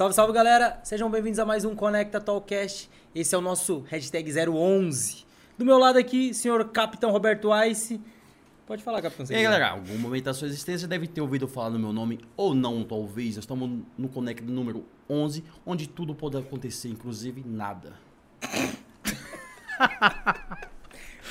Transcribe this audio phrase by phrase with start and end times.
[0.00, 0.80] Salve, salve galera!
[0.82, 2.88] Sejam bem-vindos a mais um Conecta Talkcast.
[3.14, 5.26] Esse é o nosso hashtag 011.
[5.58, 8.00] Do meu lado aqui, senhor Capitão Roberto Ice.
[8.66, 9.26] Pode falar, Capitão.
[9.28, 12.18] E aí, galera, algum momento da sua existência deve ter ouvido falar no meu nome
[12.34, 13.36] ou não, talvez.
[13.36, 17.92] Nós estamos no Conecta número 11, onde tudo pode acontecer, inclusive nada.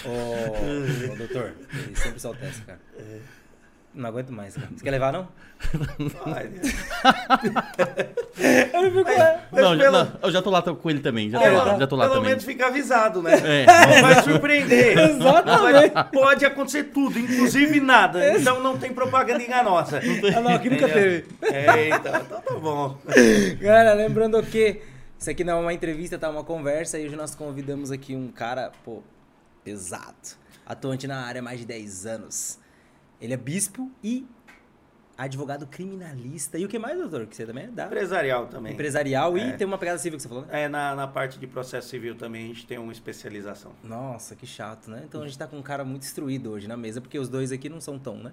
[0.06, 2.80] Ô, ô, doutor, ele sempre solta essa, cara.
[3.94, 4.68] Não aguento mais, cara.
[4.76, 5.28] Você quer levar, não?
[8.40, 9.10] eu não fico...
[9.52, 11.30] Mas não, pelo- não, eu já tô lá com ele também.
[11.30, 12.30] Já tô Pelo, lá, já tô lá pelo também.
[12.30, 13.34] menos fica avisado, né?
[13.64, 14.02] É.
[14.02, 14.98] Vai surpreender.
[15.10, 15.94] Exatamente.
[15.94, 18.38] Vai- pode acontecer tudo, inclusive nada.
[18.38, 20.00] Então não tem propaganda enganosa.
[20.36, 21.26] Ah, não, aqui nunca teve.
[21.42, 22.98] É, então, então tá bom.
[23.60, 24.82] Galera, lembrando que
[25.18, 26.28] isso aqui não é uma entrevista, tá?
[26.28, 26.98] É uma conversa.
[27.00, 29.02] E hoje nós convidamos aqui um cara, pô,
[29.64, 30.16] pesado.
[30.66, 32.60] Atuante na área há mais de 10 anos.
[33.22, 34.26] Ele é bispo e
[35.18, 36.58] advogado criminalista.
[36.58, 37.28] E o que mais, doutor?
[37.28, 38.72] Que você também é da Empresarial também.
[38.72, 39.52] empresarial e É.
[39.52, 40.64] tem uma pegada civil que você falou, né?
[40.64, 43.74] É, na, na parte de processo civil também a gente tem uma especialização.
[43.84, 45.02] Nossa, que chato, né?
[45.06, 47.52] Então a gente tá com um cara muito instruído hoje na mesa, porque os dois
[47.52, 48.32] aqui não são tão, né?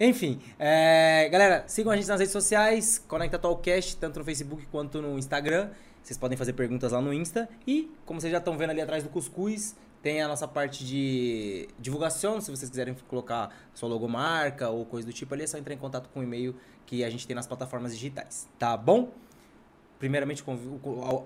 [0.00, 5.02] Enfim, é, galera, sigam a gente nas redes sociais, Conecta Talkcast, tanto no Facebook quanto
[5.02, 5.68] no Instagram.
[6.02, 7.46] Vocês podem fazer perguntas lá no Insta.
[7.66, 11.68] E, como vocês já estão vendo ali atrás do Cuscuz, tem a nossa parte de
[11.78, 12.40] divulgação.
[12.40, 15.78] Se vocês quiserem colocar sua logomarca ou coisa do tipo ali, é só entrar em
[15.78, 18.48] contato com o e-mail que a gente tem nas plataformas digitais.
[18.58, 19.12] Tá bom?
[19.98, 20.42] Primeiramente,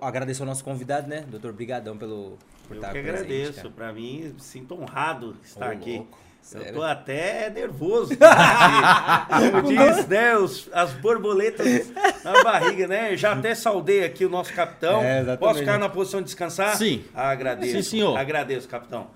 [0.01, 1.21] agradeço ao nosso convidado, né?
[1.21, 3.71] Doutor, brigadão pelo, por Eu estar que presente, agradeço.
[3.71, 5.97] Pra mim, sinto honrado estar Ô, aqui.
[5.97, 6.19] louco,
[6.53, 8.13] Eu tô até nervoso.
[8.17, 10.37] Como diz, né?
[10.37, 11.91] os- as borboletas
[12.23, 13.15] na barriga, né?
[13.15, 15.01] Já até saudei aqui o nosso capitão.
[15.03, 15.35] É.
[15.37, 16.75] Posso ficar na posição de descansar?
[16.77, 17.03] Sim.
[17.13, 17.73] Agradeço.
[17.75, 18.17] Sim, senhor.
[18.17, 19.07] Agradeço, capitão.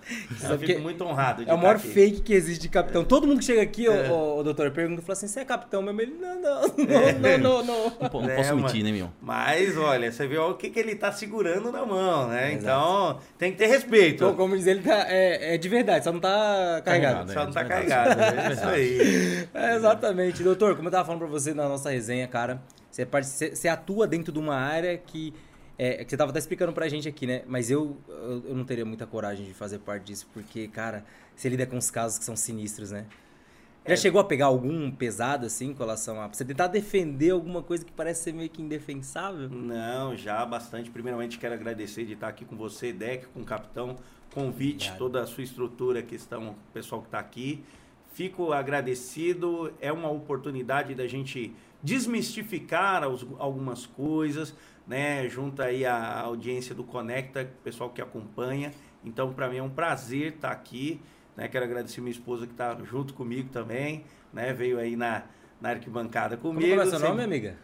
[0.50, 1.88] Eu fico muito honrado de É o maior aqui.
[1.88, 3.04] fake que existe de capitão.
[3.04, 4.10] Todo mundo que chega aqui, É.
[4.10, 6.02] o, o, doutor, pergunta, fala assim, você é capitão mesmo?
[6.02, 7.92] Ele, não, não, não, não, não, não.
[8.12, 9.10] Não, não É, posso mas- mentir, né, meu?
[9.22, 12.54] Mas, olha, você viu o que, que ele tá segurando na mão, né?
[12.54, 14.16] Então, tem que ter respeito.
[14.24, 17.21] Então, como diz ele, tá, é, é de verdade, só não tá carregado.
[17.26, 19.48] Carregado, Só não tá É carregado, é isso aí.
[19.54, 20.44] É, exatamente.
[20.44, 23.06] Doutor, como eu tava falando pra você na nossa resenha, cara, você,
[23.54, 25.34] você- atua dentro de uma área que,
[25.78, 27.44] é, que você tava até explicando pra gente aqui, né?
[27.48, 31.04] Mas eu, eu, não teria muita coragem de fazer parte disso, porque, cara,
[31.36, 33.06] você lida com os casos que são sinistros, né?
[33.84, 33.98] Já É.
[33.98, 36.28] chegou a pegar algum pesado, assim, com relação a...
[36.28, 39.50] Você tentar defender alguma coisa que parece ser meio que indefensável?
[39.50, 40.92] Não, já bastante.
[40.92, 43.96] Primeiramente, quero agradecer de estar aqui com você, Deck, com o capitão,
[44.34, 44.98] convite, Obrigado.
[44.98, 47.64] toda a sua estrutura, que estão, o pessoal que está aqui.
[48.14, 54.54] Fico agradecido, é uma oportunidade da gente desmistificar os- algumas coisas,
[54.88, 55.28] né?
[55.30, 58.72] Junto aí a audiência do Conecta, o pessoal que acompanha.
[59.04, 61.00] Então, para mim é um prazer estar aqui.
[61.36, 61.48] Né?
[61.48, 64.04] Quero agradecer minha esposa que está junto comigo também,
[64.34, 64.52] né?
[64.54, 65.24] Veio aí na,
[65.62, 66.74] na arquibancada Como comigo.
[66.76, 67.56] que é o seu nome, amiga?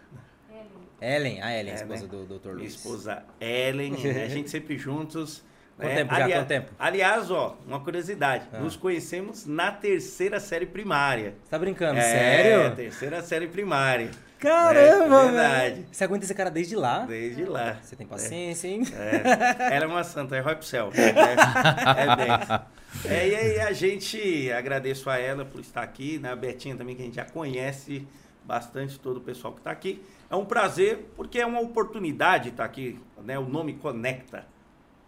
[0.99, 2.07] Ellen, a Ellen, É, esposa né?
[2.07, 2.45] do Dr.
[2.45, 2.73] minha Luiz.
[2.75, 4.23] esposa Ellen, né?
[4.23, 5.43] a gente sempre juntos.
[5.77, 5.95] Quanto né?
[5.95, 6.23] tempo já?
[6.23, 6.71] Alia- Quanto tempo?
[6.79, 8.45] Aliás, ó, uma curiosidade.
[8.51, 8.57] Ah.
[8.59, 11.35] Nos conhecemos na terceira série primária.
[11.43, 11.99] Você tá brincando?
[11.99, 12.75] É, Sério?
[12.75, 14.09] terceira série primária.
[14.39, 15.73] Caramba, É, verdade.
[15.75, 15.85] velho.
[15.91, 16.99] Você aguenta esse cara desde lá?
[17.05, 17.77] Desde lá.
[17.81, 18.83] Você tem paciência, hein?
[18.93, 20.89] É, ela é uma santa, é pro céu.
[20.93, 22.27] É, é bem.
[23.05, 26.31] É, e aí a gente agradeço a ela por estar aqui, né?
[26.31, 28.07] A Betinha também, que a gente já conhece
[28.43, 30.01] bastante, todo o pessoal que está aqui.
[30.31, 33.37] É um prazer, porque é uma oportunidade estar aqui, né?
[33.37, 34.45] O nome conecta.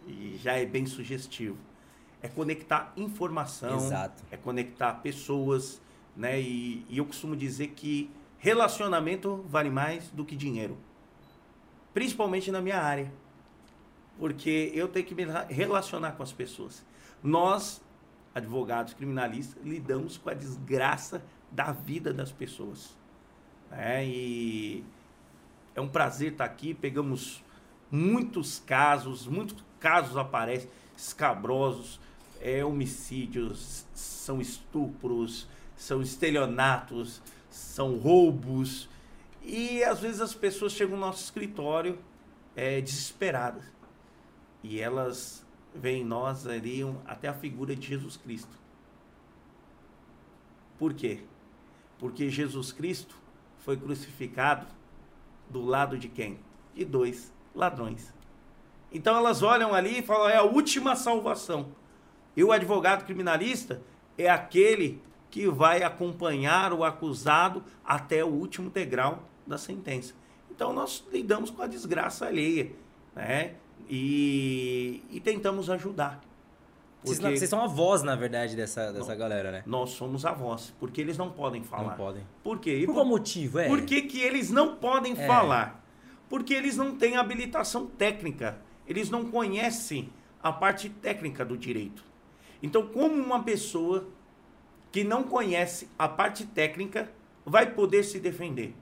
[0.09, 1.57] E já é bem sugestivo.
[2.21, 4.23] É conectar informação, Exato.
[4.29, 5.81] é conectar pessoas,
[6.15, 6.39] né?
[6.41, 10.77] E, e eu costumo dizer que relacionamento vale mais do que dinheiro.
[11.93, 13.11] Principalmente na minha área.
[14.17, 16.85] Porque eu tenho que me rela- relacionar com as pessoas.
[17.23, 17.81] Nós,
[18.35, 22.97] advogados criminalistas, lidamos com a desgraça da vida das pessoas.
[23.71, 24.05] né?
[24.05, 24.83] E
[25.73, 26.73] é um prazer estar aqui.
[26.73, 27.43] Pegamos
[27.89, 31.99] muitos casos, muitos casos aparecem escabrosos,
[32.41, 38.89] é, homicídios, são estupros, são estelionatos, são roubos.
[39.43, 41.97] E às vezes as pessoas chegam no nosso escritório
[42.55, 43.63] é, desesperadas.
[44.61, 48.57] E elas veem em nós ali até a figura de Jesus Cristo.
[50.77, 51.23] Por quê?
[51.97, 53.15] Porque Jesus Cristo
[53.59, 54.67] foi crucificado
[55.49, 56.39] do lado de quem?
[56.73, 58.13] De dois ladrões.
[58.91, 61.67] Então elas olham ali e falam: é a última salvação.
[62.35, 63.81] E o advogado criminalista
[64.17, 70.13] é aquele que vai acompanhar o acusado até o último degrau da sentença.
[70.49, 72.71] Então nós lidamos com a desgraça alheia,
[73.15, 73.53] né?
[73.89, 76.21] E, e tentamos ajudar.
[77.03, 79.17] Vocês, Porque vocês são a voz, na verdade, dessa, dessa Não.
[79.17, 79.63] galera, né?
[79.65, 81.83] nós somos a voz, porque eles não podem falar.
[81.91, 82.23] Não podem.
[82.43, 82.79] Por quê?
[82.79, 83.67] E Por qual motivo, é?
[83.67, 85.25] por que, que eles não podem É.
[85.27, 85.81] falar?
[86.27, 88.57] Porque eles não têm habilitação técnica.
[88.89, 90.09] Eles não conhecem
[90.41, 92.03] a parte técnica do direito.
[92.61, 94.07] Então, como uma pessoa
[94.91, 97.11] que não conhece a parte técnica
[97.45, 98.73] vai poder se defender?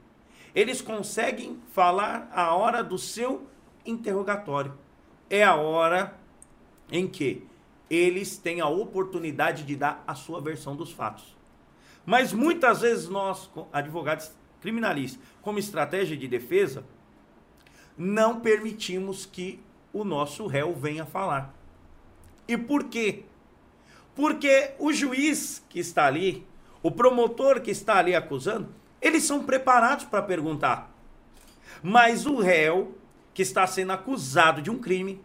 [0.55, 3.45] Eles conseguem falar a hora do seu
[3.85, 4.73] interrogatório.
[5.29, 6.17] É a hora
[6.89, 7.45] em que
[7.89, 11.35] eles têm a oportunidade de dar a sua versão dos fatos.
[12.05, 14.31] Mas muitas vezes nós, advogados
[14.61, 16.85] criminalistas, como estratégia de defesa,
[17.97, 19.59] não permitimos que
[19.93, 21.53] o nosso réu venha falar.
[22.47, 23.23] E por quê?
[24.15, 26.45] Porque o juiz que está ali,
[26.81, 28.69] o promotor que está ali acusando,
[29.01, 30.91] eles são preparados para perguntar.
[31.83, 32.95] Mas o réu
[33.33, 35.21] que está sendo acusado de um crime,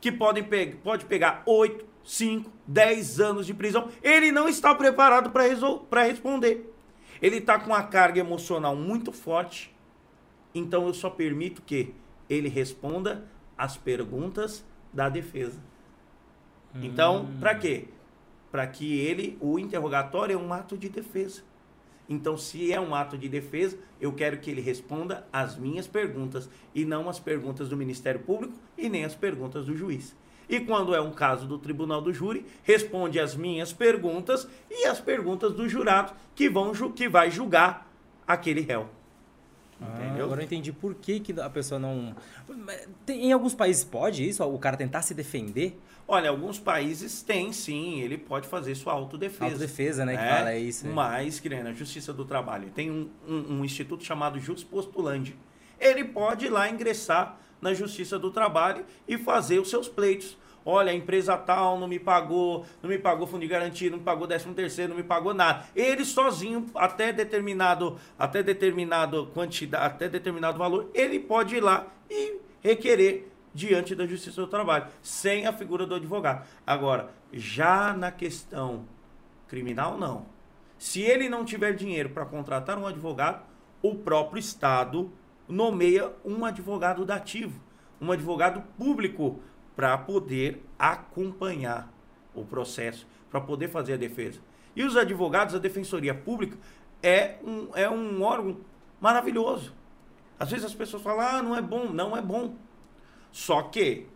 [0.00, 5.30] que pode, pe pode pegar 8, 5, 10 anos de prisão, ele não está preparado
[5.30, 6.72] para responder.
[7.20, 9.74] Ele está com uma carga emocional muito forte,
[10.54, 11.92] então eu só permito que
[12.28, 15.58] ele responda as perguntas da defesa.
[16.74, 17.36] Então, hum.
[17.40, 17.88] para quê?
[18.50, 21.42] Para que ele, o interrogatório é um ato de defesa.
[22.08, 26.48] Então, se é um ato de defesa, eu quero que ele responda as minhas perguntas
[26.74, 30.14] e não as perguntas do Ministério Público e nem as perguntas do juiz.
[30.48, 35.00] E quando é um caso do Tribunal do Júri, responde as minhas perguntas e as
[35.00, 37.90] perguntas do jurado que vão que vai julgar
[38.26, 38.88] aquele réu.
[39.80, 42.14] Ah, agora eu entendi por que, que a pessoa não.
[43.04, 44.42] Tem, em alguns países pode isso?
[44.42, 45.78] O cara tentar se defender?
[46.08, 49.44] Olha, alguns países têm sim, ele pode fazer sua autodefesa.
[49.44, 50.16] Autodefesa, né?
[50.16, 50.86] Que é, fala isso.
[50.86, 50.92] Né?
[50.94, 55.36] Mas, que na Justiça do Trabalho, tem um, um, um instituto chamado Jus Postulandi.
[55.80, 60.36] Ele pode ir lá ingressar na Justiça do Trabalho e fazer os seus pleitos.
[60.68, 64.04] Olha, a empresa tal não me pagou, não me pagou fundo de garantia, não me
[64.04, 65.64] pagou 13 terceiro, não me pagou nada.
[65.76, 72.40] Ele sozinho, até determinado, até determinado quantidade, até determinado valor, ele pode ir lá e
[72.60, 76.44] requerer diante da Justiça do Trabalho, sem a figura do advogado.
[76.66, 78.86] Agora, já na questão
[79.46, 80.26] criminal, não.
[80.76, 83.44] Se ele não tiver dinheiro para contratar um advogado,
[83.80, 85.12] o próprio Estado
[85.48, 87.60] nomeia um advogado dativo,
[88.00, 89.40] um advogado público
[89.76, 91.92] para poder acompanhar
[92.34, 94.40] o processo, para poder fazer a defesa.
[94.74, 96.56] E os advogados, a Defensoria Pública
[97.02, 98.58] é um, é um órgão
[99.00, 99.74] maravilhoso.
[100.38, 101.90] Às vezes as pessoas falam, ah, não é bom.
[101.90, 102.56] Não é bom.
[103.30, 104.06] Só que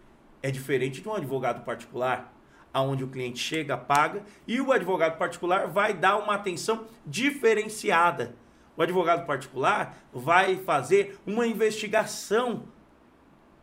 [0.43, 2.33] é diferente de um advogado particular,
[2.73, 8.35] aonde o cliente chega, paga, e o advogado particular vai dar uma atenção diferenciada.
[8.77, 12.65] O advogado particular vai fazer uma investigação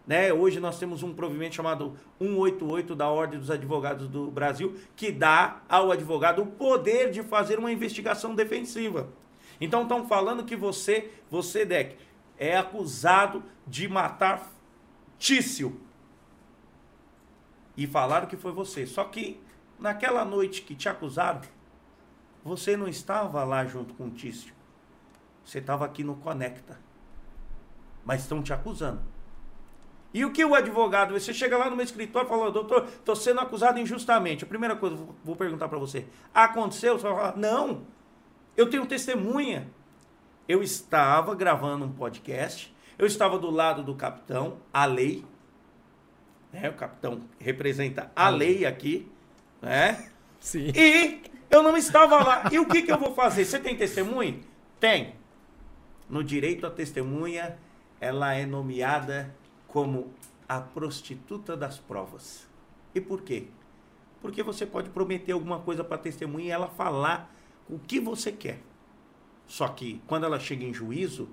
[0.08, 0.32] né?
[0.32, 5.62] Hoje nós temos um provimento chamado 188 da Ordem dos Advogados do Brasil, que dá
[5.68, 9.10] ao advogado o poder de fazer uma investigação defensiva.
[9.60, 11.98] Então estão falando que você, você, Deck,
[12.38, 14.50] é acusado de matar
[15.20, 15.82] Tício.
[17.76, 18.86] E falaram que foi você.
[18.86, 19.42] Só que
[19.78, 21.42] naquela noite que te acusaram,
[22.44, 24.54] você não estava lá junto com o Tício.
[25.44, 26.80] Você estava aqui no Conecta.
[28.06, 29.17] Mas estão te acusando.
[30.18, 33.16] E o que o advogado, você chega lá no meu escritório e fala, doutor, estou
[33.16, 34.44] sendo acusado injustamente.
[34.44, 36.98] A primeira coisa, vou perguntar para você, aconteceu?
[36.98, 37.84] Você vai falar, não,
[38.58, 39.70] eu tenho testemunha.
[40.48, 45.24] Eu estava gravando um podcast, eu estava do lado do capitão, a lei,
[46.52, 46.68] né?
[46.68, 49.08] o capitão representa a lei aqui,
[49.62, 50.10] né?
[50.40, 50.72] Sim.
[50.76, 52.50] E eu não estava lá.
[52.52, 53.46] E o que, que eu vou fazer?
[53.46, 54.40] Você tem testemunha?
[54.80, 55.14] Tem.
[56.10, 57.60] No direito à testemunha,
[58.02, 59.32] ela é nomeada
[59.78, 60.12] como
[60.50, 62.48] a prostituta das provas.
[62.96, 63.46] E por quê?
[64.20, 67.32] Porque você pode prometer alguma coisa para a testemunha e ela falar
[67.70, 68.60] o que você quer.
[69.46, 71.30] Só que quando ela chega em juízo,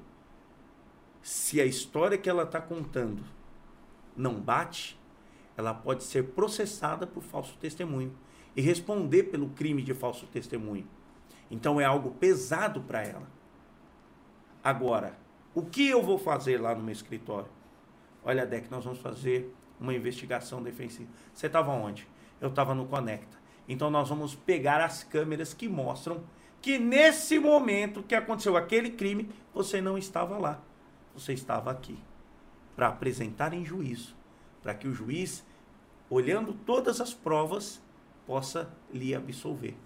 [1.23, 3.25] se a história que ela está contando
[4.15, 5.01] não bate,
[5.57, 8.15] ela pode ser processada por falso testemunho
[8.55, 10.87] e responder pelo crime de falso testemunho.
[11.51, 13.27] Então é algo pesado para ela.
[14.63, 15.19] Agora,
[15.55, 17.54] o que eu vou fazer lá no meu escritório?
[18.25, 21.11] Olha, Deck, nós vamos fazer uma investigação defensiva.
[21.35, 22.09] Você estava onde?
[22.41, 23.37] Eu estava no Conecta.
[23.69, 26.23] Então nós vamos pegar as câmeras que mostram
[26.61, 30.63] que nesse momento que aconteceu aquele crime, você não estava lá.
[31.15, 31.99] Você estava aqui.
[32.75, 34.17] Para apresentar em juízo.
[34.63, 35.45] Para que o juiz,
[36.09, 37.83] olhando todas as provas,
[38.27, 39.77] possa lhe absolver.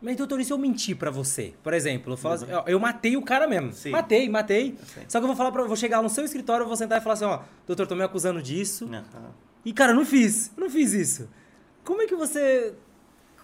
[0.00, 1.54] Mas, doutor, e se eu mentir pra você?
[1.62, 3.72] Por exemplo, eu, falo assim, eu, eu matei o cara mesmo.
[3.72, 3.90] Sim.
[3.90, 4.78] Matei, matei.
[5.06, 7.00] Só que eu vou falar para vou chegar no seu escritório, eu vou sentar e
[7.02, 8.86] falar assim, ó, doutor, tô me acusando disso.
[8.86, 9.30] Uhum.
[9.64, 10.52] E, cara, não fiz.
[10.56, 11.28] Não fiz isso.
[11.84, 12.74] Como é que você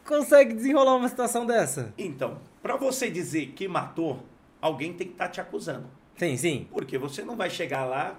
[0.06, 1.92] consegue desenrolar uma situação dessa?
[1.98, 4.24] Então, para você dizer que matou,
[4.60, 5.86] alguém tem que estar tá te acusando.
[6.16, 6.68] Sim, sim.
[6.70, 8.16] Porque você não vai chegar lá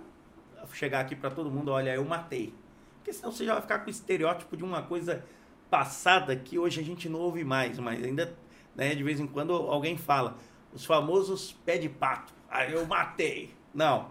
[0.74, 2.54] chegar aqui para todo mundo, olha, eu matei.
[2.98, 5.24] Porque senão você já vai ficar com o estereótipo de uma coisa
[5.70, 8.36] passada que hoje a gente não ouve mais, mas ainda,
[8.76, 10.38] né, de vez em quando alguém fala,
[10.74, 12.34] os famosos pé de pato.
[12.50, 13.54] Aí eu matei.
[13.74, 14.10] Não,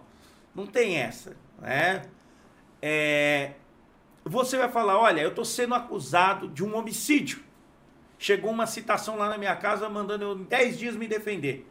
[0.53, 2.03] não tem essa, né?
[2.81, 3.53] É,
[4.23, 7.43] você vai falar, olha, eu estou sendo acusado de um homicídio.
[8.19, 11.67] Chegou uma citação lá na minha casa mandando eu em 10 dias me defender.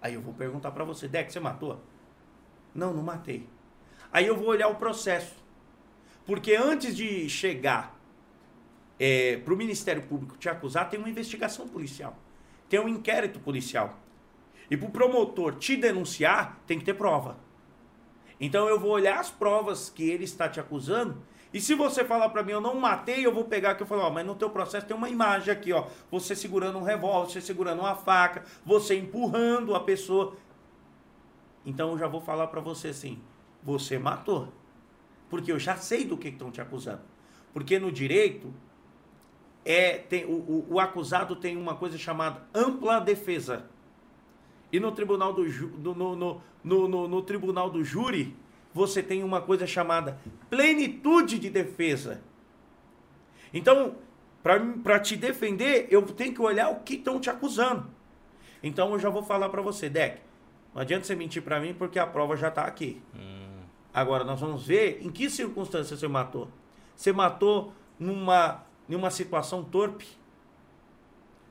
[0.00, 1.80] Aí eu vou perguntar para você, Deck, você matou?
[2.74, 3.46] Não, não matei.
[4.12, 5.34] Aí eu vou olhar o processo.
[6.24, 7.99] Porque antes de chegar
[9.00, 12.16] é, para o Ministério Público te acusar, tem uma investigação policial.
[12.68, 13.98] Tem um inquérito policial.
[14.70, 17.36] E para o promotor te denunciar, tem que ter prova.
[18.38, 21.20] Então eu vou olhar as provas que ele está te acusando
[21.52, 24.06] e se você falar para mim, eu não matei, eu vou pegar aqui e falar,
[24.06, 25.86] ó, mas no teu processo tem uma imagem aqui, ó.
[26.10, 30.36] Você segurando um revólver, você segurando uma faca, você empurrando a pessoa.
[31.66, 33.20] Então eu já vou falar para você assim,
[33.62, 34.52] você matou.
[35.28, 37.02] Porque eu já sei do que estão te acusando.
[37.52, 38.54] Porque no direito,
[39.64, 43.66] é, tem, o, o, o, acusado tem uma coisa chamada ampla defesa.
[44.72, 48.34] E no tribunal do, do no, no, no, no, tribunal do júri,
[48.72, 52.22] você tem uma coisa chamada plenitude de defesa.
[53.52, 53.96] Então,
[54.42, 57.88] para te defender, eu tenho que olhar o que estão te acusando.
[58.62, 60.20] Então, eu já vou falar para você, Deck.
[60.74, 63.02] Não adianta você mentir para mim porque a prova já está aqui.
[63.14, 63.60] Hum.
[63.92, 66.48] Agora, nós vamos ver em que circunstância você matou.
[66.94, 70.06] Você matou numa, numa situação torpe?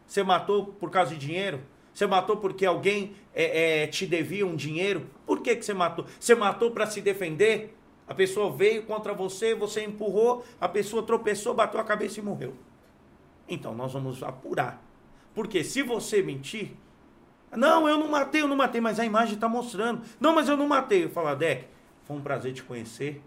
[0.06, 1.62] Você matou por causa de dinheiro?
[1.94, 5.10] Você matou porque alguém é, é, te devia um dinheiro?
[5.26, 6.06] Por que, que você matou?
[6.20, 7.76] Você matou para se defender?
[8.08, 12.56] A pessoa veio contra você, você empurrou, a pessoa tropeçou, bateu a cabeça e morreu.
[13.48, 14.84] Então nós vamos apurar.
[15.34, 16.72] Porque se você mentir,
[17.52, 20.02] não, eu não matei, eu não matei, mas a imagem está mostrando.
[20.20, 21.06] Não, mas eu não matei.
[21.06, 21.66] Eu falo, Deck,
[22.04, 23.22] foi um prazer te conhecer.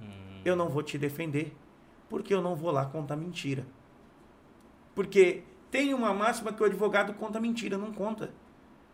[0.00, 0.40] Hum.
[0.44, 1.54] Eu não vou te defender,
[2.08, 3.66] porque eu não vou lá contar mentira.
[4.94, 8.32] Porque tem uma máxima que o advogado conta mentira, não conta.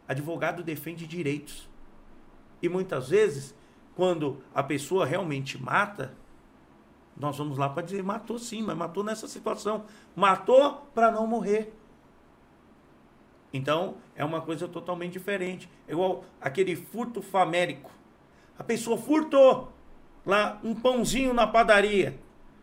[0.09, 1.69] Advogado defende direitos.
[2.62, 3.55] E muitas vezes,
[3.95, 6.17] quando a pessoa realmente mata,
[7.17, 9.85] nós vamos lá para dizer, matou sim, mas matou nessa situação.
[10.17, 11.73] Matou para não morrer.
[13.52, 15.69] Então, é uma coisa totalmente diferente.
[15.87, 17.90] É igual aquele furto famérico.
[18.59, 19.73] A pessoa furtou
[20.25, 22.19] lá um pãozinho na padaria.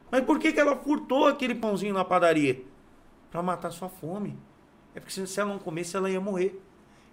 [0.10, 2.64] Mas por que, que ela furtou aquele pãozinho na padaria?
[3.32, 4.38] para matar sua fome.
[4.96, 6.60] É porque se ela não comesse, ela ia morrer.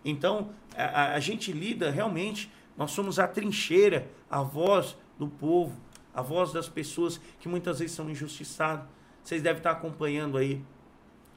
[0.04, 5.78] Então, a, a, gente lida realmente, nós somos a trincheira, a voz do povo,
[6.14, 8.86] a voz das pessoas que muitas vezes são injustiçadas.
[9.22, 10.62] Vocês devem estar acompanhando aí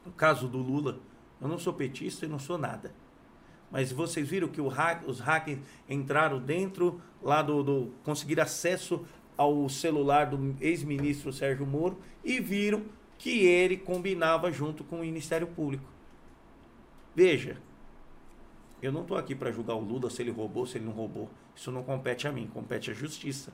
[0.06, 1.00] o caso do Lula.
[1.40, 2.94] Eu não sou petista e não sou nada.
[3.70, 5.60] Mas vocês viram que hack, os hackers
[5.90, 9.06] entraram dentro lá do, do conseguir acesso
[9.38, 12.84] ao celular do ex-ministro Sérgio Moro e viram
[13.18, 15.86] que ele combinava junto com o Ministério Público.
[17.16, 17.58] Veja,
[18.82, 21.30] eu não estou aqui para julgar o Lula se ele roubou, se ele não roubou.
[21.56, 23.52] Isso não compete a mim, compete à justiça.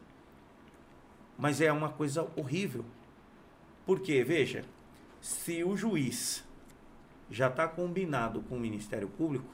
[1.37, 2.83] Mas é uma coisa horrível.
[3.85, 4.65] Porque, veja,
[5.21, 6.43] se o juiz
[7.29, 9.45] já está combinado com o Ministério Público,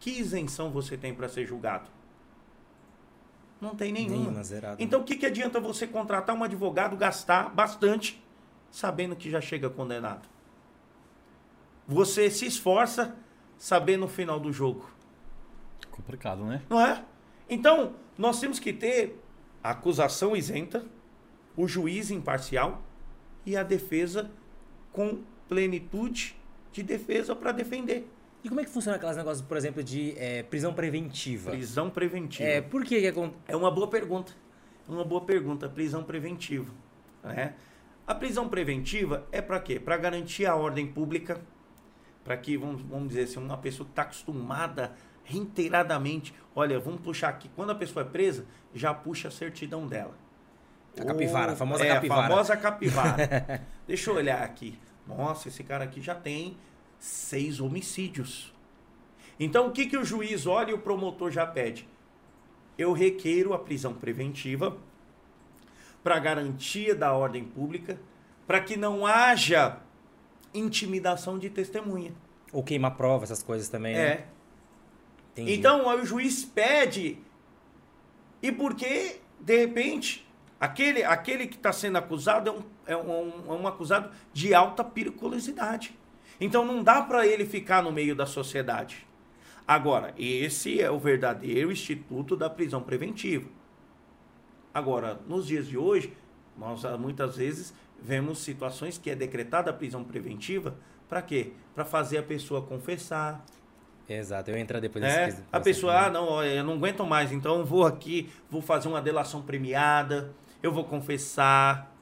[0.00, 1.88] que isenção você tem para ser julgado?
[3.60, 4.16] Não tem nenhuma.
[4.16, 8.22] nenhuma zerado, então, o que, que adianta você contratar um advogado, gastar bastante
[8.70, 10.28] sabendo que já chega condenado.
[11.86, 13.16] Você se esforça
[13.58, 14.90] sabendo o final do jogo.
[15.90, 16.62] Complicado, né?
[16.70, 17.04] Não é?
[17.48, 19.20] Então, nós temos que ter
[19.62, 20.86] a acusação isenta,
[21.56, 22.80] o juiz imparcial
[23.44, 24.30] e a defesa
[24.92, 26.36] com plenitude
[26.72, 28.08] de defesa para defender.
[28.42, 31.50] E como é que funciona aquelas negócios, por exemplo, de é, prisão preventiva?
[31.50, 32.48] Prisão preventiva.
[32.48, 33.30] É, por que, que é...
[33.48, 34.32] É uma boa pergunta.
[34.88, 36.72] É uma boa pergunta, prisão preventiva.
[37.22, 37.54] Né?
[38.06, 39.78] A prisão preventiva é para quê?
[39.78, 41.40] Para garantir a ordem pública,
[42.24, 44.92] para que, vamos, vamos dizer assim, uma pessoa que está acostumada
[45.22, 50.14] reiteradamente, olha, vamos puxar aqui, quando a pessoa é presa, já puxa a certidão dela.
[50.98, 52.20] A capivara, a famosa é, capivara.
[52.20, 53.66] A famosa capivara.
[53.86, 54.78] Deixa eu olhar aqui.
[55.06, 56.56] Nossa, esse cara aqui já tem
[57.00, 58.54] seis homicídios.
[59.38, 61.88] Então, o que, que o juiz olha e o promotor já pede?
[62.76, 64.76] Eu requeiro a prisão preventiva
[66.04, 67.98] para garantia da ordem pública,
[68.46, 69.78] para que não haja
[70.52, 72.12] intimidação de testemunha.
[72.52, 73.94] Ou queimar prova, essas coisas também.
[73.94, 74.26] Né?
[75.36, 75.42] É.
[75.42, 75.52] Né?
[75.52, 77.18] Então, o juiz pede.
[78.42, 80.26] E porque, de repente,
[80.58, 84.84] aquele, aquele que está sendo acusado é um, é, um, é um acusado de alta
[84.84, 85.98] periculosidade.
[86.40, 89.06] Então, não dá para ele ficar no meio da sociedade.
[89.66, 93.48] Agora, esse é o verdadeiro instituto da prisão preventiva.
[94.72, 96.12] Agora, nos dias de hoje,
[96.56, 100.76] nós ah, muitas vezes vemos situações que é decretada a prisão preventiva
[101.08, 101.52] para quê?
[101.74, 103.44] Para fazer a pessoa confessar.
[104.08, 107.32] Exato, eu ia entrar depois É, desse a pessoa, ah, não, eu não aguento mais,
[107.32, 110.32] então eu vou aqui, vou fazer uma delação premiada,
[110.62, 111.92] eu vou confessar.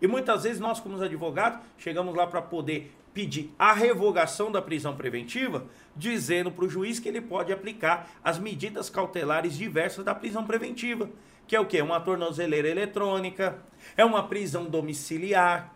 [0.00, 4.94] E muitas vezes nós, como advogados, chegamos lá para poder pedir a revogação da prisão
[4.94, 5.64] preventiva,
[5.96, 11.08] dizendo para o juiz que ele pode aplicar as medidas cautelares diversas da prisão preventiva,
[11.46, 11.80] que é o quê?
[11.80, 13.58] Uma tornozeleira eletrônica,
[13.96, 15.74] é uma prisão domiciliar,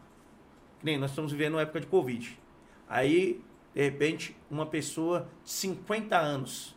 [0.79, 2.39] que nem nós estamos vivendo uma época de Covid.
[2.87, 3.41] Aí,
[3.75, 6.77] de repente, uma pessoa de 50 anos,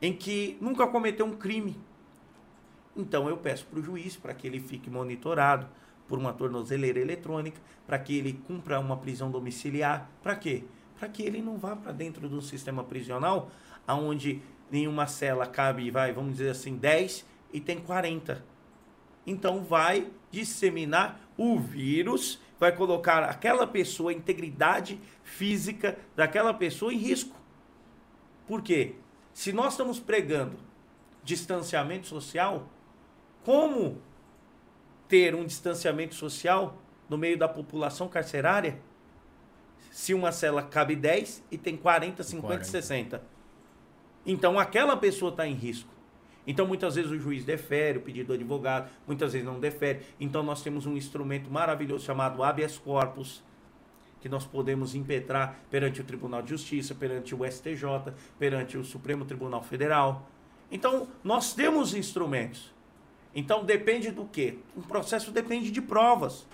[0.00, 1.78] em que nunca cometeu um crime.
[2.96, 5.68] Então eu peço para o juiz para que ele fique monitorado
[6.12, 10.10] por uma tornozeleira eletrônica, para que ele cumpra uma prisão domiciliar.
[10.22, 10.62] Para quê?
[10.98, 13.50] Para que ele não vá para dentro do sistema prisional,
[13.86, 18.44] aonde nenhuma cela cabe, vai, vamos dizer assim, 10 e tem 40.
[19.26, 26.98] Então vai disseminar o vírus, vai colocar aquela pessoa, a integridade física daquela pessoa em
[26.98, 27.34] risco.
[28.46, 28.96] Por quê?
[29.32, 30.58] Se nós estamos pregando
[31.24, 32.68] distanciamento social,
[33.42, 33.96] como
[35.12, 38.78] ter um distanciamento social no meio da população carcerária
[39.90, 42.64] se uma cela cabe 10 e tem 40, 50, 40.
[42.64, 43.22] 60?
[44.24, 45.90] Então aquela pessoa está em risco.
[46.46, 50.00] Então muitas vezes o juiz defere o pedido do advogado, muitas vezes não defere.
[50.18, 53.42] Então nós temos um instrumento maravilhoso chamado habeas corpus,
[54.18, 59.26] que nós podemos impetrar perante o Tribunal de Justiça, perante o STJ, perante o Supremo
[59.26, 60.26] Tribunal Federal.
[60.70, 62.72] Então nós temos instrumentos.
[63.34, 64.58] Então depende do quê?
[64.76, 66.46] Um processo depende de provas.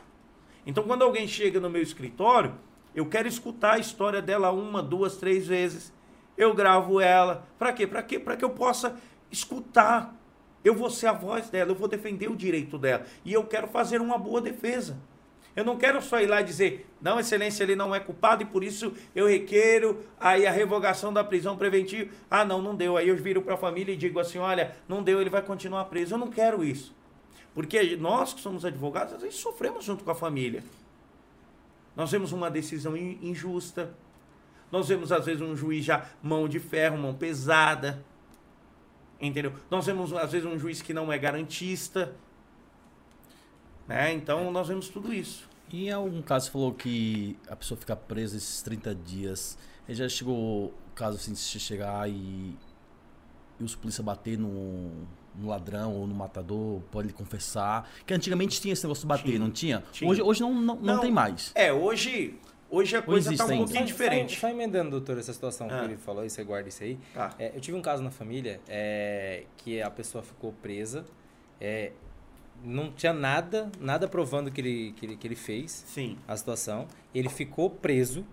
[0.67, 2.55] Então quando alguém chega no meu escritório,
[2.95, 5.93] eu quero escutar a história dela uma, duas, três vezes.
[6.37, 7.47] Eu gravo ela.
[7.59, 7.87] Para quê?
[7.87, 8.19] Para quê?
[8.19, 8.97] Para que eu possa
[9.31, 10.15] escutar.
[10.65, 13.07] Eu vou ser a voz dela, eu vou defender o direito dela.
[13.25, 14.99] E eu quero fazer uma boa defesa.
[15.59, 18.47] Eu não quero só ir lá e dizer, não, excelência, ele não é culpado e
[18.47, 22.13] por isso eu requeiro aí a revogação da prisão preventiva.
[22.31, 22.97] Ah, não, não deu.
[22.97, 25.87] Aí eu viro para a família e digo assim, olha, não deu, ele vai continuar
[25.87, 26.15] preso.
[26.15, 26.95] Eu não quero isso.
[27.53, 30.63] Porque nós que somos advogados, às vezes sofremos junto com a família.
[31.97, 33.93] Nós vemos uma decisão in- injusta.
[34.71, 38.01] Nós vemos, às vezes, um juiz já mão de ferro, mão pesada.
[39.21, 39.53] Entendeu?
[39.69, 42.15] Nós vemos, às vezes, um juiz que não é garantista.
[43.89, 44.13] Né?
[44.13, 45.48] Então, nós vemos tudo isso.
[45.71, 49.59] E em algum caso você falou que a pessoa fica presa esses 30 dias.
[49.89, 52.55] E já chegou o caso assim de chegar e,
[53.61, 54.91] e os polícia bater no,
[55.35, 57.89] no ladrão ou no matador, pode lhe confessar.
[58.07, 59.85] Que antigamente tinha esse negócio de bater, Tinha, não tinha?
[59.93, 60.11] tinha.
[60.11, 61.01] Hoje, hoje não, não, não Não.
[61.01, 61.53] tem mais.
[61.55, 62.39] É, hoje,
[62.71, 63.65] hoje a coisa está um ainda.
[63.65, 64.35] pouquinho diferente.
[64.35, 65.79] Só, só emendando, doutor, essa situação Ah.
[65.79, 66.99] que ele falou, e você guarda isso aí.
[67.15, 67.35] Tá.
[67.39, 71.05] É, eu tive um caso na família é, que a pessoa ficou presa,
[71.61, 71.93] é,
[72.65, 76.87] não tinha nada, nada provando que ele, que ele, que ele fez Sim, a situação.
[77.15, 78.25] Ele ficou preso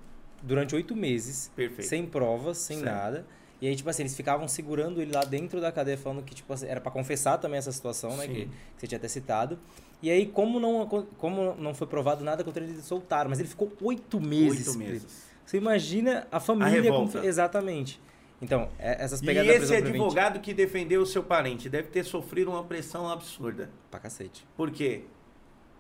[0.44, 1.88] durante oito meses, perfeito.
[1.88, 2.92] sem provas, sem Certo.
[2.92, 3.26] nada.
[3.62, 6.52] E aí, tipo assim, eles ficavam segurando ele lá dentro da cadeia, falando que, tipo
[6.52, 8.26] assim, era pra confessar também essa situação, né?
[8.28, 8.34] Sim.
[8.34, 9.58] Que, que você tinha até citado.
[10.02, 10.86] E aí, como não,
[11.18, 13.30] como não foi provado nada contra ele, eles soltaram.
[13.30, 14.94] Mas ele ficou oito meses Oito preso.
[15.04, 15.26] meses.
[15.46, 16.82] Você imagina a família...
[16.82, 17.22] revolta.
[17.22, 18.00] com- Exatamente.
[18.42, 22.04] Então, é- essas E pegadas da esse advogado que defendeu o seu parente deve ter
[22.04, 23.70] sofrido uma pressão absurda.
[23.90, 24.46] Pra cacete.
[24.58, 25.06] Por quê?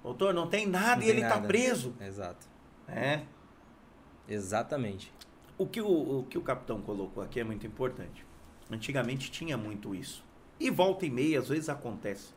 [0.03, 1.47] Doutor, não tem nada Não e tem ele está nada.
[1.47, 1.93] preso.
[1.99, 2.47] Exato.
[2.87, 3.25] né?
[4.27, 5.11] Exatamente.
[5.57, 8.25] O que o, o que o capitão colocou aqui é muito importante.
[8.69, 10.23] Antigamente tinha muito isso.
[10.59, 12.33] E volta e meia, às vezes acontece.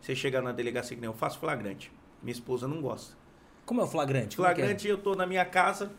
[0.00, 1.90] Você chega na delegacia que nem eu faço flagrante.
[2.22, 3.16] Minha esposa não gosta.
[3.64, 4.34] Como é o flagrante?
[4.36, 4.44] É é?
[4.44, 5.92] Flagrante, eu tô na minha casa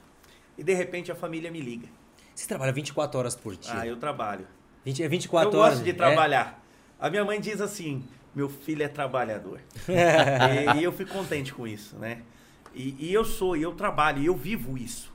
[0.57, 1.87] e de repente a família me liga.
[2.33, 3.73] Você trabalha 24 horas por dia.
[3.73, 4.47] Ah, eu trabalho.
[4.85, 5.73] 20, é 24 eu horas.
[5.75, 5.93] gosto de é?
[5.93, 6.63] trabalhar.
[6.99, 8.03] A minha mãe diz assim:
[8.35, 9.59] meu filho é trabalhador.
[9.87, 12.21] e, e eu fico contente com isso, né?
[12.73, 15.13] E, e eu sou, e eu trabalho, e eu vivo isso.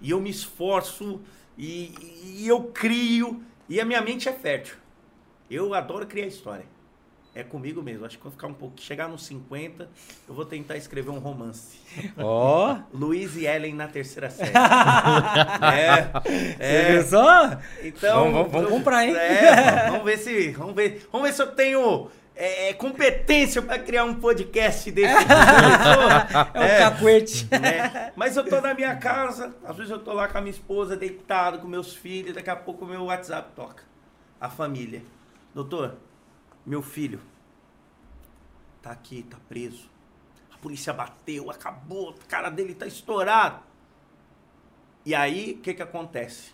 [0.00, 1.20] E eu me esforço,
[1.56, 4.76] e, e eu crio, e a minha mente é fértil.
[5.50, 6.66] Eu adoro criar história.
[7.38, 8.04] É comigo mesmo.
[8.04, 9.88] Acho que quando ficar um pouco, chegar nos 50,
[10.28, 11.78] eu vou tentar escrever um romance.
[12.18, 14.50] Ó, Luiz e Ellen na terceira série.
[16.58, 17.04] você é, viu é.
[17.04, 17.58] só?
[17.82, 19.14] Então, Vamos- vamos- vamos comprar, hein?
[19.14, 24.02] É, vamos ver se, vamos ver, vamos ver se eu tenho é, competência para criar
[24.04, 25.14] um podcast desse.
[26.54, 27.46] É o cacuete.
[27.52, 28.12] né?
[28.16, 30.96] Mas eu tô na minha casa, às vezes eu tô lá com a minha esposa
[30.96, 33.84] deitado com meus filhos, daqui a pouco o meu WhatsApp toca.
[34.40, 35.02] A família.
[35.54, 35.94] Doutor,
[36.64, 37.20] meu filho
[38.82, 39.88] tá aqui, tá preso.
[40.52, 43.60] A polícia bateu, acabou, a cara dele tá estourado.
[45.04, 46.52] E aí, o que que acontece?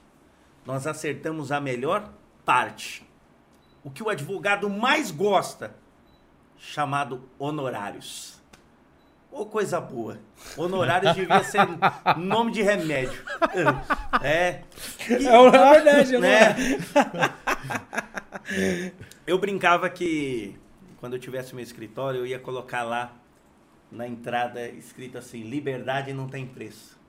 [0.64, 2.11] Nós acertamos a melhor
[2.45, 3.05] parte.
[3.83, 5.75] O que o advogado mais gosta.
[6.57, 8.40] chamado honorários.
[9.31, 10.19] Ô, coisa boa.
[10.57, 11.67] Honorários devia ser
[12.17, 13.23] nome de remédio.
[14.23, 14.23] É.
[14.27, 14.62] É,
[15.11, 16.55] é verdade, né?
[19.27, 20.55] Eu brincava que
[20.99, 23.17] quando eu tivesse meu escritório, eu ia colocar lá
[23.91, 27.01] na entrada escrito assim: liberdade não tem preço.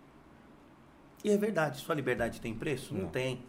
[1.23, 2.93] E é verdade, sua liberdade tem preço?
[2.93, 3.43] Não, não tem.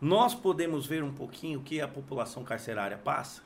[0.00, 3.42] Nós podemos ver um pouquinho o que a população carcerária passa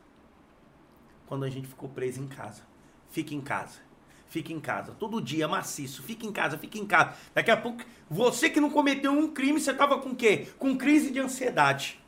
[1.27, 2.63] quando a gente ficou preso em casa.
[3.09, 3.81] Fica em casa.
[4.29, 4.93] Fica em casa.
[4.93, 6.03] Todo dia, maciço.
[6.03, 7.17] Fica em casa, fica em casa.
[7.35, 10.49] Daqui a pouco, você que não cometeu um crime, você tava com o quê?
[10.59, 12.02] Com crise de ansiedade.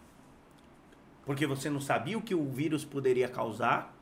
[1.25, 3.95] Porque você não sabia o que o vírus poderia causar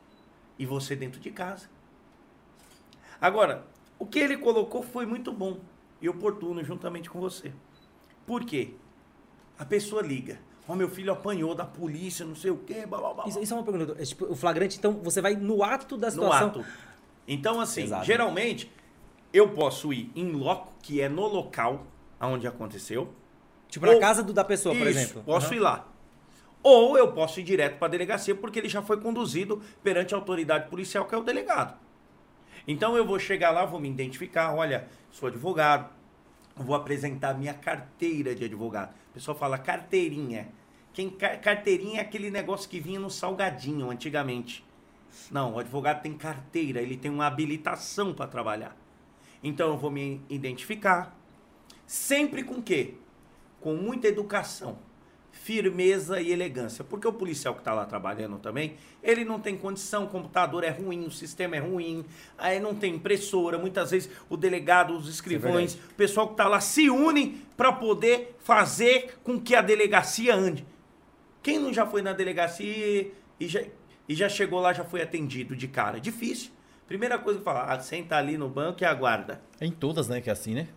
[0.57, 1.67] e você dentro de casa.
[3.19, 3.65] Agora,
[3.97, 5.59] o que ele colocou foi muito bom
[6.01, 7.53] e oportuno juntamente com você.
[8.25, 8.73] Por quê?
[9.57, 10.39] A pessoa liga.
[10.67, 13.27] Ó, oh, meu filho apanhou da polícia, não sei o quê, blá, blá, blá.
[13.27, 14.01] Isso, isso é uma pergunta.
[14.01, 16.47] É, tipo, o flagrante, então, você vai no ato da situação.
[16.47, 16.65] No ato.
[17.27, 18.05] Então, assim, Exato.
[18.05, 18.71] geralmente,
[19.33, 21.85] eu posso ir em loco, que é no local
[22.19, 23.13] onde aconteceu.
[23.67, 25.23] Tipo, na casa do, da pessoa, por isso, exemplo.
[25.23, 25.53] Posso uhum.
[25.55, 25.87] ir lá.
[26.63, 30.17] Ou eu posso ir direto para a delegacia, porque ele já foi conduzido perante a
[30.17, 31.77] autoridade policial, que é o delegado.
[32.65, 35.89] Então eu vou chegar lá, vou me identificar, olha, sou advogado,
[36.55, 38.93] vou apresentar minha carteira de advogado.
[39.09, 40.47] O pessoal fala carteirinha.
[40.93, 44.63] Quem carteirinha é aquele negócio que vinha no salgadinho antigamente.
[45.29, 48.77] Não, o advogado tem carteira, ele tem uma habilitação para trabalhar.
[49.43, 51.13] Então eu vou me identificar
[51.85, 52.93] sempre com quê?
[53.59, 54.77] Com muita educação
[55.43, 56.85] firmeza e elegância.
[56.85, 60.69] Porque o policial que está lá trabalhando também, ele não tem condição, o computador é
[60.69, 62.05] ruim, o sistema é ruim,
[62.37, 66.47] aí não tem impressora, muitas vezes o delegado, os escrivões, é o pessoal que está
[66.47, 70.65] lá se unem para poder fazer com que a delegacia ande.
[71.41, 73.61] Quem não já foi na delegacia e já,
[74.07, 75.99] e já chegou lá, já foi atendido de cara?
[75.99, 76.51] Difícil.
[76.87, 79.41] Primeira coisa que fala, ah, senta ali no banco e aguarda.
[79.59, 80.69] É em todas, né, que é assim, né?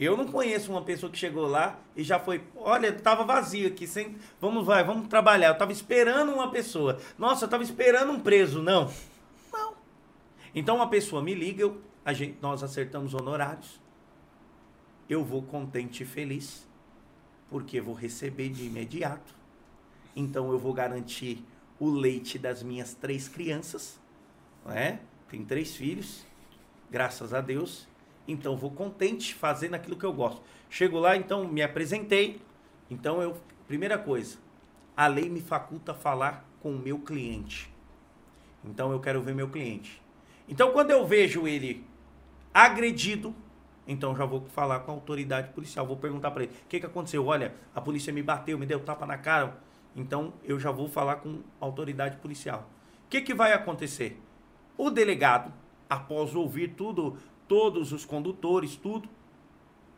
[0.00, 3.86] Eu não conheço uma pessoa que chegou lá e já foi, olha, tava vazio aqui,
[3.86, 5.48] sem, vamos vai, vamos trabalhar.
[5.48, 6.98] Eu tava esperando uma pessoa.
[7.18, 8.90] Nossa, eu tava esperando um preso, não.
[9.52, 9.74] Não.
[10.54, 13.78] Então uma pessoa me liga, eu, a gente, nós acertamos honorários.
[15.06, 16.66] Eu vou contente e feliz,
[17.50, 19.34] porque vou receber de imediato.
[20.16, 21.44] Então eu vou garantir
[21.78, 24.00] o leite das minhas três crianças,
[24.64, 24.98] não é?
[25.28, 26.24] Tem três filhos,
[26.90, 27.89] graças a Deus
[28.30, 30.42] então vou contente fazendo aquilo que eu gosto.
[30.68, 32.40] Chego lá, então me apresentei.
[32.90, 34.38] Então eu, primeira coisa,
[34.96, 37.72] a lei me faculta falar com o meu cliente.
[38.64, 40.00] Então eu quero ver meu cliente.
[40.48, 41.84] Então quando eu vejo ele
[42.52, 43.34] agredido,
[43.86, 46.86] então já vou falar com a autoridade policial, vou perguntar para ele: "O que que
[46.86, 47.26] aconteceu?
[47.26, 49.58] Olha, a polícia me bateu, me deu tapa na cara".
[49.96, 52.68] Então eu já vou falar com a autoridade policial.
[53.06, 54.20] O que que vai acontecer?
[54.76, 55.52] O delegado,
[55.88, 57.16] após ouvir tudo
[57.50, 59.08] todos os condutores, tudo,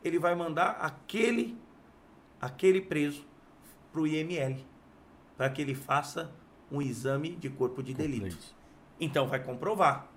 [0.03, 1.55] ele vai mandar aquele
[2.41, 3.27] aquele preso
[3.93, 4.65] para o IML,
[5.37, 6.33] para que ele faça
[6.71, 8.39] um exame de corpo de delito.
[8.99, 10.09] Então vai comprovar.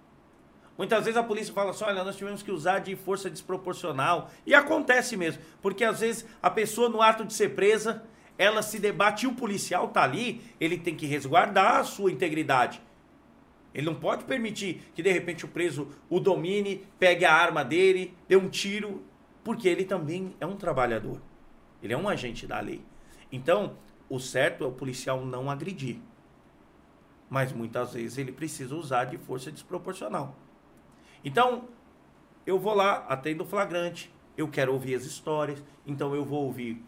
[0.77, 4.31] Muitas vezes a polícia fala assim: olha, nós tivemos que usar de força desproporcional.
[4.45, 8.01] E acontece mesmo, porque às vezes a pessoa, no ato de ser presa,
[8.37, 12.81] ela se debate e o policial tá ali, ele tem que resguardar a sua integridade.
[13.75, 18.15] Ele não pode permitir que de repente o preso o domine, pegue a arma dele,
[18.25, 19.03] dê um tiro,
[19.43, 21.21] porque ele também é um trabalhador.
[21.83, 22.81] Ele é um agente da lei.
[23.29, 23.75] Então,
[24.09, 25.97] o certo é o policial não agredir.
[27.29, 30.37] Mas muitas vezes ele precisa usar de força desproporcional.
[31.23, 31.67] Então,
[32.45, 36.81] eu vou lá, atendo o flagrante, eu quero ouvir as histórias, então eu vou ouvir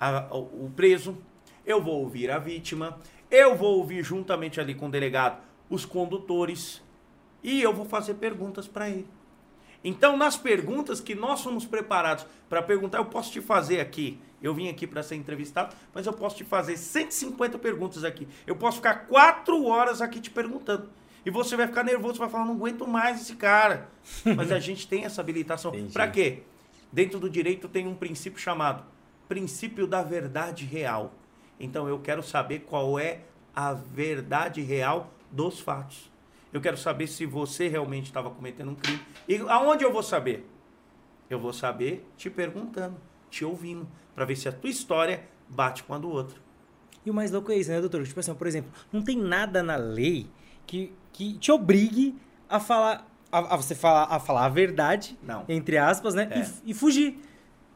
[0.00, 1.16] a, o preso,
[1.64, 2.98] eu vou ouvir a vítima,
[3.30, 6.82] eu vou ouvir juntamente ali com o delegado os condutores
[7.42, 9.08] e eu vou fazer perguntas para ele.
[9.82, 14.20] Então, nas perguntas que nós somos preparados para perguntar, eu posso te fazer aqui.
[14.42, 18.28] Eu vim aqui para ser entrevistado, mas eu posso te fazer 150 perguntas aqui.
[18.46, 20.90] Eu posso ficar quatro horas aqui te perguntando.
[21.24, 23.88] E você vai ficar nervoso, vai falar, não aguento mais esse cara.
[24.36, 25.72] Mas a gente tem essa habilitação.
[25.92, 26.42] Para quê?
[26.92, 28.84] Dentro do direito tem um princípio chamado
[29.28, 31.14] princípio da verdade real.
[31.58, 33.20] Então eu quero saber qual é
[33.54, 36.12] a verdade real dos fatos.
[36.52, 39.00] Eu quero saber se você realmente estava cometendo um crime.
[39.26, 40.46] E aonde eu vou saber?
[41.30, 42.96] Eu vou saber te perguntando,
[43.30, 46.40] te ouvindo, para ver se a tua história bate com a do outro.
[47.04, 48.06] E o mais louco é isso, né, doutor?
[48.06, 50.28] Tipo assim, por exemplo, não tem nada na lei
[50.66, 52.14] que, que te obrigue
[52.48, 55.44] a falar, a, a você falar, a falar a verdade, não.
[55.48, 56.28] entre aspas, né?
[56.30, 56.40] É.
[56.40, 57.18] E, e, fugir.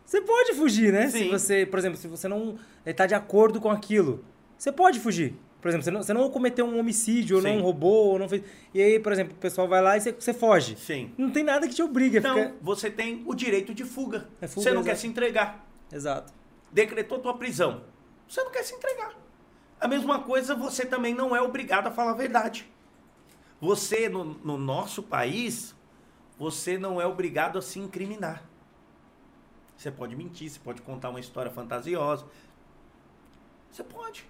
[0.05, 1.09] Você pode fugir, né?
[1.09, 1.25] Sim.
[1.25, 4.23] Se você, por exemplo, se você não está de acordo com aquilo,
[4.57, 5.35] você pode fugir.
[5.67, 8.41] Por exemplo, você não, você não cometeu um homicídio, ou não roubou, ou não fez.
[8.73, 10.77] E aí, por exemplo, o pessoal vai lá e você, você foge.
[10.77, 11.13] Sim.
[11.19, 12.55] Não tem nada que te obrigue a Então, ficar.
[12.63, 14.29] você tem o direito de fuga.
[14.41, 14.87] É fuga, você não exato.
[14.87, 15.67] quer se entregar.
[15.93, 16.33] Exato.
[16.71, 17.83] Decretou tua prisão.
[18.29, 19.13] Você não quer se entregar.
[19.81, 22.71] A mesma coisa, você também não é obrigado a falar a verdade.
[23.61, 25.75] Você, no, no nosso país,
[26.39, 28.45] você não é obrigado a se incriminar.
[29.77, 32.25] Você pode mentir, você pode contar uma história fantasiosa.
[33.73, 34.25] Você pode.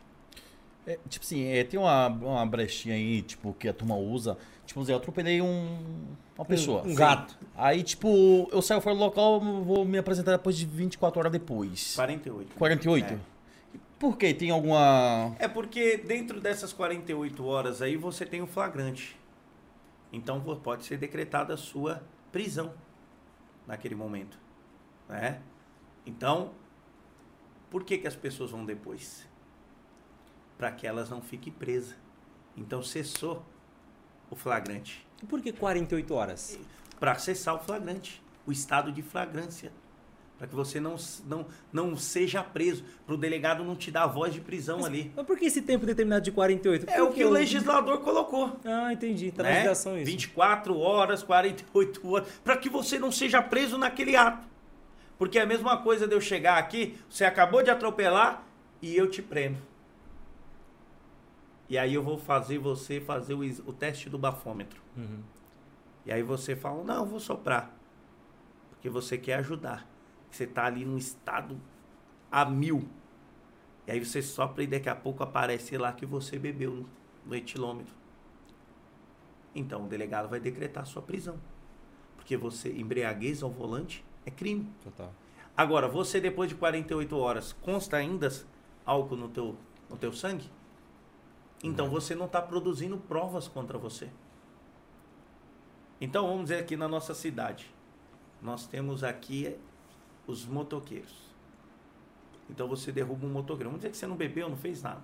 [0.87, 4.39] É, tipo assim, é, tem uma, uma brechinha aí, tipo, que a turma usa.
[4.65, 6.83] Tipo, assim, eu atropelei um, uma pessoa.
[6.83, 7.37] um gato.
[7.57, 11.95] Aí, tipo, eu saio fora do local, vou me apresentar depois de 24 horas depois.
[11.97, 12.55] 48.
[12.57, 13.15] 48?
[13.15, 13.19] É.
[13.99, 14.35] Por quê?
[14.35, 15.35] Tem alguma.
[15.39, 19.19] É porque dentro dessas 48 horas aí você tem o flagrante.
[20.13, 22.73] Então pode ser decretada a sua prisão
[23.67, 24.39] naquele momento.
[25.09, 25.41] Né?
[26.05, 26.53] Então,
[27.71, 29.27] por que, que as pessoas vão depois?
[30.57, 31.95] Para que elas não fiquem presas.
[32.57, 33.45] Então cessou
[34.31, 35.07] o flagrante.
[35.23, 36.59] E por que 48 horas?
[36.99, 39.71] Para acessar o flagrante, o estado de flagrância.
[40.39, 42.85] Para que você não, não, não seja preso.
[43.07, 45.11] Para o delegado não te dar a voz de prisão ali.
[45.17, 46.91] Mas por que esse tempo determinado de 48?
[46.91, 48.59] É o que o legislador colocou.
[48.65, 49.33] Ah, entendi.
[49.33, 49.55] Tá na né?
[49.55, 50.05] legislação isso.
[50.05, 54.47] 24 horas, 48 horas, para que você não seja preso naquele ato.
[55.19, 58.43] Porque é a mesma coisa de eu chegar aqui, você acabou de atropelar
[58.83, 59.57] e eu te prendo.
[61.69, 64.81] E aí eu vou fazer você fazer o, o teste do bafômetro.
[64.97, 65.23] Uhum.
[66.05, 67.75] E aí você fala, não, eu vou soprar.
[68.71, 69.89] Porque você quer ajudar.
[70.31, 71.61] Você está ali num estado
[72.31, 72.89] a mil.
[73.87, 76.89] E aí você sopra e daqui a pouco aparece lá que você bebeu no,
[77.25, 77.95] no etilômetro.
[79.55, 81.39] Então o delegado vai decretar a sua prisão.
[82.17, 84.71] Porque você, embriaguez ao volante, é crime.
[84.85, 85.13] Total.
[85.57, 88.29] Agora, você depois de 48 horas, consta ainda
[88.85, 89.57] álcool no teu,
[89.89, 90.51] no teu sangue?
[91.63, 94.09] Então você não está produzindo provas contra você.
[96.01, 97.71] Então vamos dizer aqui na nossa cidade.
[98.43, 99.57] Nós temos aqui
[100.27, 101.27] os motoqueiros.
[102.51, 103.71] Então você derruba um motoqueiro.
[103.71, 105.03] Vamos dizer que você não bebeu, não fez nada.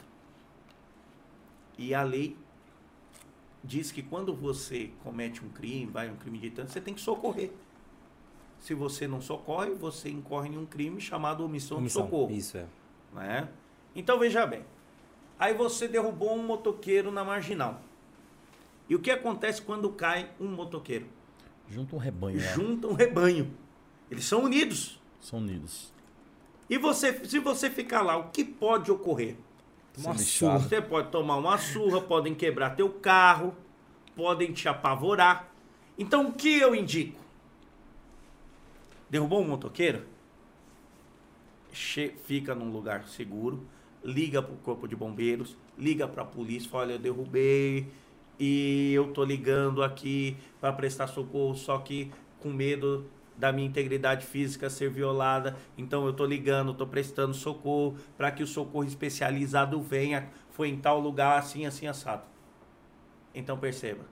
[1.79, 2.37] E a lei
[3.65, 7.01] diz que quando você comete um crime, vai um crime de trânsito, você tem que
[7.01, 7.51] socorrer.
[8.59, 12.03] Se você não socorre, você incorre em um crime chamado omissão, Omissão.
[12.03, 12.33] de socorro.
[12.33, 12.67] Isso é.
[13.13, 13.49] né?
[13.95, 14.65] Então veja bem.
[15.43, 17.81] Aí você derrubou um motoqueiro na marginal.
[18.89, 21.07] E o que acontece quando cai um motoqueiro?
[21.69, 22.53] Junta um rebanho lá.
[22.53, 23.53] Junta um rebanho.
[24.09, 25.01] Eles são unidos.
[25.21, 25.93] São unidos.
[26.71, 29.35] E você, se você ficar lá, o que pode ocorrer?
[29.99, 30.61] Uma surra.
[30.61, 33.53] Você pode tomar uma surra, podem quebrar teu carro,
[34.15, 35.49] podem te apavorar.
[35.99, 37.19] Então o que eu indico?
[39.11, 40.05] Derrubou um motoqueiro?
[41.73, 43.67] Che- fica num lugar seguro,
[44.05, 47.87] liga pro corpo de bombeiros, liga pra polícia, fala, olha, eu derrubei
[48.39, 52.11] e eu tô ligando aqui para prestar socorro, só que
[52.41, 57.97] com medo da minha integridade física ser violada, então eu tô ligando, tô prestando socorro
[58.17, 62.23] para que o socorro especializado venha, foi em tal lugar assim, assim assado.
[63.35, 64.05] Então perceba,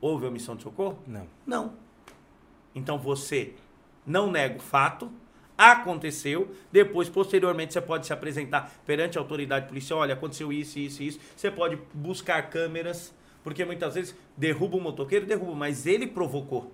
[0.00, 0.98] houve omissão de socorro?
[1.06, 1.26] Não.
[1.46, 1.74] Não.
[2.74, 3.54] Então você
[4.04, 5.10] não nega o fato,
[5.58, 11.02] aconteceu, depois, posteriormente, você pode se apresentar perante a autoridade policial, olha, aconteceu isso, isso,
[11.02, 11.20] isso.
[11.36, 16.72] Você pode buscar câmeras, porque muitas vezes derruba o motoqueiro, derruba, mas ele provocou.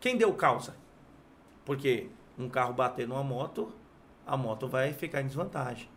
[0.00, 0.74] Quem deu causa?
[1.66, 2.08] Porque
[2.38, 3.70] um carro bater numa moto,
[4.26, 5.88] a moto vai ficar em desvantagem.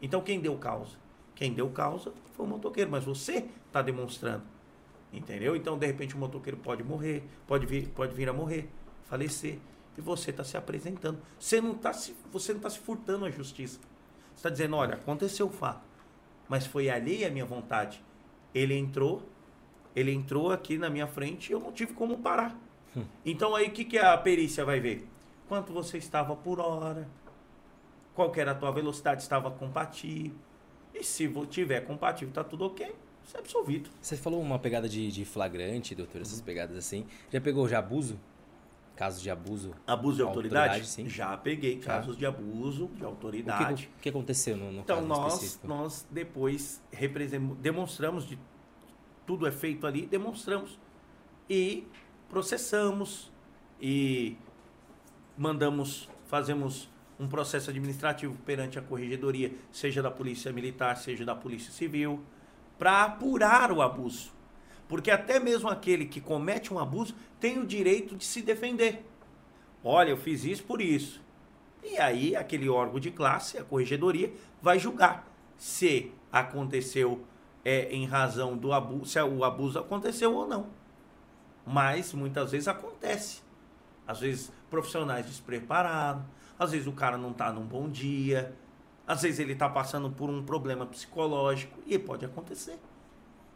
[0.00, 0.96] Então quem deu causa?
[1.34, 4.42] Quem deu causa foi o motoqueiro, mas você está demonstrando.
[5.12, 5.56] Entendeu?
[5.56, 8.68] Então, de repente, o motoqueiro pode morrer, pode vir, pode vir a morrer,
[9.04, 9.58] falecer.
[9.98, 11.18] E você está se apresentando.
[11.38, 13.78] Você não está se, você não está se furtando à justiça.
[14.30, 15.82] Você está dizendo, olha, aconteceu o fato.
[16.48, 18.02] Mas foi alheia à minha vontade.
[18.54, 19.22] Ele entrou,
[19.94, 22.56] ele entrou aqui na minha frente e eu não tive como parar.
[23.24, 25.06] Então aí o que, que a perícia vai ver?
[25.48, 27.08] Quanto você estava por hora,
[28.14, 30.32] qual que era a tua velocidade, estava compatível.
[30.92, 32.92] E se tiver compatível, está tudo ok,
[33.24, 33.90] você é absolvido.
[34.02, 36.22] Você falou uma pegada de, de flagrante, doutor, Uhum.
[36.22, 37.06] essas pegadas assim.
[37.32, 38.18] Já pegou já abuso?
[39.00, 39.74] Casos de abuso?
[39.86, 40.74] Abuso de autoridade?
[40.74, 41.08] Autoridade, sim.
[41.08, 41.86] Já peguei Já.
[41.86, 43.90] casos de abuso de O que, autoridade.
[43.96, 45.66] o que aconteceu no, no Então nós, específico?
[45.66, 46.82] nós depois
[47.62, 48.38] demonstramos de
[49.26, 50.78] tudo é feito ali, demonstramos
[51.48, 51.88] e
[52.28, 53.32] processamos
[53.80, 54.36] e
[55.34, 56.86] mandamos, fazemos
[57.18, 62.22] um processo administrativo perante a corregedoria, seja da polícia militar, seja da polícia civil,
[62.78, 64.30] para apurar o abuso.
[64.90, 69.06] Porque até mesmo aquele que comete um abuso tem o direito de se defender.
[69.84, 71.22] Olha, eu fiz isso por isso.
[71.84, 77.24] E aí, aquele órgão de classe, a corregedoria, vai julgar se aconteceu
[77.64, 80.66] é em razão do abuso, se o abuso aconteceu ou não.
[81.64, 83.42] Mas muitas vezes acontece.
[84.08, 86.24] Às vezes profissionais despreparados,
[86.58, 88.56] às vezes o cara não está num bom dia,
[89.06, 92.76] às vezes ele está passando por um problema psicológico e pode acontecer.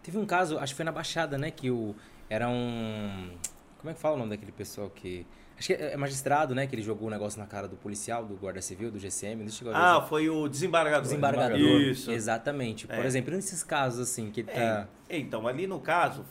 [0.05, 1.51] Teve um caso, acho que foi na Baixada, né?
[1.51, 1.97] Que o,
[2.29, 3.31] era um.
[3.79, 5.27] Como é que fala o nome daquele pessoal que.
[5.57, 6.67] Acho que é magistrado, né?
[6.67, 9.47] Que ele jogou o um negócio na cara do policial, do Guarda Civil, do GCM.
[9.73, 11.03] Ah, foi o desembargador.
[11.03, 11.59] Desembargador.
[11.59, 12.11] Isso.
[12.11, 12.87] Exatamente.
[12.87, 13.07] Por é.
[13.07, 14.87] exemplo, nesses casos, assim, que ele tá.
[15.09, 15.17] É.
[15.17, 16.27] Então, ali no caso,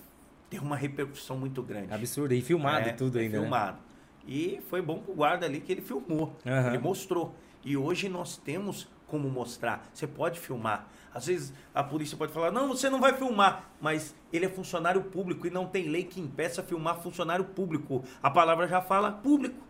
[0.51, 1.91] tem uma repercussão muito grande.
[1.91, 2.33] Absurdo.
[2.33, 3.37] E filmado é, tudo ainda.
[3.37, 3.41] Né?
[3.41, 3.77] Filmado.
[3.77, 3.83] Né?
[4.27, 6.37] E foi bom pro guarda ali que ele filmou.
[6.45, 6.67] Uhum.
[6.67, 7.33] Ele mostrou.
[7.65, 9.87] E hoje nós temos como mostrar.
[9.93, 10.87] Você pode filmar.
[11.13, 13.69] Às vezes a polícia pode falar: não, você não vai filmar.
[13.79, 18.03] Mas ele é funcionário público e não tem lei que impeça filmar funcionário público.
[18.23, 19.63] A palavra já fala público.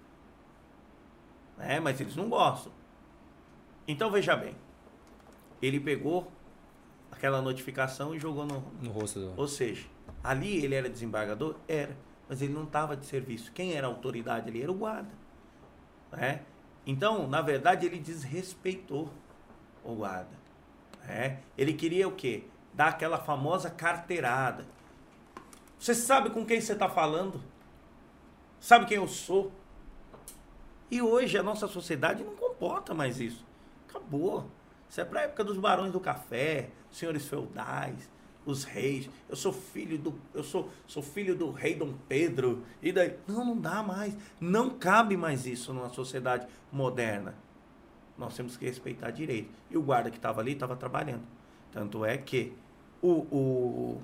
[1.59, 2.71] É, mas eles não gostam.
[3.85, 4.55] Então veja bem.
[5.61, 6.31] Ele pegou
[7.11, 9.33] aquela notificação e jogou no, no rosto do.
[9.35, 9.85] Ou seja,
[10.23, 11.55] ali ele era desembargador?
[11.67, 11.97] Era.
[12.29, 13.51] Mas ele não estava de serviço.
[13.51, 14.61] Quem era a autoridade ali?
[14.61, 15.11] Era o guarda.
[16.13, 16.43] Né?
[16.85, 19.11] Então, na verdade, ele desrespeitou
[19.83, 20.43] o guarda.
[21.07, 22.43] É, ele queria o quê?
[22.73, 24.65] Dar aquela famosa carteirada.
[25.77, 27.41] Você sabe com quem você está falando?
[28.59, 29.51] Sabe quem eu sou?
[30.89, 33.45] E hoje a nossa sociedade não comporta mais isso.
[33.89, 34.45] Acabou.
[34.89, 38.09] Isso é para a época dos barões do café, senhores feudais,
[38.45, 39.09] os reis.
[39.27, 42.63] Eu sou filho do eu sou sou filho do rei Dom Pedro.
[42.81, 44.15] E daí não não dá mais.
[44.39, 47.42] Não cabe mais isso numa sociedade moderna
[48.17, 49.49] nós temos que respeitar direito.
[49.69, 51.23] E o guarda que estava ali estava trabalhando.
[51.71, 52.53] Tanto é que
[53.01, 54.01] o, o,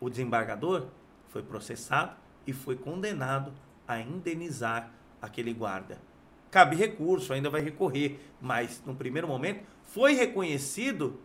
[0.00, 0.86] o desembargador
[1.28, 2.16] foi processado
[2.46, 3.52] e foi condenado
[3.86, 5.98] a indenizar aquele guarda.
[6.50, 11.20] Cabe recurso, ainda vai recorrer, mas no primeiro momento foi reconhecido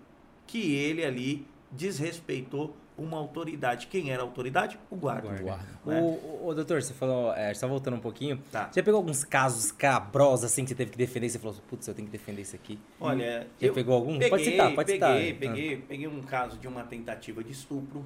[0.48, 3.88] que ele ali desrespeitou uma autoridade.
[3.88, 4.80] Quem era a autoridade?
[4.90, 5.28] O guarda.
[5.28, 5.66] O, guarda.
[5.86, 6.02] Né?
[6.02, 8.70] o, o doutor, você falou, é, só voltando um pouquinho, tá.
[8.72, 11.94] você pegou alguns casos cabrosos assim que você teve que defender, você falou, putz, eu
[11.94, 12.80] tenho que defender isso aqui.
[13.00, 14.14] Olha, você eu pegou algum?
[14.14, 15.40] Peguei, pode citar, pode peguei, citar.
[15.40, 15.86] Peguei, ah.
[15.88, 18.06] peguei um caso de uma tentativa de estupro.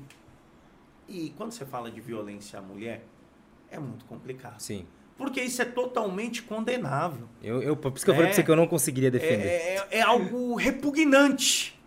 [1.08, 3.04] E quando você fala de violência à mulher,
[3.70, 4.60] é muito complicado.
[4.60, 4.86] Sim.
[5.18, 7.28] Porque isso é totalmente condenável.
[7.42, 9.48] Eu, eu, por isso que eu falei pra você que eu não conseguiria defender.
[9.48, 11.80] É, é, é algo repugnante.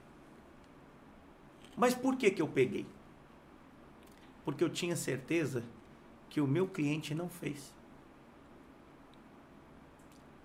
[1.76, 2.86] Mas por que, que eu peguei?
[4.48, 5.62] Porque eu tinha certeza
[6.30, 7.70] que o meu cliente não fez.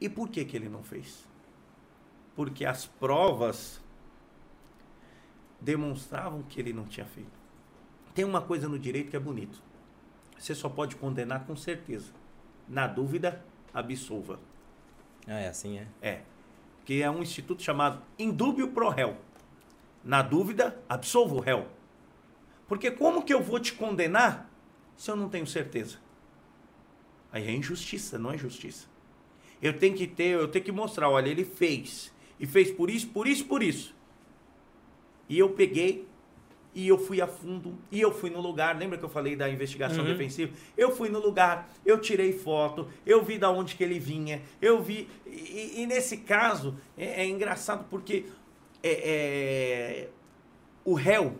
[0.01, 1.25] E por que, que ele não fez?
[2.35, 3.79] Porque as provas
[5.57, 7.31] demonstravam que ele não tinha feito.
[8.13, 9.63] Tem uma coisa no direito que é bonito.
[10.37, 12.11] Você só pode condenar com certeza.
[12.67, 13.41] Na dúvida,
[13.73, 14.37] absolva.
[15.25, 15.87] Ah, é assim, é?
[16.01, 16.21] É.
[16.83, 19.15] Que é um instituto chamado indúbio pro réu.
[20.03, 21.69] Na dúvida, absolva o réu.
[22.73, 24.51] Porque como que eu vou te condenar
[24.97, 25.99] se eu não tenho certeza?
[27.31, 28.87] Aí é injustiça, não é justiça.
[29.61, 32.11] Eu tenho que ter, eu tenho que mostrar, olha, ele fez.
[32.39, 33.95] E fez por isso, por isso, por isso.
[35.29, 36.07] E eu peguei
[36.73, 38.75] e eu fui a fundo e eu fui no lugar.
[38.75, 40.09] Lembra que eu falei da investigação uhum.
[40.09, 40.51] defensiva?
[40.75, 44.81] Eu fui no lugar, eu tirei foto, eu vi da onde que ele vinha, eu
[44.81, 45.07] vi.
[45.27, 48.25] E, e nesse caso é, é engraçado porque
[48.81, 50.09] é, é,
[50.83, 51.37] o réu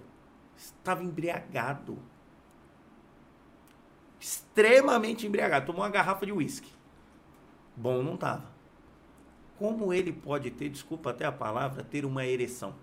[0.56, 1.98] estava embriagado.
[4.20, 5.66] Extremamente embriagado.
[5.66, 6.72] Tomou uma garrafa de uísque.
[7.76, 8.52] Bom não estava.
[9.58, 12.76] Como ele pode ter, desculpa até a palavra, ter uma ereção?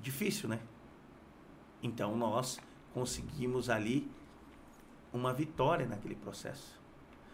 [0.00, 0.60] Difícil, né?
[1.82, 2.60] Então nós
[2.92, 4.10] conseguimos ali
[5.12, 6.80] uma vitória naquele processo.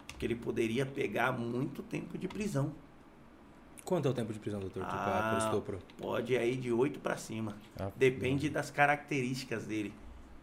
[0.07, 2.73] Porque ele poderia pegar muito tempo de prisão.
[3.85, 5.79] Quanto é o tempo de prisão, doutor, ah, por estupro?
[5.99, 7.57] Pode ir de 8 para cima.
[7.79, 9.93] Ah, Depende das características dele.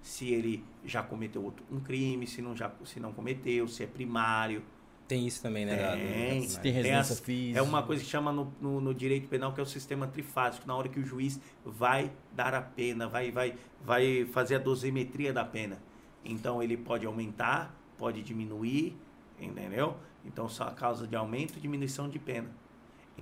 [0.03, 3.87] Se ele já cometeu outro, um crime, se não, já, se não cometeu, se é
[3.87, 4.63] primário.
[5.07, 5.75] Tem isso também, né?
[5.95, 7.59] Tem, se tem residência física.
[7.59, 10.67] É uma coisa que chama no, no, no, direito penal que é o sistema trifásico.
[10.67, 15.33] Na hora que o juiz vai dar a pena, vai, vai, vai fazer a dosimetria
[15.33, 15.79] da pena.
[16.23, 18.95] Então ele pode aumentar, pode diminuir,
[19.39, 19.97] entendeu?
[20.23, 22.60] Então só a causa de aumento e diminuição de pena.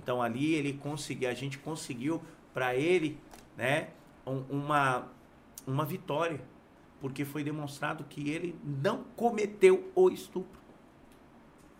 [0.02, 2.22] Então ali ele conseguiu, a gente conseguiu
[2.54, 3.18] para ele,
[3.56, 3.88] né,
[4.26, 5.08] um, uma
[5.66, 6.40] uma vitória,
[7.00, 10.58] porque foi demonstrado que ele não cometeu o estupro.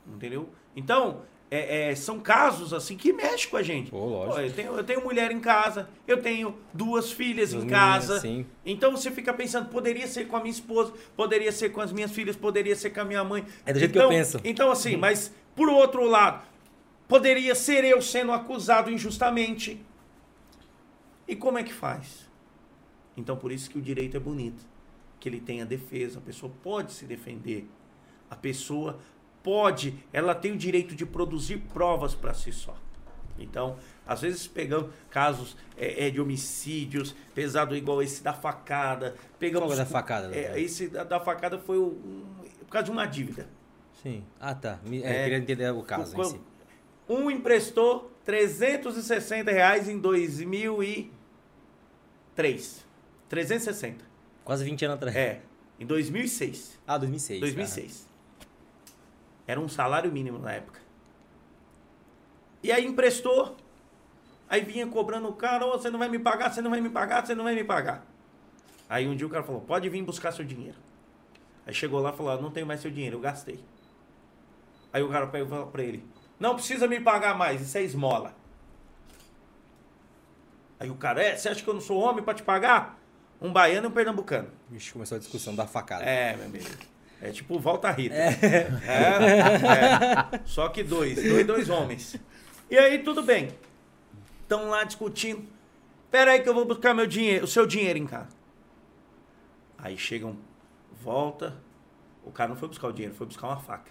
[0.07, 0.49] Entendeu?
[0.75, 3.91] Então, é, é, são casos assim que mexem com a gente.
[3.91, 7.67] Pô, Pô, eu, tenho, eu tenho mulher em casa, eu tenho duas filhas duas em
[7.69, 8.21] casa.
[8.23, 11.93] Meninas, então você fica pensando, poderia ser com a minha esposa, poderia ser com as
[11.93, 13.45] minhas filhas, poderia ser com a minha mãe.
[13.67, 14.41] É do jeito então, que eu penso.
[14.45, 16.43] Então, assim, mas por outro lado,
[17.11, 19.85] Poderia ser eu sendo acusado injustamente.
[21.27, 22.29] E como é que faz?
[23.17, 24.65] Então, por isso que o direito é bonito.
[25.19, 27.69] Que ele tem a defesa, a pessoa pode se defender.
[28.31, 28.99] A pessoa
[29.43, 32.77] pode, ela tem o direito de produzir provas para si só.
[33.39, 39.17] Então, às vezes pegamos casos é, é, de homicídios, pesado igual esse da facada.
[39.39, 40.35] Pegamos Qual é da facada?
[40.35, 42.25] É, esse da, da facada foi o- um,
[42.61, 43.49] por causa de uma dívida.
[44.03, 44.25] Sim.
[44.39, 44.79] Ah, tá.
[44.85, 46.41] Me- é, É, queria entender o caso em Quando- si.
[47.11, 52.87] Um emprestou 360 reais em 2003.
[53.29, 54.05] 360.
[54.45, 55.17] Quase 20 anos atrás.
[55.17, 55.41] É,
[55.81, 56.79] em 2006.
[56.87, 57.41] Ah, 2006.
[57.41, 58.09] 2006.
[59.45, 60.79] Era um salário mínimo na época.
[62.63, 63.57] E aí emprestou.
[64.49, 66.91] Aí vinha cobrando o cara, "Ô, você não vai me pagar, você não vai me
[66.91, 68.07] pagar, você não vai me pagar.
[68.89, 70.79] Aí um dia o cara falou, pode vir buscar seu dinheiro.
[71.67, 73.59] Aí chegou lá e falou, "Ó, não tenho mais seu dinheiro, eu gastei.
[74.93, 76.05] Aí o cara pegou e falou pra ele,
[76.41, 78.35] não precisa me pagar mais, isso é esmola.
[80.81, 82.99] Aí o cara, é, você acha que eu não sou homem pra te pagar?
[83.41, 84.49] Um baiano e um pernambucano.
[84.71, 86.03] Vixe, começou a discussão da facada.
[86.05, 86.65] É, meu amigo.
[87.21, 88.15] É tipo Volta Rita.
[88.15, 88.71] É.
[88.89, 90.41] é.
[90.47, 92.17] Só que dois, dois, dois homens.
[92.71, 93.51] E aí, tudo bem.
[94.43, 95.47] Estão lá discutindo.
[96.11, 98.35] Pera aí que eu vou buscar meu dinheiro, o seu dinheiro em casa.
[99.79, 100.37] Aí chegam,
[101.03, 101.57] volta.
[102.25, 103.91] O cara não foi buscar o dinheiro, foi buscar uma faca.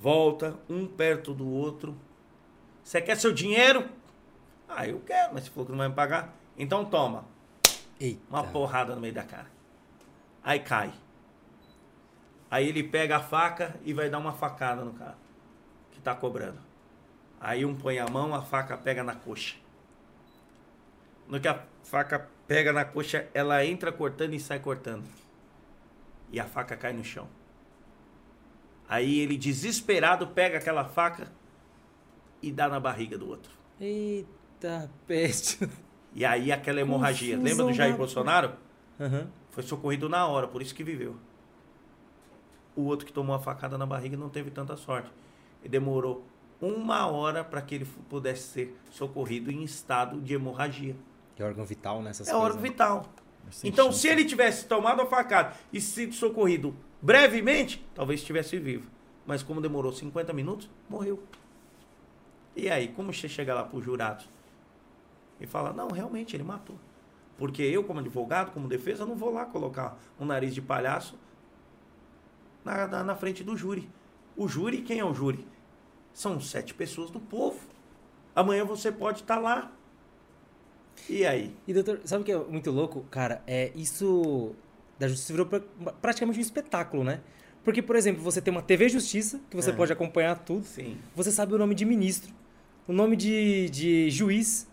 [0.00, 1.96] Volta, um perto do outro.
[2.84, 3.88] Você quer seu dinheiro?
[4.68, 6.34] Ah, eu quero, mas você falou que não vai me pagar.
[6.56, 7.24] Então toma.
[8.00, 8.20] Eita.
[8.30, 9.50] Uma porrada no meio da cara.
[10.42, 10.92] Aí cai.
[12.50, 15.16] Aí ele pega a faca e vai dar uma facada no cara
[15.90, 16.58] que tá cobrando.
[17.40, 19.56] Aí um põe a mão, a faca pega na coxa.
[21.26, 25.04] No que a faca pega na coxa, ela entra cortando e sai cortando.
[26.30, 27.28] E a faca cai no chão.
[28.88, 31.30] Aí ele desesperado pega aquela faca
[32.42, 33.50] e dá na barriga do outro.
[33.80, 35.68] Eita, peste.
[36.14, 37.36] E aí aquela hemorragia.
[37.36, 38.52] Confusão Lembra do Jair da- Bolsonaro?
[38.98, 39.28] Aham.
[39.50, 41.16] Foi socorrido na hora, por isso que viveu.
[42.74, 45.10] O outro que tomou a facada na barriga não teve tanta sorte.
[45.62, 46.24] E demorou
[46.60, 50.96] uma hora para que ele pudesse ser socorrido em estado de hemorragia.
[51.36, 52.46] Que é órgão vital nessas é coisas.
[52.46, 52.68] órgão né?
[52.68, 53.06] vital.
[53.64, 54.00] Então, chance.
[54.00, 58.90] se ele tivesse tomado a facada e sido socorrido brevemente, talvez estivesse vivo.
[59.26, 61.22] Mas como demorou 50 minutos, morreu.
[62.56, 64.28] E aí, como você chega lá para os jurados
[65.40, 66.76] e fala, não, realmente ele matou.
[67.36, 71.16] Porque eu, como advogado, como defesa, não vou lá colocar um nariz de palhaço
[72.64, 73.88] na, na, na frente do júri.
[74.36, 75.46] O júri, quem é o júri?
[76.12, 77.60] São sete pessoas do povo.
[78.34, 79.70] Amanhã você pode estar lá.
[81.08, 81.54] E aí?
[81.66, 83.04] E doutor, sabe o que é muito louco?
[83.10, 84.54] Cara, é isso
[84.98, 85.60] da justiça virou pra-
[86.00, 87.20] praticamente um espetáculo, né?
[87.64, 89.72] Porque, por exemplo, você tem uma TV Justiça, que você É.
[89.72, 90.64] pode acompanhar tudo.
[90.64, 90.96] Sim.
[91.14, 92.32] Você sabe o nome de ministro,
[92.86, 94.66] o nome de, de juiz.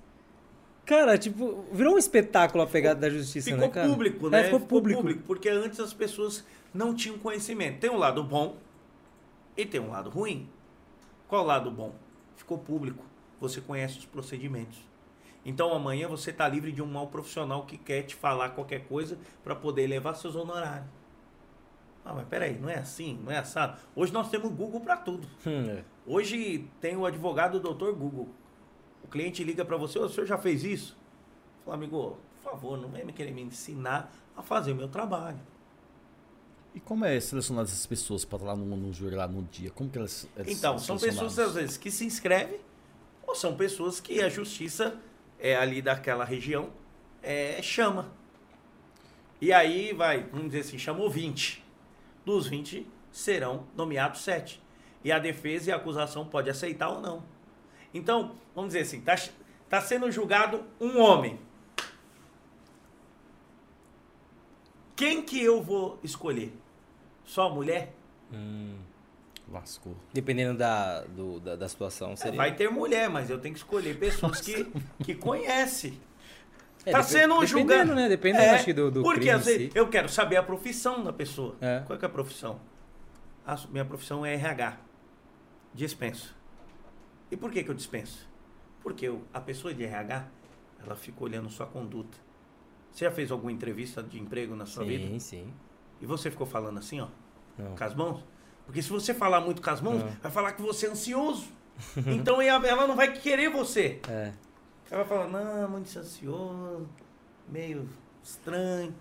[0.86, 3.90] Cara, tipo, virou um espetáculo a pegada da justiça, Ficou né, cara?
[3.90, 4.44] público, É, né?
[4.46, 5.04] ficou público.
[5.26, 7.80] Porque antes as pessoas não tinham conhecimento.
[7.80, 8.56] Tem um lado bom
[9.58, 10.48] e tem um lado ruim.
[11.28, 11.94] Qual o lado bom?
[12.38, 13.04] Ficou público.
[13.42, 14.78] Você conhece os procedimentos.
[15.46, 19.18] Então amanhã você está livre de um mau profissional que quer te falar qualquer coisa
[19.44, 20.90] para poder levar seus honorários.
[22.04, 23.80] Ah, mas peraí, não é assim, não é assado.
[23.96, 25.28] Hoje nós temos Google para tudo.
[25.46, 25.84] Hum, é.
[26.06, 28.28] Hoje tem o advogado doutor Google.
[29.04, 30.98] O cliente liga para você, "Ô, o senhor já fez isso?
[31.64, 35.40] Fala, amigo, por favor, não vem me querer me ensinar a fazer o meu trabalho.
[36.76, 39.72] E como é selecionar essas pessoas para estar lá no, no júri lá no dia?
[39.72, 42.60] Como que elas, elas Então, são pessoas às vezes que se inscrevem
[43.26, 44.96] ou são pessoas que a justiça
[45.46, 46.72] é ali daquela região
[47.22, 48.12] é, chama.
[49.40, 51.64] E aí vai, vamos dizer assim, chamou 20.
[52.26, 54.60] Dos 20 serão nomeados 7.
[55.04, 57.24] E a defesa e a acusação pode aceitar ou não.
[57.94, 59.16] Então, vamos dizer assim, está
[59.70, 61.40] tá sendo julgado um homem.
[64.96, 66.52] Quem que eu vou escolher?
[67.24, 67.94] Só mulher?
[68.34, 68.80] Hum,
[69.52, 69.96] Lascou.
[70.14, 72.38] dependendo da, do- da, da situação, É, seria...
[72.38, 74.66] vai ter mulher, mas eu tenho que escolher pessoas que,
[75.04, 76.00] que conhecem.
[76.86, 77.96] É, tá sendo julgado.
[77.96, 78.08] né?
[78.10, 79.78] Dependendo, É, acho que, do, do Porque às vezes, si.
[79.78, 81.56] eu quero saber a profissão da pessoa.
[81.62, 81.82] É.
[81.86, 82.60] Qual que é a profissão?
[83.46, 84.78] A minha profissão é RH.
[85.74, 86.36] Dispenso.
[87.32, 88.28] E por que, que eu dispenso?
[88.82, 90.28] Porque eu- a pessoa de RH,
[90.84, 92.18] ela fica olhando sua conduta.
[92.92, 95.06] Você já fez alguma entrevista de emprego na sua vida?
[95.08, 95.54] Sim, sim.
[96.00, 97.08] E você ficou falando assim, ó,
[97.58, 97.76] Não.
[97.76, 98.24] com as mãos?
[98.66, 100.12] Porque se você falar muito com as mãos, Não.
[100.22, 101.48] vai falar que você é ansioso.
[102.08, 104.00] então ela não vai querer você.
[104.10, 104.32] É.
[104.90, 106.88] Ela vai falar, não, muito ansioso,
[107.48, 107.90] meio
[108.24, 108.94] estranho.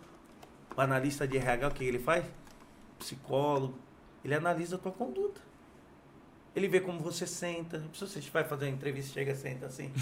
[0.76, 2.24] O analista de RH, o que ele faz?
[2.98, 3.78] Psicólogo.
[4.24, 5.40] Ele analisa a tua conduta.
[6.56, 7.82] Ele vê como você senta.
[7.92, 9.92] Se você vai fazer uma entrevista, chega, senta assim.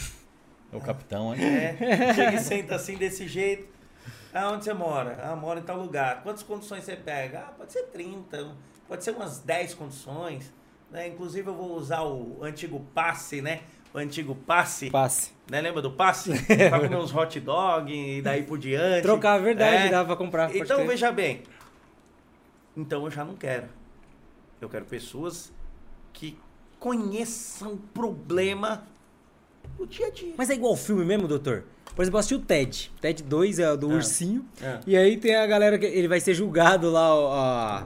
[0.73, 1.43] É o capitão, hein?
[1.43, 3.69] É, chega e senta assim desse jeito.
[4.33, 5.19] Ah, onde você mora?
[5.23, 6.23] Ah, moro em tal lugar.
[6.23, 7.41] Quantas condições você pega?
[7.41, 8.55] Ah, pode ser 30,
[8.93, 10.53] pode ser umas 10 condições.
[10.91, 11.09] Né?
[11.09, 13.61] Inclusive eu vou usar o antigo passe, né?
[13.95, 14.91] O antigo passe.
[14.91, 15.31] Passe.
[15.51, 15.63] Né?
[15.63, 16.31] Lembra do passe?
[16.69, 19.01] pra comer uns hot dog e daí por diante.
[19.01, 19.89] Trocar, a verdade, É.
[19.89, 20.55] dava pra comprar.
[20.55, 20.89] Então crer.
[20.89, 21.43] veja bem.
[22.77, 23.67] Então eu já não quero.
[24.61, 25.51] Eu quero pessoas
[26.13, 26.39] que
[26.79, 28.85] conheçam o problema
[29.79, 30.35] do dia a dia.
[30.37, 31.65] Mas é igual filme mesmo, doutor?
[31.97, 32.93] Por exemplo, eu assisti o TED.
[33.01, 33.95] TED 2 é o do Ah.
[33.95, 34.45] ursinho.
[34.63, 34.81] Ah.
[34.87, 37.85] E aí tem a galera que ele vai ser julgado lá, ó,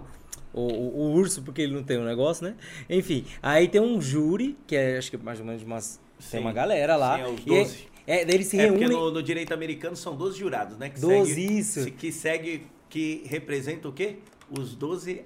[0.56, 2.54] o, o- o urso, porque ele não tem um negócio, né?
[2.90, 6.00] Enfim, aí tem um júri, que é acho que mais ou menos umas.
[6.18, 6.30] Sim.
[6.32, 7.16] Tem uma galera lá.
[7.16, 7.88] Sim, é os e aí- 12.
[8.08, 10.88] É, daí eles se É porque no, no direito americano são 12 jurados, né?
[10.90, 11.90] Que 12, segue, isso.
[11.90, 14.18] Que segue, que representa o quê?
[14.48, 15.24] Os 12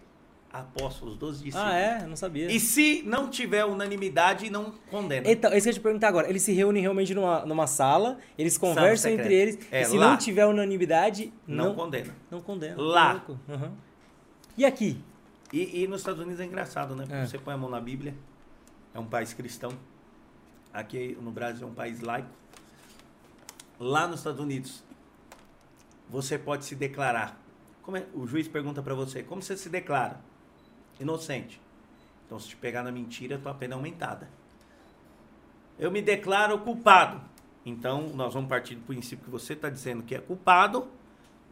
[0.52, 1.72] apóstolos, os 12 discípulos.
[1.72, 2.06] Ah, é?
[2.06, 2.50] Não sabia.
[2.50, 5.30] E se não tiver unanimidade, não condena.
[5.30, 6.28] Então, isso que eu te perguntar agora.
[6.28, 9.58] Eles se reúnem realmente numa, numa sala, eles conversam entre eles.
[9.70, 10.10] É, e se lá.
[10.10, 12.16] não tiver unanimidade, não, não, condena.
[12.30, 12.74] não condena.
[12.80, 13.12] Lá.
[13.12, 13.38] Louco.
[13.48, 13.70] Uhum.
[14.56, 14.96] E aqui?
[15.52, 17.04] E, e nos Estados Unidos é engraçado, né?
[17.10, 17.26] É.
[17.26, 18.14] você põe a mão na Bíblia,
[18.94, 19.72] é um país cristão.
[20.72, 22.28] Aqui no Brasil é um país laico.
[23.78, 24.82] Lá nos Estados Unidos,
[26.08, 27.36] você pode se declarar.
[27.82, 30.20] Como é- o juiz pergunta pra você, como você se declara?
[31.00, 31.60] Inocente.
[32.26, 34.28] Então, se te pegar na mentira, tua pena é aumentada.
[35.78, 37.20] Eu me declaro culpado.
[37.66, 40.86] Então, nós vamos partir do princípio que você está dizendo que é culpado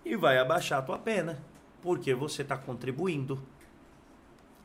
[0.05, 1.39] e vai abaixar a tua pena.
[1.83, 3.43] Porque você está contribuindo.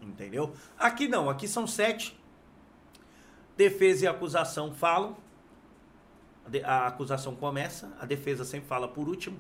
[0.04, 0.54] Entendeu?
[0.78, 2.20] Aqui não, aqui são sete.
[3.56, 5.16] Defesa e acusação falam.
[6.64, 9.40] A, acusação começa, a defesa sempre fala por último,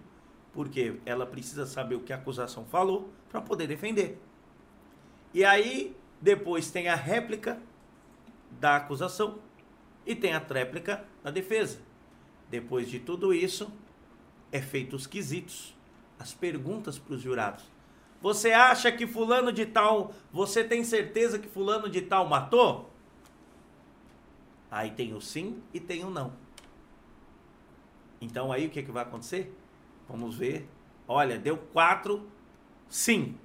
[0.53, 4.21] porque ela precisa saber o que a acusação falou para poder defender.
[5.33, 7.59] E aí, depois tem a réplica
[8.51, 9.39] da acusação
[10.05, 11.79] e tem a tréplica da defesa.
[12.49, 13.69] Depois de tudo isso,
[14.51, 15.75] é feito os quesitos,
[16.17, 17.72] as perguntas para os jurados.
[18.23, 22.89] Você acha que fulano de tal, você tem certeza que fulano de tal matou?
[24.71, 26.31] Aí tem o sim e tem o não.
[28.21, 29.53] Então aí o que, que vai acontecer?
[30.07, 30.65] Vamos ver.
[31.05, 32.25] Olha, deu quatro,
[32.87, 33.37] sim,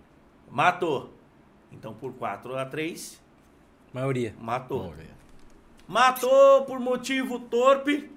[0.49, 1.13] matou.
[1.73, 3.21] Então por 4 a 3,
[3.93, 4.33] Maioria.
[4.41, 4.95] matou.
[5.89, 8.13] Matou por motivo torpe.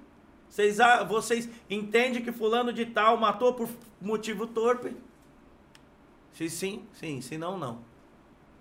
[0.48, 3.68] Vocês, vocês entendem que fulano de tal matou por
[4.00, 4.96] motivo torpe?
[6.32, 7.20] Se sim, sim.
[7.20, 7.80] Se não, não.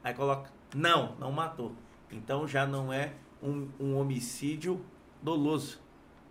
[0.03, 1.73] Aí coloca, não, não matou.
[2.11, 4.83] Então já não é um, um homicídio
[5.21, 5.79] doloso,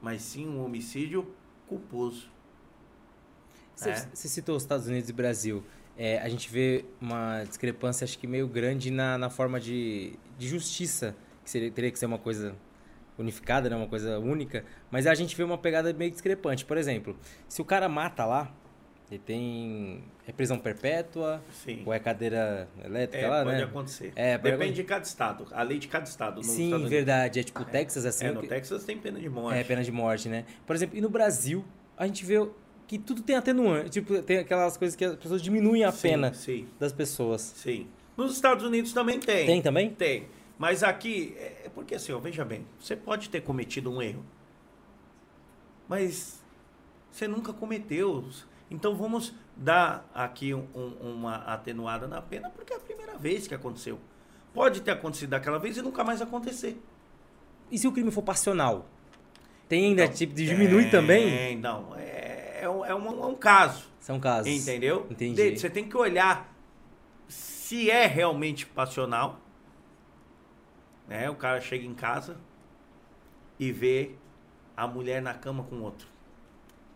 [0.03, 1.33] mas sim um homicídio
[1.67, 2.29] culposo.
[3.75, 3.95] Você, É.
[4.13, 5.65] você citou os Estados Unidos e Brasil.
[5.97, 10.49] É, a gente vê uma discrepância, acho que meio grande na, na forma de, de
[10.49, 11.15] justiça,
[11.45, 12.55] que seria, teria que ser uma coisa
[13.19, 13.77] unificada, né?
[13.77, 16.65] uma coisa única, mas a gente vê uma pegada meio discrepante.
[16.65, 17.17] Por exemplo,
[17.49, 18.51] se o cara mata lá,
[19.11, 21.83] ele tem é prisão perpétua, Sim.
[21.85, 23.65] ou é cadeira elétrica É, lá, pode né?
[23.65, 24.13] acontecer.
[24.15, 25.47] É, Depende de cada estado.
[25.51, 26.43] A lei de cada estado.
[26.45, 27.41] Sim, verdade.
[27.41, 28.27] É tipo Texas, assim.
[28.27, 29.59] É, o no que- Texas tem pena de morte.
[29.59, 30.45] É, pena de morte, né?
[30.65, 31.65] Por exemplo, e no Brasil,
[31.97, 32.37] a gente vê
[32.87, 33.91] que tudo tem atenuante.
[33.91, 37.41] Tipo, tem aquelas coisas que as pessoas diminuem a Sim, pena Sim, das pessoas.
[37.57, 37.89] sim.
[38.17, 39.47] Nos Estados Unidos também tem.
[39.47, 39.91] Tem também?
[39.91, 40.29] Tem.
[40.59, 44.25] Mas aqui, é é porque assim, ó, veja bem, você pode ter cometido um erro,
[45.89, 46.41] mas
[47.11, 48.25] você nunca cometeu.
[48.71, 53.47] Então vamos dar aqui um- um- uma atenuada na pena, porque é a primeira vez
[53.49, 53.99] que aconteceu.
[54.55, 56.81] Pode ter acontecido daquela vez e nunca mais acontecer.
[57.71, 58.87] E se o crime for passional?
[59.69, 61.57] Tem ainda, Então, tipo, de diminui tem, também?
[61.57, 63.89] Não, é, é, um, é um- é um caso.
[64.01, 64.51] São casos.
[64.51, 65.07] Entendeu?
[65.11, 65.59] Entendi.
[65.59, 66.53] Você tem que olhar
[67.29, 69.39] se é realmente passional.
[71.07, 71.29] Né?
[71.31, 72.37] O cara chega em casa
[73.59, 74.13] e vê
[74.77, 76.07] a mulher na cama com outro.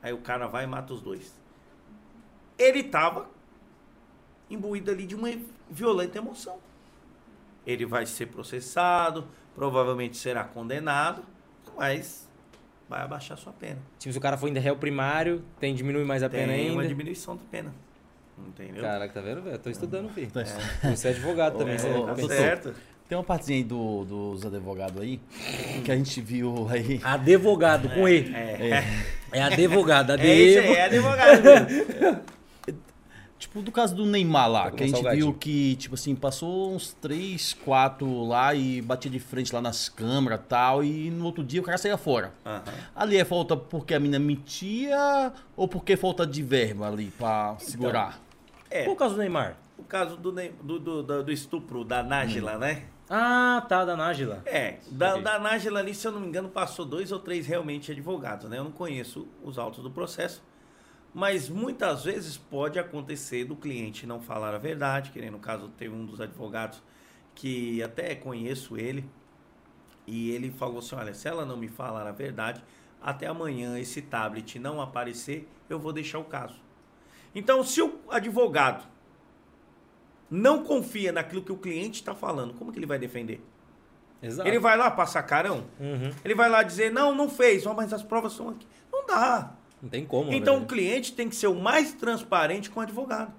[0.02, 1.32] Aí o cara vai e mata os dois.
[2.58, 3.26] Ele tava
[4.50, 5.30] imbuído ali de uma
[5.70, 6.56] violenta emoção.
[7.66, 11.22] Ele vai ser processado, provavelmente será condenado,
[11.76, 12.28] mas
[12.88, 13.78] vai abaixar sua pena.
[13.98, 16.72] Tipo, se o cara for ainda réu primário, tem diminui mais a pena Tem ainda.
[16.74, 17.72] uma diminuição da pena.
[18.46, 18.82] Entendeu?
[18.82, 19.58] Caraca, tá vendo, velho?
[19.58, 20.30] Tô estudando, filho.
[20.30, 20.42] Tá
[20.90, 22.74] Você é advogado também, É, você tá certo.
[23.08, 25.20] Tem uma partezinha aí do- dos advogados aí,
[25.84, 27.00] que a gente viu aí.
[27.04, 28.34] Advogado, com E.
[28.34, 28.82] É,
[29.30, 32.20] É advogado, é isso aí, é advogado mesmo.
[33.44, 35.26] Tipo, do caso do Neymar lá, que a gente salgadinho.
[35.26, 39.88] viu que, tipo assim, passou uns 3, 4 lá e batia de frente lá nas
[39.88, 42.32] câmeras e tal, e no outro dia o cara saía fora.
[42.44, 42.62] Aham.
[42.96, 48.18] Ali é falta porque a mina mentia ou porque falta de verba ali pra segurar?
[48.70, 49.56] É, Por causa do Neymar.
[49.78, 52.84] o o caso do, Ne- do, do, do- do estupro da Nájila, né?
[53.10, 54.42] Ah, tá, da Nájila.
[54.46, 57.92] É, da, da Nájila ali, se eu não me engano, passou dois ou três realmente
[57.92, 58.58] advogados, né?
[58.58, 60.42] Eu não conheço os autos do processo,
[61.14, 65.68] mas muitas vezes pode acontecer do cliente não falar a verdade, que nem no caso
[65.68, 66.82] teve um dos advogados
[67.34, 69.08] que até conheço ele,
[70.06, 72.62] e ele falou assim, olha, se ela não me falar a verdade,
[73.00, 76.60] até amanhã esse tablet não aparecer, eu vou deixar o caso.
[77.34, 78.84] Então, se o advogado
[80.30, 83.40] não confia naquilo que o cliente está falando, como que ele vai defender?
[84.22, 84.48] Exato.
[84.48, 85.66] Ele vai lá passar carão?
[85.78, 86.10] Uhum.
[86.24, 88.66] Ele vai lá dizer, não, não fez, ó, mas as provas estão aqui.
[88.92, 89.54] Não dá.
[89.84, 90.32] Não tem como.
[90.32, 90.66] Então o né?
[90.66, 93.34] cliente tem que ser o mais transparente com o advogado.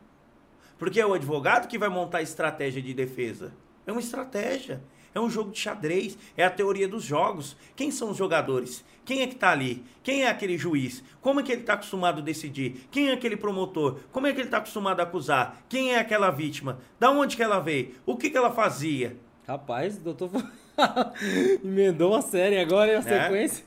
[0.78, 3.52] Porque é o advogado que vai montar a estratégia de defesa.
[3.88, 4.84] É uma estratégia.
[5.16, 6.16] É um jogo de xadrez.
[6.38, 7.58] É a teoria dos jogos.
[7.76, 8.86] Quem são os jogadores?
[9.04, 9.84] Quem é que está ali?
[10.04, 11.04] Quem é aquele juiz?
[11.20, 12.88] Como é que ele está acostumado a decidir?
[12.92, 14.02] Quem é aquele promotor?
[14.12, 15.64] Como é que ele está acostumado a acusar?
[15.68, 16.78] Quem é aquela vítima?
[17.00, 17.96] Da onde que ela veio?
[18.06, 19.18] O que, que ela fazia?
[19.48, 20.30] Rapaz, doutor
[21.64, 23.66] emendou uma série agora e a sequência.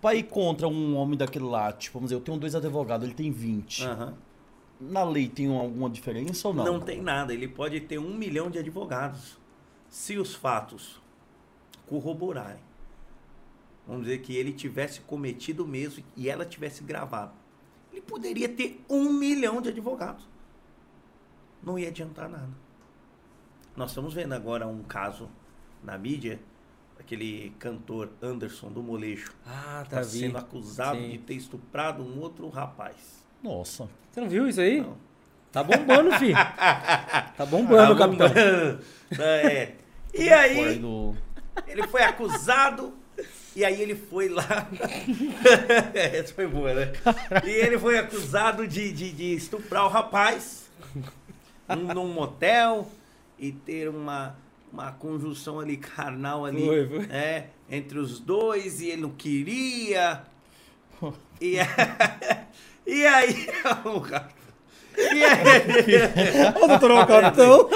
[0.00, 3.14] Pra ir contra um homem daquele lá, tipo, vamos dizer, eu tenho dois advogados, ele
[3.14, 3.84] tem 20.
[3.84, 4.14] Aham.
[4.80, 6.64] Na lei tem alguma diferença ou não?
[6.64, 7.32] Não tem nada.
[7.32, 9.38] Ele pode ter um milhão de advogados.
[9.88, 11.00] Se os fatos
[11.86, 12.62] corroborarem,
[13.86, 17.32] vamos dizer que ele tivesse cometido mesmo e ela tivesse gravado,
[17.92, 20.28] ele poderia ter um milhão de advogados.
[21.62, 22.50] Não ia adiantar nada.
[23.74, 25.28] Nós estamos vendo agora um caso
[25.82, 26.40] na mídia,
[27.06, 30.06] aquele cantor Anderson do Molejo, Ah, tá vi.
[30.18, 31.10] sendo acusado Sim.
[31.10, 32.96] de ter estuprado um outro rapaz.
[33.40, 33.88] Nossa.
[34.10, 34.80] Você não viu isso aí?
[34.80, 34.96] Não.
[35.52, 36.34] Tá bombando, filho.
[37.36, 38.28] Tá bombando, Ah, capitão.
[38.28, 38.80] bombando.
[39.20, 39.72] É.
[40.18, 41.14] E aí, do...
[41.66, 42.94] ele foi acusado,
[43.54, 44.66] e aí ele foi lá.
[45.92, 46.92] Essa foi boa, né?
[47.44, 50.70] E ele foi acusado de, de, de estuprar o rapaz
[51.68, 52.90] num, num motel
[53.38, 54.34] e ter uma,
[54.72, 56.64] uma conjunção ali carnal ali.
[56.64, 57.04] Foi, foi.
[57.06, 60.22] É, entre os dois, e ele não queria.
[61.38, 61.58] E,
[62.86, 63.46] e aí.
[64.96, 66.54] E aí.
[66.58, 67.68] Ô, doutor capitão.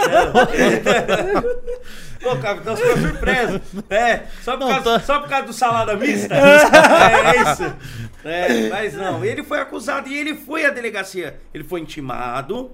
[2.25, 3.61] Ô, capitão, você ficou surpreso.
[3.91, 5.01] É, só por, Não, causa, tá.
[5.01, 6.35] só por causa do salada mista?
[6.35, 7.77] é, é isso.
[8.25, 11.39] É, mas não, ele foi acusado e ele foi à delegacia.
[11.53, 12.71] Ele foi intimado.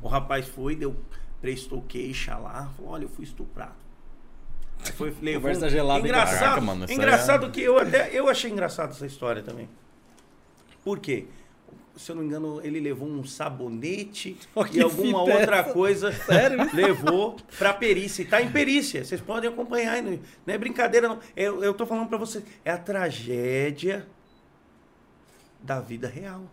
[0.00, 0.96] O rapaz foi, deu,
[1.40, 2.70] prestou queixa lá.
[2.76, 3.74] Falou, olha, eu fui estuprado.
[4.84, 8.90] Aí foi, levou, Conversa gelada, Engraçado, caraca, mano, engraçado que eu até eu achei engraçado
[8.90, 9.68] essa história também.
[10.84, 11.26] Por quê?
[11.96, 15.72] Se eu não me engano, ele levou um sabonete Oh, e alguma é outra essa?
[15.72, 16.14] coisa
[16.72, 18.22] levou pra perícia.
[18.22, 19.04] E tá em perícia.
[19.04, 20.00] Vocês podem acompanhar.
[20.00, 21.18] Não é brincadeira, não.
[21.36, 22.44] Eu, eu tô falando pra vocês.
[22.64, 24.06] É a tragédia
[25.60, 26.44] da vida real.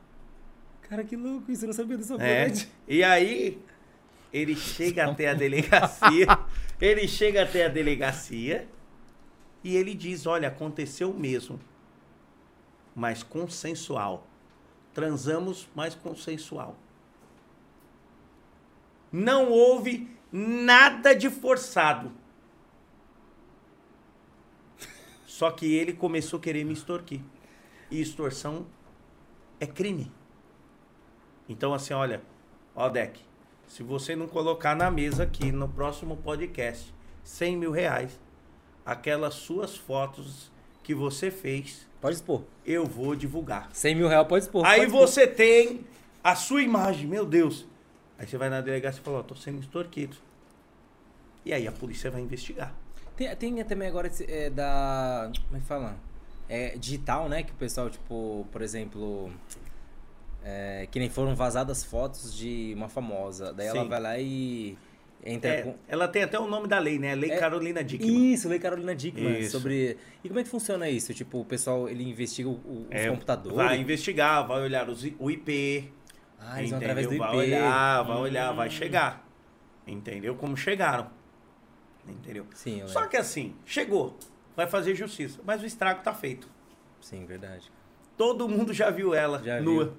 [0.90, 1.64] Cara, que louco isso.
[1.64, 2.52] Eu não sabia dessa É.
[2.88, 3.60] E aí,
[4.36, 6.28] ele chega até a delegacia.
[6.80, 8.68] ele chega até a delegacia
[9.64, 11.60] e ele diz: Olha, aconteceu mesmo,
[12.94, 14.28] mas consensual.
[14.94, 16.78] Transamos, mas consensual.
[19.12, 22.12] Não houve nada de forçado.
[25.26, 27.22] Só que ele começou a querer me extorquir.
[27.92, 28.66] E extorsão
[29.60, 30.12] é crime.
[31.48, 32.22] Então, assim, olha,
[32.74, 33.25] ó, Deck,
[33.68, 36.94] se você não colocar na mesa aqui no próximo podcast
[37.24, 38.20] 100 mil reais,
[38.86, 40.52] aquelas suas fotos
[40.84, 42.44] que você fez, Pode expor.
[42.66, 43.70] eu vou divulgar.
[43.74, 44.66] 100 mil reais pode expor.
[44.66, 45.08] Aí pode expor.
[45.08, 45.82] você tem
[46.24, 47.66] a sua imagem, meu Deus.
[48.18, 50.16] Aí você vai na delegacia e fala, ó, tô sendo extorquido.
[51.44, 52.74] E aí a polícia vai investigar.
[53.16, 55.32] Tem, tem também agora é, da.
[55.46, 55.98] Como é que fala?
[56.48, 57.44] É digital, né?
[57.44, 59.32] Que o pessoal, tipo, por exemplo.
[60.48, 63.52] É, que nem foram vazadas fotos de uma famosa.
[63.52, 63.90] Daí ela Sim.
[63.90, 64.78] vai lá e
[65.26, 65.76] entra É, com.
[65.88, 67.16] ela tem até o nome da lei, né?
[67.16, 68.32] Lei É, Carolina Dickman.
[68.34, 69.40] Isso, Lei Carolina Dickman.
[69.40, 69.54] Isso.
[69.58, 69.98] Sobre.
[70.24, 71.12] E como é que funciona isso?
[71.16, 73.58] Tipo, o pessoal ele investiga o- o- os É, computadores.
[73.58, 75.92] Vai investigar, vai olhar os o IP,
[76.40, 77.20] Ah, eles vão através do IP.
[77.20, 78.72] Vai olhar, vai olhar, vai Hum.
[78.72, 79.28] chegar.
[79.88, 80.36] Entendeu?
[80.36, 81.10] Como chegaram.
[82.08, 82.46] Entendeu?
[82.54, 83.10] Sim, Só lembro.
[83.10, 84.16] que assim, chegou,
[84.56, 86.48] vai fazer justiça, mas o estrago tá feito.
[87.02, 87.72] Sim, verdade.
[88.16, 89.86] Todo mundo já viu ela Já nua.
[89.86, 89.94] viu.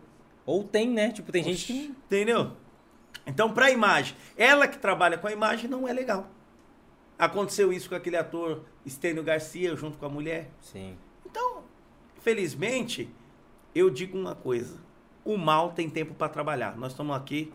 [0.47, 1.11] Ou tem, né?
[1.11, 1.95] Tipo, tem gente que.
[2.07, 2.53] Entendeu?
[3.27, 6.31] Então, pra imagem, ela que trabalha com a imagem não é legal.
[7.19, 10.49] Aconteceu isso com aquele ator Estênio Garcia junto com a mulher.
[10.61, 10.97] Sim.
[11.25, 11.65] Então,
[12.21, 13.09] felizmente,
[13.75, 14.79] eu digo uma coisa:
[15.25, 16.77] o mal tem tempo para trabalhar.
[16.77, 17.53] Nós estamos aqui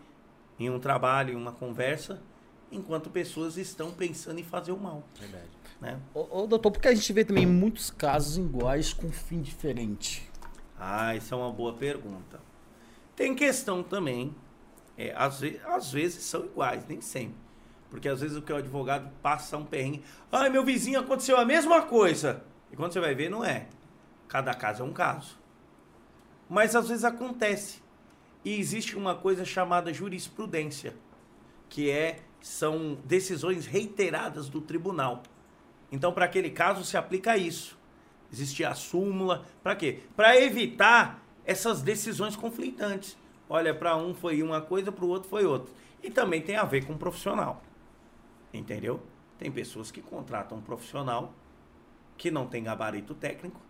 [0.58, 2.20] em um trabalho, em uma conversa,
[2.70, 5.02] enquanto pessoas estão pensando em fazer o mal.
[5.18, 5.48] Verdade.
[5.80, 5.98] Né?
[6.14, 10.30] Ô, ô, doutor, porque a gente vê também muitos casos iguais com fim diferente.
[10.78, 12.40] Ah, isso é uma boa pergunta.
[13.14, 14.34] Tem questão também
[14.96, 17.36] É, às, ve às vezes são iguais, nem sempre.
[17.88, 20.02] Porque às vezes o que o advogado passa um perrengue.
[20.30, 22.42] Ai, meu vizinho aconteceu a mesma coisa.
[22.70, 23.68] E quando você vai ver, não é.
[24.28, 25.38] Cada caso é um caso.
[26.48, 27.82] Mas às vezes acontece.
[28.44, 30.94] E existe uma coisa chamada jurisprudência,
[31.68, 35.22] que é são decisões reiteradas do tribunal.
[35.90, 37.78] Então, para aquele caso se aplica isso.
[38.32, 40.00] Existe a súmula, para quê?
[40.16, 43.16] Para evitar essas decisões conflitantes.
[43.48, 45.72] Olha, para um foi uma coisa, para o outro foi outra.
[46.02, 47.62] E também tem a ver com o profissional.
[48.52, 49.02] Entendeu?
[49.38, 51.34] Tem pessoas que contratam um profissional
[52.16, 53.60] que não tem gabarito técnico,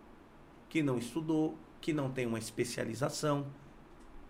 [0.69, 3.47] que não estudou, que não tem uma especialização,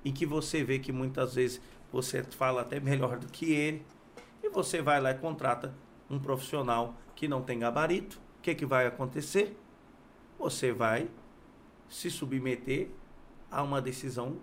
[0.04, 3.86] e que você vê que muitas vezes você fala até melhor do que ele,
[4.42, 5.74] e você vai lá e contrata
[6.10, 8.20] um profissional que não tem gabarito.
[8.40, 9.58] O que, que vai acontecer?
[10.38, 11.10] Você vai
[11.90, 12.90] se submeter
[13.54, 14.38] a uma decisão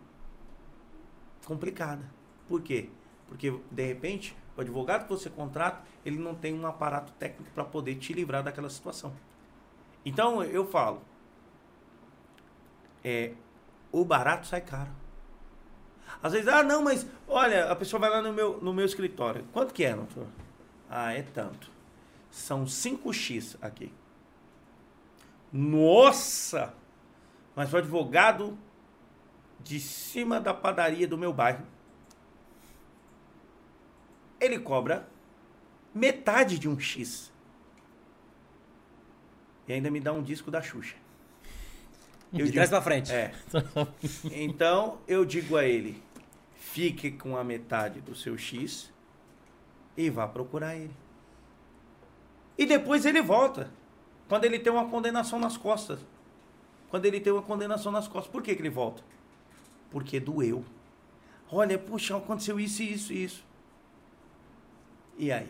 [1.44, 2.04] complicada.
[2.46, 2.88] Por quê?
[3.26, 7.64] Porque, de repente, o advogado que você contrata, ele não tem um aparato técnico para
[7.64, 9.12] poder te livrar daquela situação.
[10.04, 11.02] Então, eu falo,
[13.04, 13.32] é,
[13.92, 14.90] o barato sai caro.
[16.22, 19.44] Às vezes, ah, não, mas olha, a pessoa vai lá no meu, no meu escritório.
[19.52, 20.26] Quanto que é, doutor?
[20.88, 21.70] Ah, é tanto.
[22.30, 23.92] São 5x aqui.
[25.52, 26.74] Nossa!
[27.56, 28.56] Mas o advogado
[29.62, 31.66] de cima da padaria do meu bairro,
[34.40, 35.08] ele cobra
[35.94, 37.32] metade de um X.
[39.68, 40.96] E ainda me dá um disco da Xuxa.
[42.32, 43.12] Eu de trás pra frente.
[43.12, 43.32] É.
[44.30, 46.02] Então, eu digo a ele,
[46.54, 48.92] fique com a metade do seu X
[49.96, 50.94] e vá procurar ele.
[52.56, 53.70] E depois ele volta.
[54.28, 55.98] Quando ele tem uma condenação nas costas.
[56.88, 58.30] Quando ele tem uma condenação nas costas.
[58.30, 59.02] Por que, que ele volta?
[59.90, 60.64] Porque doeu.
[61.50, 63.44] Olha, puxa, aconteceu isso, isso, isso.
[65.18, 65.48] E aí?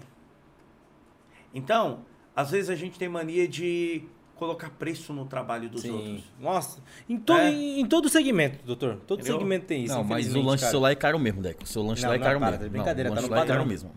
[1.55, 2.01] Então,
[2.35, 4.03] às vezes a gente tem mania de
[4.37, 5.91] colocar preço no trabalho dos Sim.
[5.91, 6.25] outros.
[6.41, 7.51] Nossa, em, to, É.
[7.51, 8.97] em, em todo segmento, doutor.
[9.07, 9.39] Todo Entendeu?
[9.39, 9.95] segmento tem isso.
[9.95, 10.71] Não, mas o lanche cara.
[10.71, 11.63] celular é caro mesmo, Deco.
[11.63, 12.65] O seu lanche Não, lá é não, caro para, mesmo.
[12.65, 13.91] é brincadeira, não, tá o no lanche lá é caro mesmo.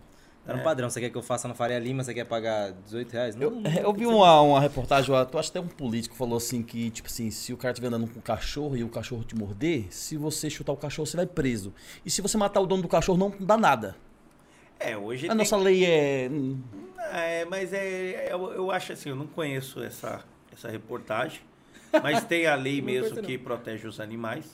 [0.46, 0.62] Tá no É.
[0.62, 0.90] padrão.
[0.90, 2.02] Você quer que eu faça na Faria Lima?
[2.04, 3.34] Você quer pagar 18 reais?
[3.36, 6.62] Não, Eu, não, eu vi uma, uma reportagem, eu acho até um político falou assim
[6.62, 9.34] que, tipo assim, se o cara estiver andando com um cachorro e o cachorro te
[9.34, 11.72] morder, se você chutar o cachorro, você vai preso.
[12.04, 13.96] E se você matar o dono do cachorro, não dá nada.
[14.78, 16.28] É, hoje A nossa lei é.
[17.12, 20.22] É, mas é, eu, eu acho assim, eu não conheço essa,
[20.52, 21.40] essa reportagem,
[22.02, 24.44] mas tem a lei mesmo que protege os animais.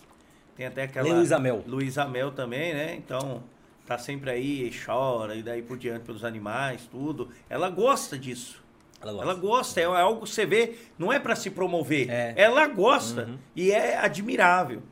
[0.57, 1.09] Tem até aquela.
[1.09, 1.65] Lei Luísa Mel.
[1.67, 2.95] Luísa Mel também, né?
[2.95, 3.43] Então,
[3.87, 7.29] tá sempre aí, e chora, e daí por diante pelos animais, tudo.
[7.49, 8.63] Ela gosta disso.
[9.01, 9.25] Ela gosta.
[9.31, 12.09] Ela gosta, é algo que você vê, não é para se promover.
[12.11, 12.35] É.
[12.37, 13.39] Ela gosta Uhum.
[13.57, 14.83] e é admirável.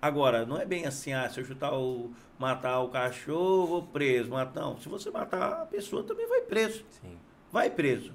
[0.00, 2.10] Agora, não é bem assim, ah, se eu chutar o.
[2.38, 4.28] matar o cachorro, vou preso.
[4.30, 7.16] Mas, não, se você matar a pessoa, também vai preso Sim.
[7.50, 8.12] vai preso.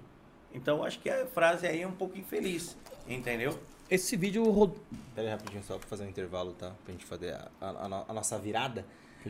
[0.54, 2.76] Então acho que a frase aí é um pouco infeliz,
[3.08, 3.58] entendeu?
[3.90, 4.72] Esse vídeo rod...
[5.16, 6.72] Pera aí rapidinho só pra fazer um intervalo, tá?
[6.84, 8.86] Pra gente fazer a, a- a nossa virada.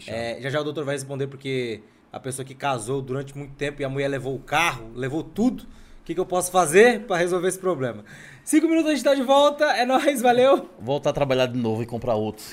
[0.08, 1.82] É, já já o doutor vai responder porque
[2.12, 5.64] a pessoa que casou durante muito tempo e a mulher levou o carro, levou tudo.
[5.64, 8.04] O que, que eu posso fazer pra resolver esse problema?
[8.44, 9.66] Cinco minutos a gente tá de volta.
[9.66, 10.68] É nóis, valeu.
[10.80, 12.52] voltar a trabalhar de novo e comprar outros.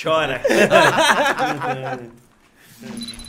[0.00, 0.40] Chora.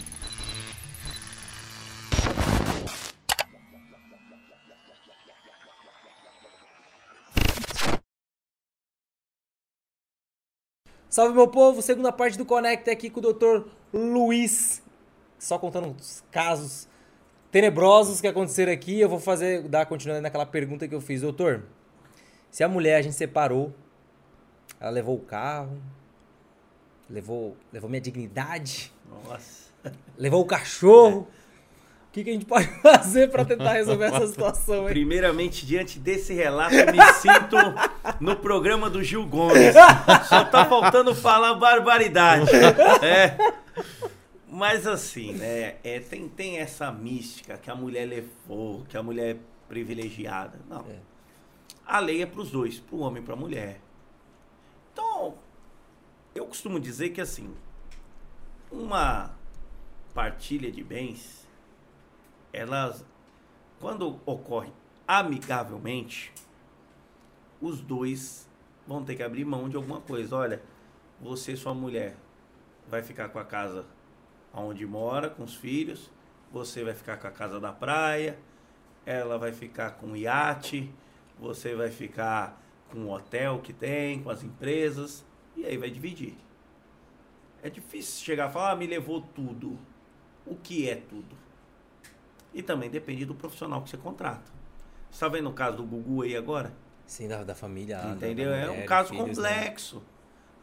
[11.09, 11.81] Salve, meu povo.
[11.81, 13.69] Segunda parte do Conecta aqui com o Dr.
[13.93, 14.83] Luiz.
[15.39, 16.87] Só contando os casos
[17.49, 18.99] tenebrosos que aconteceram aqui.
[18.99, 21.21] Eu vou fazer, dar continuidade naquela pergunta que eu fiz.
[21.21, 21.63] Doutor,
[22.51, 23.73] se a mulher a gente separou,
[24.79, 25.81] ela levou o carro,
[27.09, 29.71] levou, levou minha dignidade, Nossa.
[30.17, 31.27] levou o cachorro.
[32.17, 34.93] O que, que a gente pode fazer para tentar resolver essa situação aí?
[34.93, 37.55] Primeiramente, diante desse relato, eu me sinto
[38.19, 39.75] no programa do Gil Gomes.
[40.27, 42.49] Só tá faltando falar barbaridade.
[43.03, 43.37] É.
[44.49, 45.75] Mas assim, né?
[45.83, 49.37] É, tem, tem essa mística que a mulher levou, que a mulher é
[49.69, 50.59] privilegiada.
[50.67, 50.79] Não.
[50.89, 50.95] É.
[51.85, 53.79] A lei é para os dois, para o homem e para a mulher.
[54.91, 55.35] Então,
[56.33, 57.53] eu costumo dizer que assim,
[58.71, 59.37] uma
[60.15, 61.36] partilha de bens,
[62.51, 63.05] elas,
[63.79, 64.71] quando ocorre
[65.07, 66.33] amigavelmente,
[67.61, 68.47] os dois
[68.85, 70.35] vão ter que abrir mão de alguma coisa.
[70.35, 70.61] Olha,
[71.21, 72.15] você e sua mulher
[72.87, 73.85] vai ficar com a casa
[74.53, 76.09] onde mora, com os filhos,
[76.51, 78.39] você vai ficar com a casa da praia,
[79.05, 80.91] ela vai ficar com o iate,
[81.39, 85.25] você vai ficar com o hotel que tem, com as empresas,
[85.55, 86.35] e aí vai dividir.
[87.61, 89.77] É difícil chegar e falar, ah, me levou tudo.
[90.45, 91.35] O que é tudo?
[92.57, 94.51] E também depende do profissional que você contrata.
[95.11, 96.73] Você está vendo o caso do Gugu aí agora?
[97.05, 98.01] Sim, da, da família.
[98.15, 98.49] Entendeu?
[98.49, 99.53] da é um caso filhos, né?
[99.53, 100.01] complexo.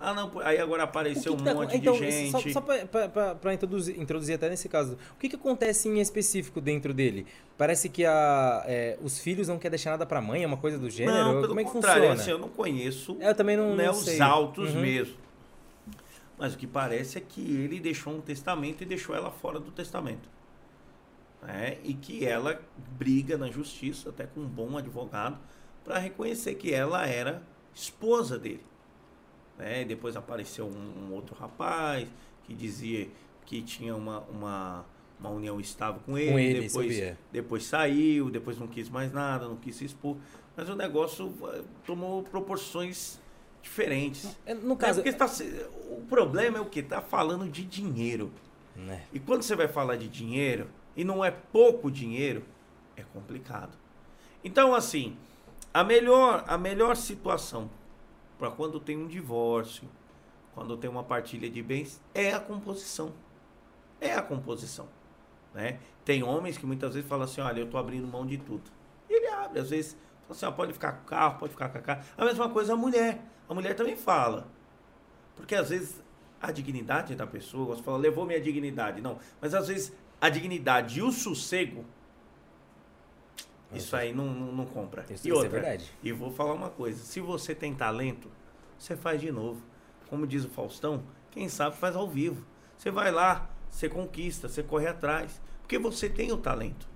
[0.00, 2.30] Ah, não, aí agora apareceu que um que tá- monte então, de gente.
[2.32, 6.92] Só, só para introduzir, introduzir até nesse caso, o que, que acontece em específico dentro
[6.92, 7.26] dele?
[7.56, 10.76] Parece que a, é, os filhos não querem deixar nada pra mãe, é uma coisa
[10.76, 11.16] do gênero?
[11.16, 12.20] não, pelo Como é que contrário, funciona?
[12.20, 14.20] assim, eu não conheço É, eu também não, né, não os sei.
[14.20, 14.80] autos Uhum.
[14.80, 15.14] mesmo.
[16.36, 19.70] Mas o que parece é que ele deixou um testamento e deixou ela fora do
[19.70, 20.33] testamento.
[21.44, 21.78] Né?
[21.84, 22.60] E que ela
[22.98, 25.38] briga na justiça, até com um bom advogado,
[25.84, 27.42] para reconhecer que ela era
[27.74, 28.64] esposa dele.
[29.58, 29.82] né?
[29.82, 32.08] E depois apareceu um, um outro rapaz
[32.44, 33.08] que dizia
[33.46, 34.84] que tinha uma, uma,
[35.20, 36.32] uma união estável com ele.
[36.32, 37.18] Com ele, depois, sabia.
[37.30, 40.16] depois saiu, depois não quis mais nada, não quis se expor.
[40.56, 43.18] Mas o negócio eh, tomou proporções
[43.62, 44.36] diferentes.
[44.46, 45.02] É, No É caso...
[45.02, 45.28] porque tá
[45.90, 46.82] o problema é o que?
[46.82, 48.30] Tá falando de dinheiro.
[48.76, 49.02] Né?
[49.12, 52.44] E quando você vai falar de dinheiro, e não é pouco dinheiro,
[52.96, 53.76] é complicado.
[54.42, 55.16] Então, assim,
[55.72, 57.70] a melhor, a melhor situação
[58.38, 59.88] para quando tem um divórcio,
[60.54, 63.12] quando tem uma partilha de bens, é a composição.
[64.00, 64.88] É a composição.
[65.52, 65.78] Né?
[66.04, 68.70] Tem homens que muitas vezes falam assim, olha, eu tô abrindo mão de tudo.
[69.08, 71.68] E ele abre, às vezes, fala assim, ó, pode ficar com o carro, pode ficar
[71.68, 72.06] com a casa.
[72.16, 73.22] A mesma coisa a mulher.
[73.48, 74.46] A mulher também fala.
[75.36, 76.02] Porque às vezes
[76.40, 79.00] a dignidade da pessoa, você fala, levou minha dignidade.
[79.00, 81.84] Não, mas às vezes a dignidade e o sossego,
[83.72, 85.04] isso aí não, não, não compra.
[85.10, 85.92] Isso- e isso é outra, verdade.
[86.02, 88.28] e vou falar uma coisa, se você tem talento,
[88.78, 89.62] você faz de novo.
[90.08, 92.44] Como diz o Faustão, quem sabe faz ao vivo.
[92.76, 96.86] Você vai lá, você conquista, você corre atrás, porque você tem o talento.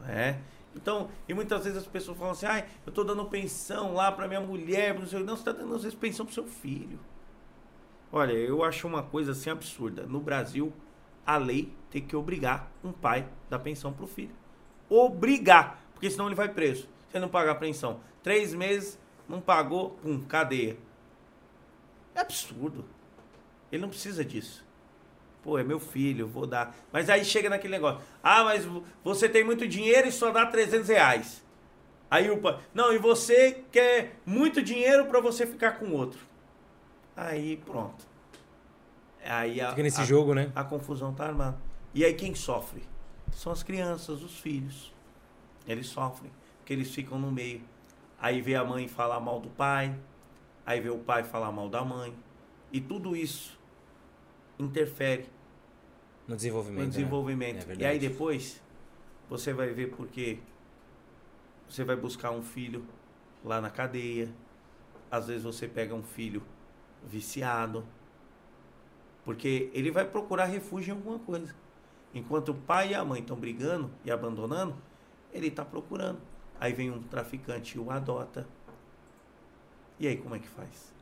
[0.00, 0.40] né?
[0.74, 4.26] Então, e muitas vezes as pessoas falam assim, ai, eu tô dando pensão lá para
[4.26, 6.44] minha mulher, não sei o que." Não, você tá dando às vezes pensão pro seu
[6.46, 6.98] filho.
[8.10, 10.04] Olha, eu acho uma coisa assim absurda.
[10.06, 10.72] No Brasil,
[11.26, 14.34] a lei tem que obrigar um pai da pensão pro filho.
[14.88, 16.82] Obrigar, porque senão ele vai preso.
[17.10, 18.98] Se ele não pagar a pensão, três meses,
[19.28, 20.76] não pagou, pum, cadeia.
[22.14, 22.84] É absurdo.
[23.70, 24.64] Ele não precisa disso.
[25.42, 26.74] Pô, é meu filho, vou dar.
[26.92, 28.00] Mas aí chega naquele negócio.
[28.22, 31.42] Ah, mas vo- você tem muito dinheiro e só dá 300 reais.
[32.10, 32.58] Aí o pai.
[32.74, 36.20] Não, e você quer muito dinheiro para você ficar com outro.
[37.16, 38.06] Aí pronto.
[39.24, 40.50] Aí a, Fica nesse a- jogo, né?
[40.54, 41.58] a confusão tá armada.
[41.94, 42.82] E aí quem sofre?
[43.32, 44.92] São as crianças, os filhos.
[45.66, 47.62] Eles sofrem, porque eles ficam no meio.
[48.18, 49.96] Aí vê a mãe falar mal do pai,
[50.66, 52.14] aí vê o pai falar mal da mãe.
[52.72, 53.58] E tudo isso
[54.58, 55.26] interfere
[56.26, 56.78] No desenvolvimento.
[56.80, 56.90] no né?
[56.90, 57.70] desenvolvimento.
[57.70, 58.60] É e aí depois
[59.28, 60.38] você vai ver porque
[61.68, 62.84] você vai buscar um filho
[63.44, 64.28] lá na cadeia.
[65.10, 66.42] Às vezes você pega um filho
[67.06, 67.84] viciado.
[69.24, 71.54] Porque ele vai procurar refúgio em alguma coisa.
[72.14, 74.76] Enquanto o pai e a mãe estão brigando e abandonando,
[75.32, 76.20] ele está procurando.
[76.60, 78.46] Aí vem um traficante e o adota.
[79.98, 80.92] E aí como é que faz?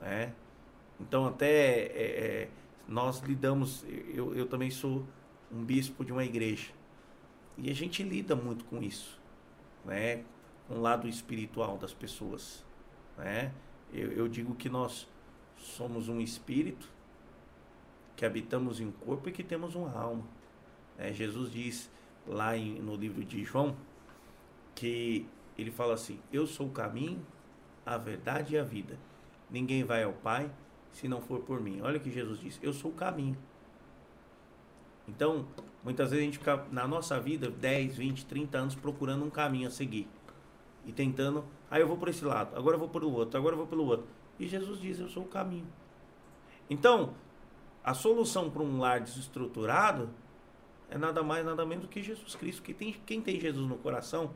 [0.00, 0.30] É.
[1.00, 2.48] Então até é, é,
[2.86, 5.04] nós lidamos, eu, eu também sou
[5.52, 6.72] um bispo de uma igreja.
[7.56, 9.20] E a gente lida muito com isso,
[9.84, 10.24] né?
[10.68, 12.64] Com o lado espiritual das pessoas,
[13.16, 13.52] né?
[13.92, 15.08] Eu, eu digo que nós
[15.56, 16.88] somos um espírito
[18.18, 20.24] que habitamos em um corpo e que temos uma alma.
[20.98, 21.12] né?
[21.12, 21.88] Jesus diz
[22.26, 23.76] lá em- no livro de João
[24.74, 25.24] que
[25.56, 27.24] ele fala assim: Eu sou o caminho,
[27.86, 28.98] a verdade e a vida.
[29.48, 30.50] Ninguém vai ao Pai
[30.90, 31.80] se não for por mim.
[31.80, 33.38] Olha o que Jesus disse: Eu sou o caminho.
[35.06, 35.46] Então,
[35.84, 39.68] muitas vezes a gente fica na nossa vida 10, 20, 30 anos procurando um caminho
[39.68, 40.08] a seguir.
[40.84, 43.58] E tentando, aí eu vou por esse lado, agora eu vou pelo outro, agora eu
[43.58, 44.06] vou pelo outro.
[44.40, 45.68] E Jesus diz: Eu sou o caminho.
[46.68, 47.14] Então,
[47.88, 50.10] a solução para um lar desestruturado
[50.90, 52.60] é nada mais, nada menos do que Jesus Cristo.
[52.60, 54.34] Quem tem, quem tem Jesus no coração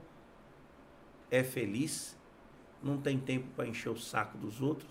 [1.31, 2.19] é feliz,
[2.83, 4.91] não tem tempo para encher o saco dos outros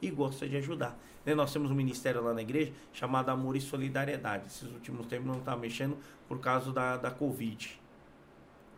[0.00, 0.96] e gosta de ajudar.
[1.26, 4.46] Né, Nós temos um ministério lá na igreja chamado Amor e Solidariedade.
[4.46, 7.76] Esses últimos tempos não está mexendo por causa da, da Covid.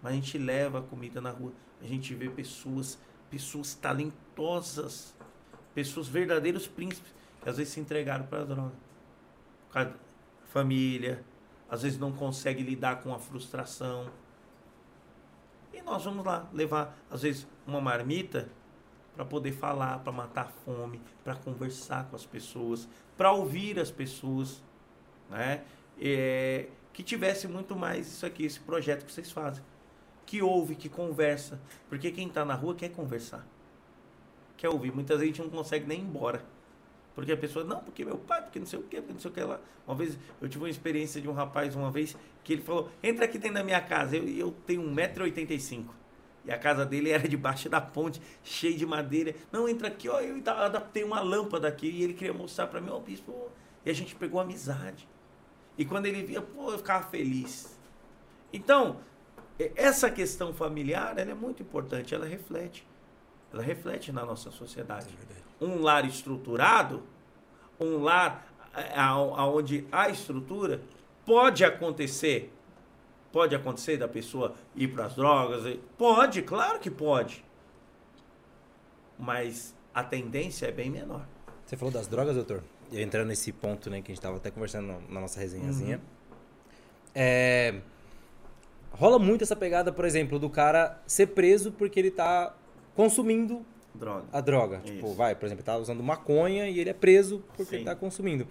[0.02, 1.52] Mas a gente leva a comida na rua,
[1.82, 2.98] a gente vê pessoas,
[3.28, 5.14] pessoas talentosas,
[5.74, 8.91] pessoas verdadeiros príncipes, que às vezes se entregaram para a droga.
[9.72, 9.96] Causa da
[10.46, 11.24] Família,
[11.68, 14.10] às vezes não consegue lidar com a frustração.
[15.72, 18.48] E nós vamos lá levar, às vezes, uma marmita
[19.14, 23.90] para poder falar, para matar a fome, para conversar com as pessoas, para ouvir as
[23.90, 24.62] pessoas,
[25.30, 25.64] né?
[25.98, 29.64] É, que tivesse muito mais isso aqui, esse projeto que vocês fazem.
[30.26, 31.60] Que ouve, que conversa.
[31.88, 33.46] Porque quem está na rua quer conversar.
[34.56, 34.92] Quer ouvir.
[34.92, 36.44] Muitas vezes a gente não consegue nem ir embora.
[37.14, 39.30] Porque a pessoa, não, porque meu pai, porque não sei o quê, porque não sei
[39.30, 39.60] o que lá.
[39.86, 43.26] Uma vez, eu tive uma experiência de um rapaz uma vez que ele falou, entra
[43.26, 44.16] aqui dentro da minha casa.
[44.16, 45.86] Eu, eu tenho 1,85m.
[46.44, 49.34] E a casa dele era debaixo da ponte, cheia de madeira.
[49.50, 51.88] Não, entra aqui, ó, eu adaptei uma lâmpada aqui.
[51.88, 53.50] E ele queria mostrar para mim, ó, bispo.
[53.84, 55.08] E a gente pegou amizade.
[55.76, 57.78] E quando ele via, pô, eu ficava feliz.
[58.52, 59.00] Então,
[59.76, 62.86] essa questão familiar, ela é muito importante, ela reflete.
[63.52, 65.08] Ela reflete na nossa sociedade.
[65.60, 67.02] É um lar estruturado,
[67.78, 68.46] um lar
[69.54, 70.80] onde há estrutura,
[71.26, 72.52] pode acontecer.
[73.30, 75.78] Pode acontecer da pessoa ir para as drogas?
[75.96, 77.44] Pode, claro que pode.
[79.18, 81.26] Mas a tendência é bem menor.
[81.64, 82.62] Você falou das drogas, doutor?
[82.90, 85.96] E entrando nesse ponto né, que a gente estava até conversando na nossa resenhazinha.
[85.96, 86.02] Uhum.
[87.14, 87.80] É,
[88.90, 92.54] rola muito essa pegada, por exemplo, do cara ser preso porque ele está
[92.94, 93.64] consumindo
[93.94, 94.24] droga.
[94.32, 94.80] a droga.
[94.84, 94.94] Isso.
[94.94, 97.76] Tipo, vai, por exemplo, ele tá usando maconha e ele é preso porque Sim.
[97.76, 98.46] ele tá consumindo.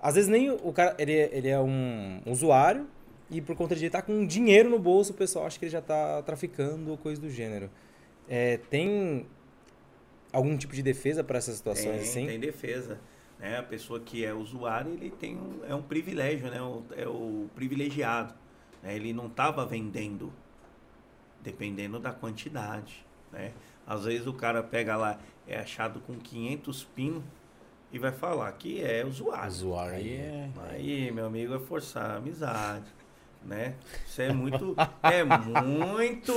[0.00, 2.86] Às vezes nem o cara, ele, é, ele é um usuário
[3.30, 5.72] e por conta de ele tá com dinheiro no bolso, o pessoal acha que ele
[5.72, 7.70] já tá traficando ou coisa do gênero.
[8.28, 9.26] É, tem
[10.32, 12.26] algum tipo de defesa para essas situações tem, assim?
[12.26, 12.98] Tem defesa.
[13.38, 13.58] Né?
[13.58, 16.58] A pessoa que é usuário, ele tem um, é um privilégio, né?
[16.96, 18.34] é o privilegiado.
[18.82, 18.96] Né?
[18.96, 20.32] Ele não estava vendendo,
[21.42, 23.04] dependendo da quantidade.
[23.34, 23.52] Né?
[23.86, 27.22] Às vezes o cara pega lá, é achado com 500 pinos
[27.92, 29.48] e vai falar que é usuário.
[29.48, 30.48] Usuário aí é.
[30.70, 32.86] Aí, meu amigo, é forçar a amizade.
[33.44, 33.74] Né?
[34.06, 34.74] Isso é muito.
[35.02, 36.32] É muito.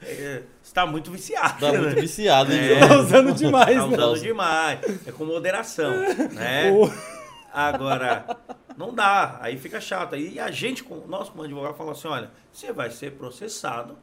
[0.00, 1.54] É, está muito viciado.
[1.54, 1.78] Está né?
[1.78, 5.06] muito viciado, é, Está usando demais, Está usando demais.
[5.06, 5.90] É com moderação.
[6.32, 6.70] Né?
[7.52, 8.38] Agora,
[8.76, 9.38] não dá.
[9.40, 10.14] Aí fica chato.
[10.14, 13.98] E a gente, nós como advogado, fala assim: olha, você vai ser processado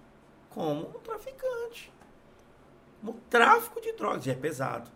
[0.49, 1.89] como um traficante
[3.03, 4.25] o tráfico de drogas.
[4.25, 4.89] E é pesado.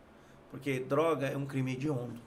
[0.52, 2.20] Porque droga é um crime hediondo.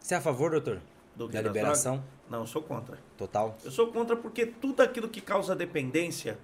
[0.00, 0.80] Você é a favor, doutor?
[1.14, 1.96] Do da liberação?
[1.96, 2.14] Drogas?
[2.30, 2.98] Não, eu sou contra.
[3.16, 3.56] Total?
[3.64, 6.38] Eu sou contra porque tudo aquilo que causa dependência,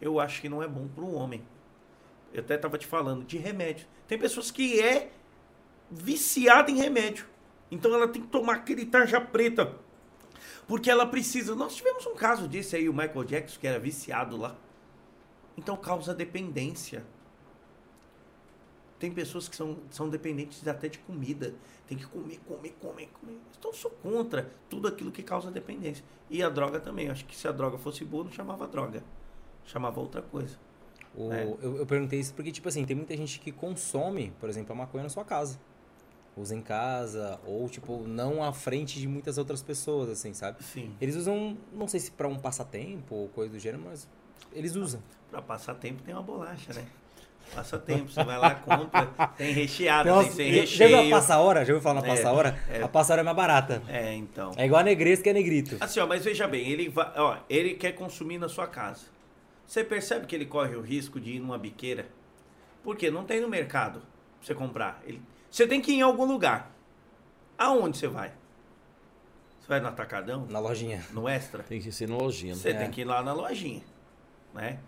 [0.00, 1.42] eu acho que não é bom para o homem.
[2.32, 3.86] Eu até estava te falando de remédio.
[4.08, 5.10] Tem pessoas que é
[5.90, 7.26] viciada em remédio.
[7.70, 9.74] Então ela tem que tomar aquele tarja preta.
[10.66, 11.54] Porque ela precisa.
[11.54, 14.56] Nós tivemos um caso disso aí, o Michael Jackson, que era viciado lá.
[15.56, 17.04] Então causa dependência.
[19.02, 21.52] Tem pessoas que são, são dependentes até de comida.
[21.88, 23.36] Tem que comer, comer, comer, comer.
[23.58, 26.04] Então sou contra tudo aquilo que causa dependência.
[26.30, 27.10] E a droga também.
[27.10, 29.02] Acho que se a droga fosse boa, não chamava droga.
[29.64, 30.56] Chamava outra coisa.
[31.16, 31.42] O, né?
[31.60, 34.76] eu, eu perguntei isso porque, tipo assim, tem muita gente que consome, por exemplo, a
[34.76, 35.58] maconha na sua casa
[36.36, 40.62] usa em casa, ou tipo, não à frente de muitas outras pessoas, assim, sabe?
[40.62, 40.94] Sim.
[41.00, 44.08] Eles usam, não sei se para um passatempo ou coisa do gênero, mas
[44.52, 45.02] eles usam.
[45.28, 46.86] Para passatempo tem uma bolacha, né?
[47.54, 50.90] Passa tempo, você vai lá, compra, tem recheado, Nossa, tem sem recheio.
[50.90, 51.64] Já viu a passa-hora?
[51.64, 52.58] Já ouviu falar na é, passa-hora?
[52.68, 53.82] É, a passa-hora é mais barata.
[53.88, 54.52] É, então.
[54.56, 55.76] É igual a negresco que é negrito.
[55.80, 59.02] Assim, ó, mas veja bem, ele, vai, ó, ele quer consumir na sua casa.
[59.66, 62.06] Você percebe que ele corre o risco de ir numa biqueira?
[62.82, 65.02] Porque não tem no mercado pra você comprar.
[65.06, 65.20] Ele,
[65.50, 66.70] você tem que ir em algum lugar.
[67.58, 68.32] Aonde você vai?
[69.60, 70.46] Você vai no atacadão?
[70.48, 71.04] Na lojinha.
[71.12, 71.62] No extra?
[71.62, 72.54] Tem que ser na lojinha.
[72.54, 72.74] Você é.
[72.74, 73.82] tem que ir lá na lojinha,
[74.52, 74.78] né?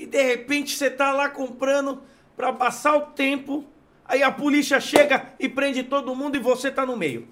[0.00, 2.02] E de repente você tá lá comprando
[2.34, 3.66] para passar o tempo,
[4.02, 7.28] aí a polícia chega e prende todo mundo e você tá no meio.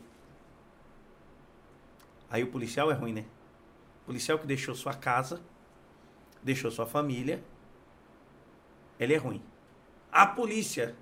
[2.30, 3.24] Aí o policial é ruim, né?
[4.02, 5.40] O policial que deixou sua casa,
[6.42, 7.42] deixou sua família,
[9.00, 9.42] ele é ruim.
[10.12, 10.94] A polícia,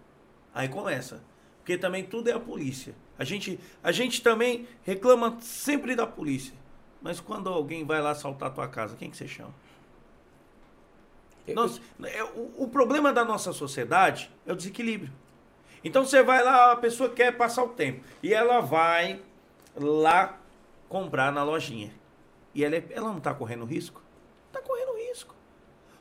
[0.55, 1.21] aí começa.
[1.59, 2.95] Porque também tudo é a polícia.
[3.19, 6.55] A gente, a gente também reclama sempre da polícia.
[7.03, 9.53] Mas quando alguém vai lá assaltar a tua casa, quem que você chama?
[11.55, 15.13] Nós, é, o, o, problema da nossa sociedade é o desequilíbrio.
[15.85, 18.05] Então você vai lá, a pessoa quer passar o tempo.
[18.23, 19.21] E ela vai
[19.75, 20.39] lá
[20.89, 21.93] comprar na lojinha.
[22.55, 24.03] E ela, é, ela não está correndo risco?
[24.49, 25.35] Está correndo risco.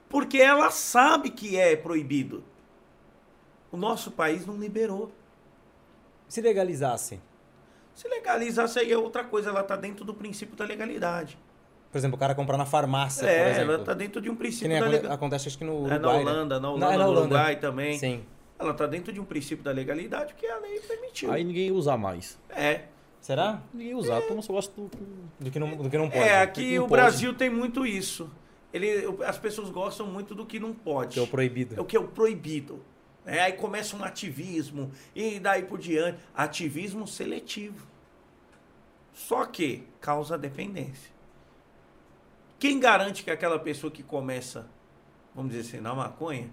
[0.10, 2.44] Porque ela sabe que é proibido.
[3.72, 5.12] O nosso país não liberou.
[6.28, 7.22] Se legalizasse?
[7.94, 11.38] Se legalizasse aí é outra coisa, ela está dentro do princípio da legalidade.
[11.96, 13.74] Por exemplo, o cara comprar na farmácia, é, por exemplo.
[13.76, 15.14] ela tá dentro de um princípio que da legalidade.
[15.14, 16.62] Acontece acho que no Uruguai, É na Holanda, né?
[16.62, 17.36] na Holanda, é na no Holanda.
[17.36, 17.98] Uruguai também.
[17.98, 18.26] Sim.
[18.60, 21.32] Ela tá dentro de um princípio da legalidade que a lei permitiu.
[21.32, 22.38] Aí ninguém usa mais.
[22.50, 22.82] É.
[23.22, 23.62] Será?
[23.74, 24.42] Ninguém usa, é.
[24.42, 24.92] só gosta do...
[25.40, 26.22] do, que não, do que não pode.
[26.22, 26.92] É, aqui o pode.
[26.92, 28.30] Brasil tem muito isso.
[28.74, 31.14] Ele, as pessoas gostam muito do que não pode.
[31.14, 31.76] Que é o proibido.
[31.78, 32.82] É o que é o proibido.
[33.26, 36.20] É, aí começa um ativismo e daí por diante.
[36.36, 37.88] Ativismo seletivo.
[39.14, 41.15] Só que causa dependência.
[42.58, 44.68] Quem garante que aquela pessoa que começa,
[45.36, 46.50] vamos dizer assim, na maconha,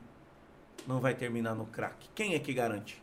[0.87, 2.09] não vai terminar no crack?
[2.15, 3.01] Quem é que garante?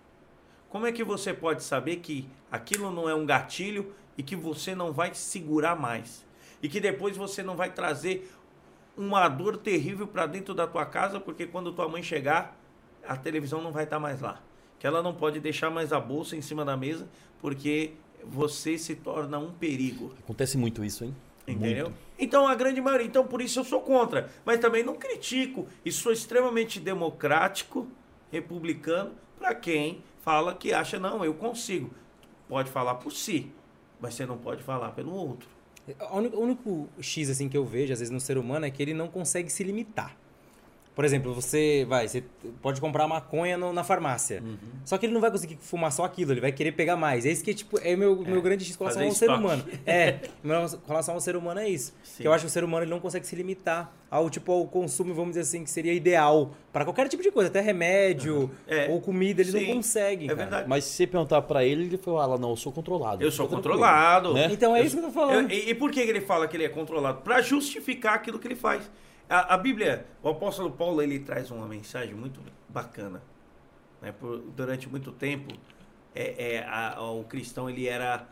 [0.70, 4.76] Como é que você pode saber que aquilo não é um gatilho e que você
[4.76, 6.26] não vai segurar mais?
[6.62, 8.32] E que depois você não vai trazer
[8.98, 12.60] uma dor terrível para dentro da tua casa, porque quando tua mãe chegar,
[13.08, 14.42] a televisão não vai estar mais lá.
[14.78, 17.08] Que ela não pode deixar mais a bolsa em cima da mesa,
[17.42, 17.94] porque
[18.24, 20.14] você se torna um perigo.
[20.20, 21.16] Acontece muito isso, hein?
[21.48, 21.86] Entendeu?
[21.86, 22.09] Muito.
[22.20, 23.08] Então, a grande maioria.
[23.08, 24.30] Então, por isso eu sou contra.
[24.44, 25.68] Mas também não critico.
[25.86, 27.88] E sou extremamente democrático,
[28.30, 31.92] republicano, para quem fala que acha, não, eu consigo.
[32.48, 33.52] Pode falar por si,
[34.00, 35.48] mas você não pode falar pelo outro.
[36.12, 38.70] O único, o único X assim que eu vejo, às vezes, no ser humano é
[38.70, 40.16] que ele não consegue se limitar.
[41.00, 42.22] Por exemplo, você vai, você
[42.62, 44.44] pode comprar maconha no- na farmácia.
[44.46, 44.58] Uhum.
[44.84, 47.26] Só que ele não vai conseguir fumar só aquilo, ele vai querer pegar mais.
[47.26, 49.40] É isso que tipo, é meu, meu grande X com relação ao ser estoque.
[49.42, 49.64] humano.
[49.88, 51.94] É, meu- com relação ao ser humano é isso.
[52.04, 52.24] Sim.
[52.24, 54.68] Que eu acho que o ser humano ele não consegue se limitar ao tipo ao
[54.68, 58.90] consumo, vamos dizer assim, que seria ideal para qualquer tipo de coisa, até remédio É.
[58.90, 59.68] ou comida, ele Sim.
[59.68, 60.26] não consegue.
[60.26, 60.36] É cara.
[60.38, 60.68] verdade.
[60.68, 63.24] Mas se você perguntar pra ele, ele fala, não, eu sou controlado.
[63.24, 63.80] Eu sou Fica tranquilo.
[63.86, 64.34] controlado.
[64.34, 64.50] Né?
[64.52, 65.50] Então é isso que eu tô falando.
[65.50, 67.22] Eu- e, e por que que ele fala que ele é controlado?
[67.22, 68.84] Para justificar aquilo que ele faz.
[69.30, 73.22] A, a Bíblia, o apóstolo Paulo, ele traz uma mensagem muito bacana.
[74.02, 74.12] né?
[74.14, 75.54] Por- durante muito tempo,
[76.16, 78.28] é, é, a- o cristão ele era,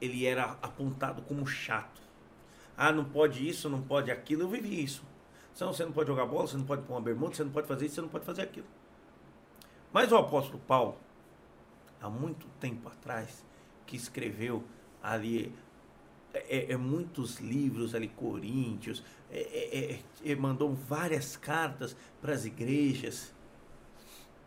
[0.00, 2.00] ele era apontado como chato.
[2.76, 4.42] Ah, não pode isso, não pode aquilo.
[4.42, 5.04] Eu vivi isso.
[5.54, 7.66] Então, você não pode jogar bola, você não pode pôr uma bermuda, você não pode
[7.68, 8.66] fazer isso, você não pode fazer aquilo.
[9.92, 10.96] Mas o apóstolo Paulo,
[12.00, 13.44] há muito tempo atrás,
[13.86, 14.64] que escreveu
[15.02, 15.54] ali
[16.34, 22.44] é, é, muitos livros ali, Coríntios, é, é, é, é, mandou várias cartas para as
[22.44, 23.34] igrejas.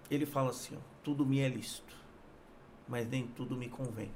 [0.09, 1.95] Ele fala assim: ó, tudo me é lícito,
[2.87, 4.11] mas nem tudo me convém.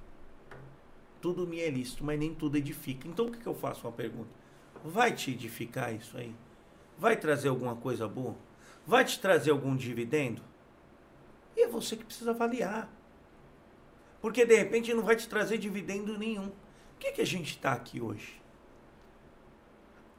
[1.22, 3.08] Tudo me é lícito, mas nem tudo edifica.
[3.08, 3.86] Então o que, que eu faço?
[3.86, 4.30] Uma pergunta:
[4.84, 6.34] vai te edificar isso aí?
[6.98, 8.36] Vai trazer alguma coisa boa?
[8.86, 10.42] Vai te trazer algum dividendo?
[11.56, 12.90] E é você que precisa avaliar.
[14.22, 16.52] Porque de repente não vai te trazer dividendo nenhum.
[17.00, 18.42] O que, que a gente está aqui hoje?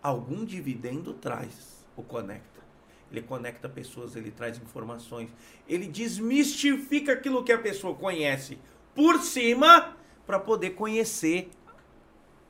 [0.03, 2.59] Algum dividendo traz o Conecta.
[3.13, 5.29] Ele conecta pessoas, ele traz informações,
[5.69, 8.57] ele desmistifica aquilo que a pessoa conhece
[8.95, 9.95] por cima
[10.27, 11.51] para poder conhecer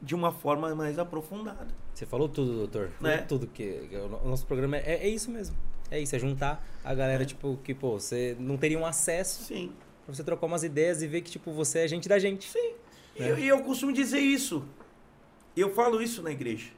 [0.01, 1.75] de uma forma mais aprofundada.
[1.93, 2.93] Você falou tudo, doutor.
[3.01, 3.19] Né?
[3.23, 5.57] tudo que que o no- o nosso programa é, é isso mesmo.
[5.91, 9.73] É isso, é juntar a galera, tipo, que, pô, você não teria um acesso Sim.
[10.07, 12.49] pra você trocar umas ideias e ver que, tipo, você é gente da gente.
[12.49, 12.75] Sim.
[13.17, 14.65] E eu, e eu costumo dizer isso.
[15.57, 16.71] Eu falo isso na igreja.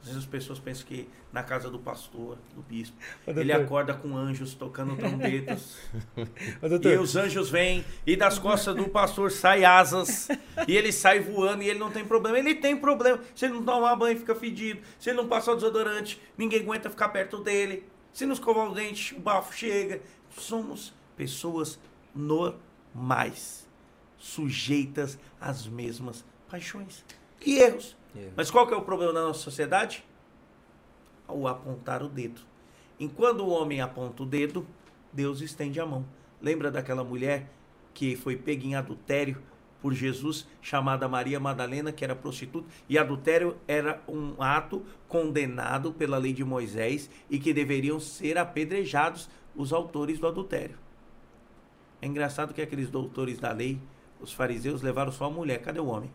[0.00, 3.64] Às vezes as pessoas pensam que na casa do pastor, do bispo, Ô, ele doutor.
[3.64, 5.76] acorda com anjos tocando trombetas.
[6.62, 10.28] Ô, E doutor, os anjos vêm e das costas do pastor sai asas
[10.68, 12.38] e ele sai voando e ele não tem problema.
[12.38, 13.20] Ele tem problema.
[13.34, 14.80] Se ele não tomar banho, fica fedido.
[15.00, 17.84] Se ele não passar o desodorante, ninguém aguenta ficar perto dele.
[18.12, 20.00] Se não escovar o dente, o bafo chega.
[20.30, 21.78] Somos pessoas
[22.14, 23.67] normais,
[24.18, 27.04] sujeitas às mesmas paixões
[27.44, 27.96] e erros.
[28.16, 28.32] Erro.
[28.36, 30.04] Mas qual que é o problema da nossa sociedade?
[31.26, 32.40] O apontar o dedo.
[32.98, 34.66] Enquanto o homem aponta o dedo,
[35.12, 36.04] Deus estende a mão.
[36.40, 37.48] Lembra daquela mulher
[37.94, 39.42] que foi pega em adultério
[39.80, 46.18] por Jesus, chamada Maria Madalena, que era prostituta, e adultério era um ato condenado pela
[46.18, 50.76] lei de Moisés e que deveriam ser apedrejados os autores do adultério.
[52.00, 53.78] É engraçado que aqueles doutores da lei,
[54.20, 55.62] os fariseus, levaram só a mulher.
[55.62, 56.10] Cadê o homem?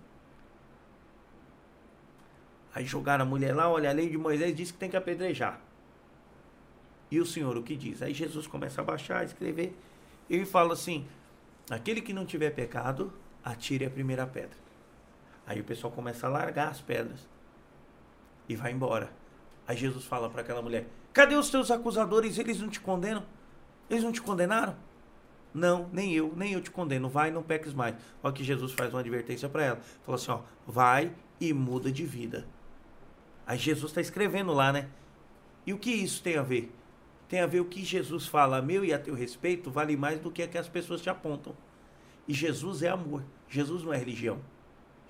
[2.75, 5.59] Aí jogaram a mulher lá, olha, a lei de Moisés diz que tem que apedrejar.
[7.11, 8.01] E o Senhor o que diz?
[8.01, 9.77] Aí Jesus começa a baixar, a escrever,
[10.29, 11.05] ele fala assim:
[11.69, 13.13] aquele que não tiver pecado,
[13.43, 14.57] atire a primeira pedra.
[15.45, 17.27] Aí o pessoal começa a largar as pedras
[18.49, 19.11] e vai embora.
[19.67, 22.39] Aí Jesus fala para aquela mulher: cadê os teus acusadores?
[22.39, 23.23] Eles não te condenam?
[23.89, 24.75] Eles não te condenaram?
[25.53, 27.07] Não, nem eu, nem eu te condeno.
[27.07, 27.95] Vai, não peques mais.
[28.23, 29.79] Olha que Jesus faz uma advertência para ela.
[30.03, 32.47] Fala assim: ó, vai e muda de vida.
[33.45, 34.89] Aí Jesus está escrevendo lá, né?
[35.65, 36.73] E o que isso tem a ver?
[37.29, 40.19] Tem a ver o que Jesus fala a meu e a teu respeito vale mais
[40.19, 41.55] do que a que as pessoas te apontam.
[42.27, 43.23] E Jesus é amor.
[43.49, 44.39] Jesus não é religião.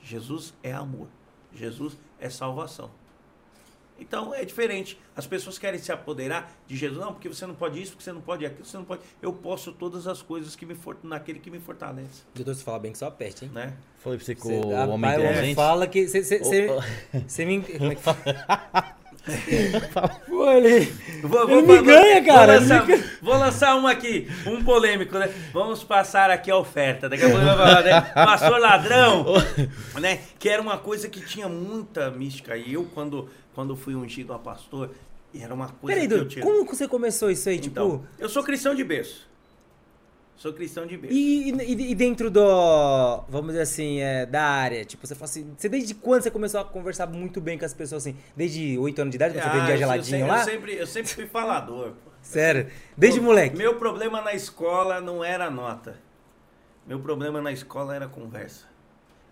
[0.02, 1.08] Jesus é amor.
[1.54, 2.92] Jesus é salvação.
[4.04, 5.00] Então é diferente.
[5.16, 7.00] As pessoas querem se apoderar de Jesus.
[7.00, 9.02] Não, porque você não pode isso, porque você não pode aquilo, você não pode.
[9.22, 10.98] Eu posso todas as coisas que me for...
[11.02, 12.24] naquele que me fortalece.
[12.36, 13.52] doutor, você fala bem que só aperte, hein?
[13.54, 13.74] Né?
[14.00, 15.56] Falei pra você que Você, o homem o homem inteligente...
[15.56, 16.08] fala que.
[16.08, 16.82] Você, você, você, Ô, ô.
[17.26, 17.62] você me.
[17.62, 18.02] Como é que
[20.28, 20.86] Pô, ele.
[21.22, 25.34] Vou, Ele me ganha, cara, Vou lançar, me vou lançar uma aqui, um polêmico, né?
[25.54, 27.08] Vamos passar aqui a oferta.
[27.08, 28.02] Daqui a pouco vai falar, né?
[28.02, 29.26] Pastor ladrão,
[30.02, 30.20] né?
[30.38, 32.58] Que era uma coisa que tinha muita mística.
[32.58, 34.92] E eu, quando, quando fui ungido a pastor,
[35.34, 36.44] era uma coisa Peraí, Dudu, tinha.
[36.46, 37.58] como que você começou isso aí?
[37.58, 38.08] Então, tipo.
[38.20, 39.32] eu sou cristão de berço.
[40.36, 41.16] Sou cristão de berço.
[41.16, 45.54] E, e, e dentro do, vamos dizer assim, é, da área, tipo, você fala assim,
[45.58, 48.18] você desde quando você começou a conversar muito bem com as pessoas assim?
[48.36, 50.40] Desde 8 anos de idade, quando você Ah, vendia eu- geladinho eu, lá?
[50.44, 51.94] sempre, Eu sempre, eu sempre fui falador.
[52.22, 52.68] Sério?
[52.98, 53.56] Desde moleque?
[53.56, 55.98] Meu problema na escola não era nota.
[56.86, 58.66] Meu problema na escola era conversa.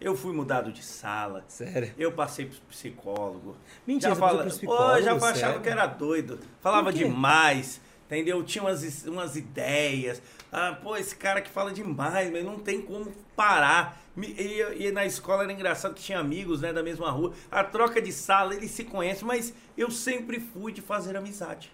[0.02, 1.46] Eu fui mudado de sala.
[1.48, 1.94] Sério?
[1.98, 3.56] Eu passei pro psicólogo.
[3.86, 5.62] Mentira, já fala- psicólogo, Pô, já achava sério?
[5.62, 6.40] que era doido.
[6.60, 7.80] Falava demais.
[8.08, 8.44] Entendeu?
[8.44, 10.22] Tinha umas, umas ideias.
[10.52, 14.02] Ah, pô, esse cara que fala demais, mas não tem como parar.
[14.18, 17.32] E, e na escola era engraçado que tinha amigos né, da mesma rua.
[17.50, 21.72] A troca de sala, eles se conhecem, mas eu sempre fui de fazer amizade.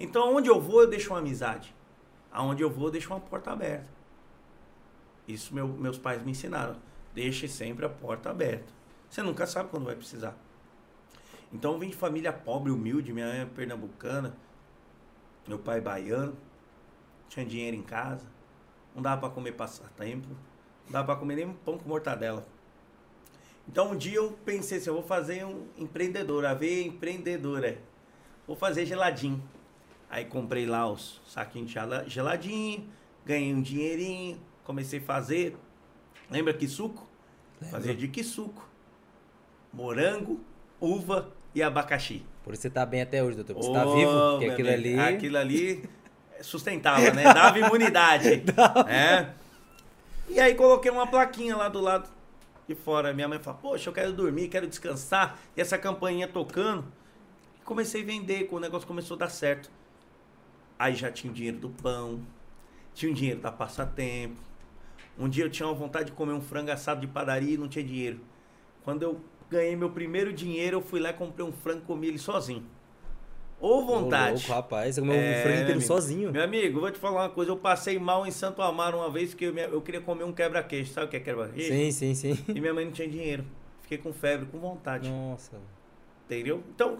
[0.00, 1.74] Então, aonde eu vou, eu deixo uma amizade.
[2.32, 3.88] Aonde eu vou, eu deixo uma porta aberta.
[5.28, 6.76] Isso meu- meus pais me ensinaram.
[7.16, 8.70] Deixe sempre a porta aberta.
[9.08, 10.36] Você nunca sabe quando vai precisar.
[11.50, 14.36] Então vim de família pobre, humilde, minha mãe é pernambucana,
[15.48, 16.36] meu pai é baiano,
[17.26, 18.26] tinha dinheiro em casa,
[18.94, 20.28] não dava para comer passatempo,
[20.84, 22.46] não dava para comer nem pão com mortadela.
[23.66, 27.78] Então um dia eu pensei assim, eu vou fazer um empreendedor, a ver empreendedora.
[28.46, 29.42] Vou fazer geladinho.
[30.10, 32.86] Aí comprei lá os saquinhos de gela- geladinho,
[33.24, 35.56] ganhei um dinheirinho, comecei a fazer.
[36.28, 37.05] Lembra que suco?
[37.70, 38.68] Fazia de que suco.
[39.72, 40.40] Morango,
[40.80, 42.24] uva e abacaxi.
[42.44, 43.54] Por isso você tá bem até hoje, doutor.
[43.54, 45.00] Porque você tá Ô, vivo, porque aquilo amigo, ali...
[45.00, 45.90] Aquilo ali
[46.42, 47.24] sustentava, né?
[47.24, 48.42] Dava imunidade.
[48.86, 49.34] né?
[50.28, 52.08] E aí coloquei uma plaquinha lá do lado
[52.68, 53.12] de fora.
[53.12, 55.38] Minha mãe falou, poxa, eu quero dormir, quero descansar.
[55.56, 56.84] E essa campainha tocando.
[57.60, 59.70] E comecei a vender, quando o negócio começou a dar certo.
[60.78, 62.20] Aí já tinha o dinheiro do pão,
[62.94, 64.36] tinha o dinheiro da passatempo.
[65.18, 67.68] Um dia eu tinha uma vontade de comer um frango assado de padaria e não
[67.68, 68.20] tinha dinheiro.
[68.84, 69.20] Quando eu
[69.50, 72.64] ganhei meu primeiro dinheiro, eu fui lá e comprei um frango e comi ele sozinho.
[73.58, 74.34] Ô Ô, vontade.
[74.34, 75.86] louco, rapaz, você comeu um É, frango inteiro amigo.
[75.86, 76.30] sozinho.
[76.32, 77.50] Meu amigo, vou te falar uma coisa.
[77.52, 80.92] Eu passei mal em Santo Amaro uma vez que eu, eu queria comer um quebra-queixo.
[80.92, 81.68] Sabe o que é quebra-queixo?
[81.72, 82.44] Sim, sim, sim.
[82.48, 83.44] E minha mãe não tinha dinheiro.
[83.80, 85.08] Fiquei com febre, com vontade.
[85.08, 85.56] Nossa.
[86.26, 86.62] Entendeu?
[86.74, 86.98] Então,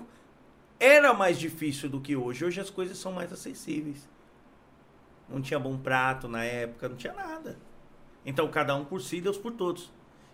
[0.81, 2.43] era mais difícil do que hoje.
[2.45, 4.09] Hoje as coisas são mais acessíveis.
[5.29, 7.59] Não tinha bom prato na época, não tinha nada.
[8.27, 9.91] Então, cada um por si, Deus por todos.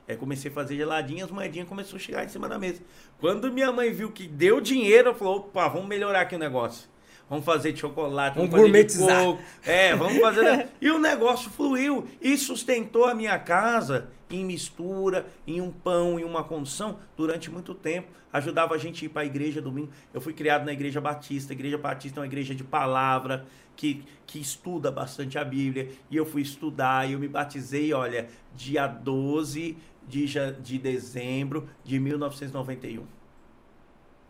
[0.09, 2.81] Aí comecei a fazer geladinhas, as moedinhas começou a chegar em cima da mesa.
[3.21, 6.91] Quando minha mãe viu que deu dinheiro, ela falou: opa, vamos melhorar aqui o negócio.
[7.29, 9.25] Vamos fazer de chocolate, vamos, Vamos fazer de gourmetizar.
[9.25, 9.43] coco.
[9.65, 10.69] É, vamos fazer.
[10.81, 16.25] e o negócio fluiu e sustentou a minha casa em mistura, em um pão, em
[16.25, 18.09] uma condução durante muito tempo.
[18.33, 19.91] Ajudava a gente a ir para a igreja domingo.
[20.13, 21.53] Eu fui criado na igreja batista.
[21.53, 23.47] A igreja batista é uma igreja de palavra
[23.77, 25.91] que, que estuda bastante a Bíblia.
[26.11, 29.77] E eu fui estudar e eu me batizei, olha, dia 12
[30.07, 30.27] de,
[30.61, 33.05] de dezembro de 1991.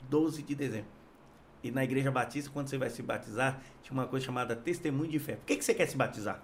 [0.09, 0.91] 12 de dezembro.
[1.63, 5.19] E na igreja batista, quando você vai se batizar, tinha uma coisa chamada testemunho de
[5.19, 5.37] fé.
[5.37, 6.43] Por que, que você quer se batizar?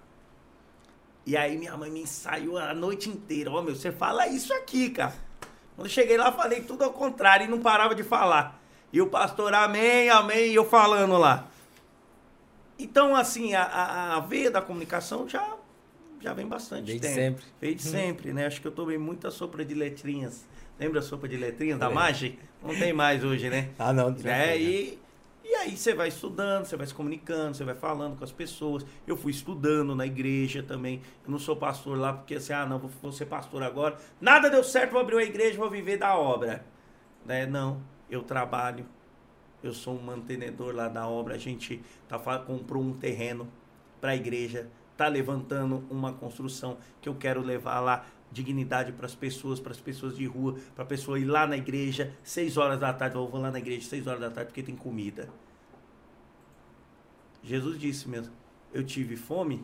[1.25, 3.51] E aí minha mãe me ensaiou a noite inteira.
[3.51, 5.13] Ó, meu, você fala isso aqui, cara.
[5.75, 8.59] Quando eu cheguei lá, falei tudo ao contrário e não parava de falar.
[8.91, 11.48] E o pastor, amém, amém, e eu falando lá.
[12.79, 15.55] Então, assim, a, a, a veia da comunicação já,
[16.21, 17.15] já vem bastante Desde tempo.
[17.15, 17.45] sempre.
[17.59, 18.45] Desde sempre, né?
[18.45, 20.47] Acho que eu tomei muita sopa de letrinhas.
[20.79, 22.01] Lembra a sopa de letrinhas da Lembro.
[22.03, 22.39] Magi?
[22.63, 23.69] Não tem mais hoje, né?
[23.77, 24.17] Ah, não.
[24.17, 24.61] já É, foi, né?
[24.61, 24.99] e,
[25.43, 28.85] e aí você vai estudando, você vai se comunicando, você vai falando com as pessoas.
[29.05, 31.01] Eu fui estudando na igreja também.
[31.25, 33.97] Eu não sou pastor lá porque assim, ah, não, vou, vou ser pastor agora.
[34.21, 36.63] Nada deu certo, vou abrir uma igreja, vou viver da obra.
[37.25, 37.45] Né?
[37.45, 38.85] Não, eu trabalho.
[39.63, 41.35] Eu sou um mantenedor lá da obra.
[41.35, 43.47] A gente tá, comprou um terreno
[43.99, 49.15] para a igreja, tá levantando uma construção que eu quero levar lá dignidade para as
[49.15, 52.79] pessoas, para as pessoas de rua, para a pessoa ir lá na igreja, seis horas
[52.79, 55.29] da tarde, eu vou lá na igreja seis horas da tarde porque tem comida.
[57.43, 58.33] Jesus disse mesmo,
[58.73, 59.61] eu tive fome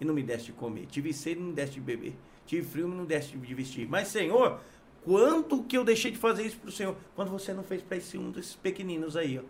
[0.00, 2.14] e não me deste de comer, tive sede e não me deste de beber,
[2.46, 3.86] tive frio e não me deste de vestir.
[3.88, 4.60] Mas Senhor,
[5.06, 7.96] quanto que eu deixei de fazer isso para o Senhor, quando você não fez para
[7.96, 9.42] esse um desses pequeninos aí, ó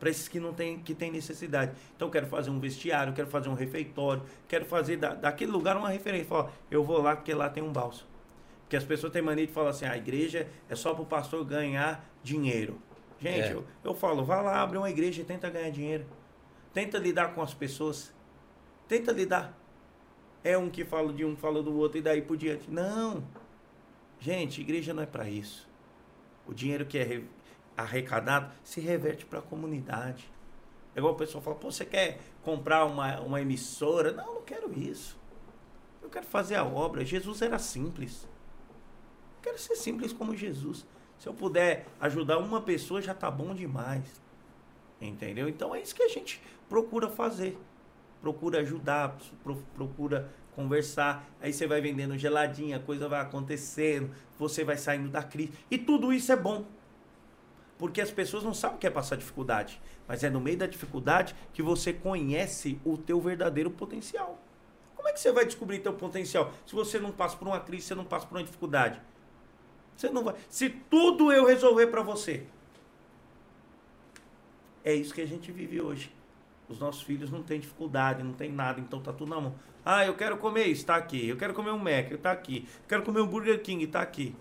[0.00, 1.72] para esses que não tem que tem necessidade.
[1.94, 5.76] Então eu quero fazer um vestiário, quero fazer um refeitório, quero fazer da, daquele lugar
[5.76, 6.26] uma referência.
[6.26, 8.08] Fala, eu vou lá porque lá tem um balso.
[8.62, 11.06] Porque as pessoas têm mania de falar assim, "Ah, a igreja é só para o
[11.06, 12.80] pastor ganhar dinheiro.
[13.20, 13.52] Gente, É.
[13.52, 16.06] eu, eu falo, vá lá, abre uma igreja e tenta ganhar dinheiro.
[16.72, 18.10] Tenta lidar com as pessoas.
[18.88, 19.54] Tenta lidar.
[20.42, 22.70] É um que fala de um, fala do outro e daí por diante.
[22.70, 23.22] Não.
[24.20, 25.68] Gente, igreja não é para isso.
[26.46, 27.24] O dinheiro que é re-
[27.76, 30.30] arrecadado se reverte para a comunidade.
[30.94, 34.12] É igual o pessoal fala, pô, você quer comprar uma, uma emissora?
[34.12, 35.18] Não, não quero isso.
[36.02, 37.04] Eu quero fazer a obra.
[37.04, 38.24] Jesus era simples.
[39.36, 40.84] Eu quero ser simples como Jesus.
[41.18, 44.20] Se eu puder ajudar uma pessoa, já tá bom demais.
[45.00, 45.48] Entendeu?
[45.48, 47.56] Então é isso que a gente procura fazer.
[48.20, 49.16] procura ajudar,
[49.74, 51.24] procura conversar.
[51.40, 55.52] Aí você vai vendendo geladinha, a coisa vai acontecendo, você vai saindo da crise.
[55.70, 56.64] E tudo isso é bom.
[57.78, 59.80] Porque as pessoas não sabem o que é passar dificuldade.
[60.06, 64.38] Mas é no meio da dificuldade que você conhece o teu verdadeiro potencial.
[64.94, 67.86] Como é que você vai descobrir teu potencial se você não passa por uma crise,
[67.86, 69.00] você não passa por uma dificuldade?
[69.96, 70.34] Você não vai.
[70.48, 72.44] Se tudo eu resolver para você.
[74.84, 76.12] É isso que a gente vive hoje.
[76.68, 79.54] Os nossos filhos não têm dificuldade, não tem nada, então tá tudo na mão.
[79.84, 81.28] Ah, eu quero comer isso, tá aqui.
[81.28, 82.68] Eu quero comer um Mac, tá aqui.
[82.82, 84.34] Eu quero comer um Burger King, tá aqui.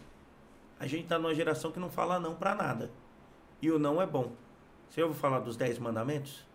[0.80, 2.90] A gente tá numa geração que não fala não para nada.
[3.62, 4.32] E o não é bom.
[4.90, 6.46] Você ouviu falar dos Dez Mandamentos?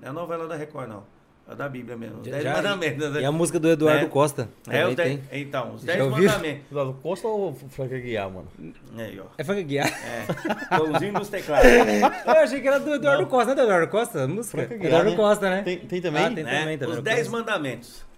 [0.00, 1.04] Não é a novela da Record, não.
[1.48, 2.20] É da Bíblia mesmo.
[2.20, 3.10] Os Dez Mandamentos.
[3.10, 3.20] Né?
[3.20, 4.08] E a música do Eduardo é.
[4.08, 4.48] Costa.
[4.68, 6.66] É, o dez, então, os Dez Mandamentos.
[6.70, 8.48] Eduardo Costa ou Franca Guiar, mano?
[8.96, 9.26] É, ó.
[9.36, 9.88] É Franca Guiar?
[9.88, 10.76] É.
[10.78, 11.66] Pãozinho dos teclados.
[12.26, 13.28] Eu achei que era do Eduardo não.
[13.28, 14.22] Costa, não é do Eduardo Costa?
[14.22, 14.58] A música?
[14.58, 15.16] Franca Guiar, Eduardo né?
[15.16, 15.62] Costa, né?
[15.62, 16.24] Tem, tem também?
[16.24, 16.60] Ah, tem né?
[16.60, 16.96] também, também.
[16.96, 18.11] Os Dez Mandamentos.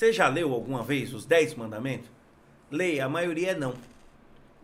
[0.00, 2.10] Você já leu alguma vez os Dez Mandamentos?
[2.70, 3.74] Leia, a maioria é não.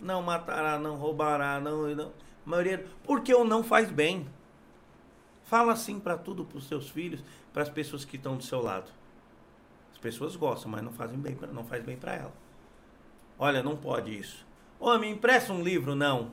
[0.00, 1.94] Não matará, não roubará, não...
[1.94, 2.08] não.
[2.08, 2.86] A maioria...
[3.04, 4.26] Porque o não faz bem.
[5.44, 7.22] Fala assim para tudo, para os seus filhos,
[7.52, 8.90] para as pessoas que estão do seu lado.
[9.92, 12.32] As pessoas gostam, mas não fazem bem, não faz bem para ela.
[13.38, 14.46] Olha, não pode isso.
[14.80, 16.30] Ô, me empresta um livro, não.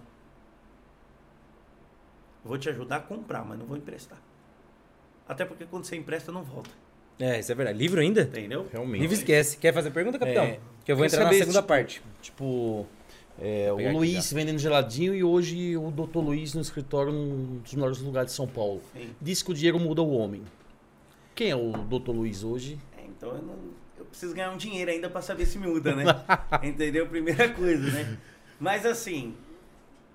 [2.42, 4.22] Vou te ajudar a comprar, mas não vou emprestar.
[5.28, 6.72] Até porque quando você empresta, não volta.
[7.20, 7.78] É, isso é verdade.
[7.78, 8.22] Livro ainda?
[8.22, 8.68] Entendeu?
[8.72, 9.02] Realmente.
[9.02, 9.58] Livro esquece.
[9.58, 10.44] Quer fazer pergunta, capitão?
[10.44, 12.02] É, que eu vou entrar na segunda tipo, parte.
[12.22, 12.88] Tipo,
[13.40, 18.00] é, o Luiz vendendo geladinho e hoje o doutor Luiz no escritório num dos melhores
[18.00, 18.82] lugares de São Paulo.
[18.94, 19.10] Sim.
[19.22, 20.44] Diz que o dinheiro muda o homem.
[21.34, 22.80] Quem é o doutor Luiz hoje?
[22.98, 23.56] É, então eu, não,
[23.98, 26.04] eu preciso ganhar um dinheiro ainda para saber se muda, né?
[26.62, 27.08] Entendeu?
[27.08, 28.18] Primeira coisa, né?
[28.60, 29.34] Mas assim,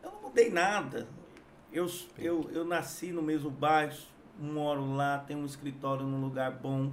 [0.03, 1.09] eu não mudei nada.
[1.73, 3.93] Eu, eu, eu nasci no mesmo bairro,
[4.39, 6.93] moro lá, tenho um escritório num lugar bom,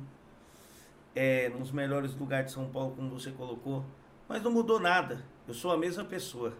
[1.13, 3.85] é, nos melhores lugares de São Paulo, como você colocou.
[4.27, 5.23] Mas não mudou nada.
[5.47, 6.53] Eu sou a mesma pessoa.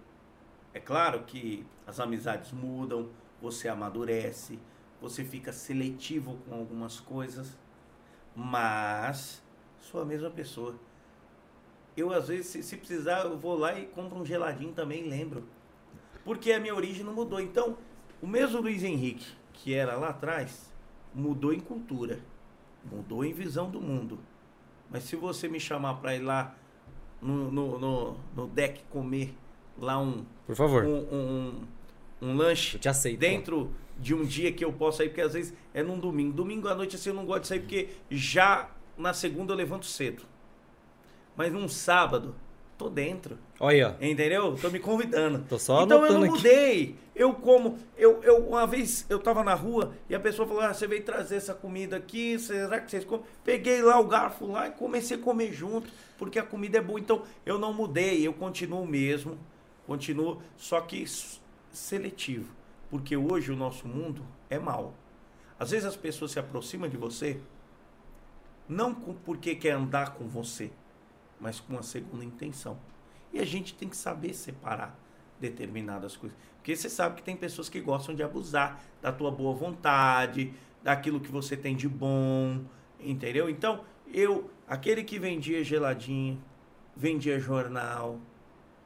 [0.74, 3.10] É claro que as amizades mudam,
[3.42, 4.60] você amadurece,
[5.02, 7.58] você fica seletivo com algumas coisas,
[8.36, 9.42] mas
[9.80, 10.76] sou a mesma pessoa.
[11.96, 15.48] Eu, às vezes, se, se precisar, eu vou lá e compro um geladinho também, lembro.
[16.26, 17.40] Porque a minha origem não mudou.
[17.40, 17.78] Então,
[18.22, 20.74] o mesmo Luiz Henrique, que era lá atrás,
[21.16, 22.20] mudou em cultura,
[22.92, 24.20] mudou em visão do mundo.
[24.92, 26.54] Mas se você me chamar para ir lá
[27.22, 29.34] no, no, no, no deck comer
[29.80, 30.26] lá um.
[30.46, 30.84] Por favor.
[30.84, 31.64] Um, um,
[32.22, 32.76] um lanche.
[32.76, 33.20] Eu te aceito.
[33.20, 36.34] Dentro de um dia que eu posso sair, porque às vezes é num domingo.
[36.34, 39.86] Domingo à noite assim eu não gosto de sair, porque já na segunda eu levanto
[39.86, 40.24] cedo.
[41.36, 42.36] Mas num sábado,
[42.78, 43.38] tô dentro.
[43.60, 43.98] Olha.
[44.02, 44.56] Entendeu?
[44.56, 45.46] Tô me convidando.
[45.48, 46.84] Tô só Então eu não mudei.
[46.84, 46.96] Aqui.
[47.16, 47.78] Eu como.
[47.98, 51.04] Eu, eu, uma vez eu tava na rua e a pessoa falou: Ah, você veio
[51.04, 53.26] trazer essa comida aqui, será que vocês comem?
[53.44, 57.00] Peguei lá o garfo lá e comecei a comer junto, porque a comida é boa.
[57.00, 59.38] Então eu não mudei, eu continuo mesmo.
[59.88, 61.06] Continuo, só que
[61.72, 62.54] seletivo.
[62.90, 64.94] Porque hoje o nosso mundo é mau.
[65.60, 67.40] Às vezes as pessoas se aproximam de você
[68.68, 70.72] não porque quer andar com você,
[71.46, 72.76] mas com uma segunda intenção.
[73.32, 74.98] E a gente tem que saber separar
[75.40, 76.36] determinadas coisas.
[76.56, 80.52] Porque você sabe que tem pessoas que gostam de abusar da tua boa vontade,
[80.82, 82.62] daquilo que você tem de bom,
[83.00, 83.48] entendeu?
[83.48, 83.82] Então,
[84.12, 86.42] eu, aquele que vendia geladinho,
[86.98, 88.20] vendia jornal,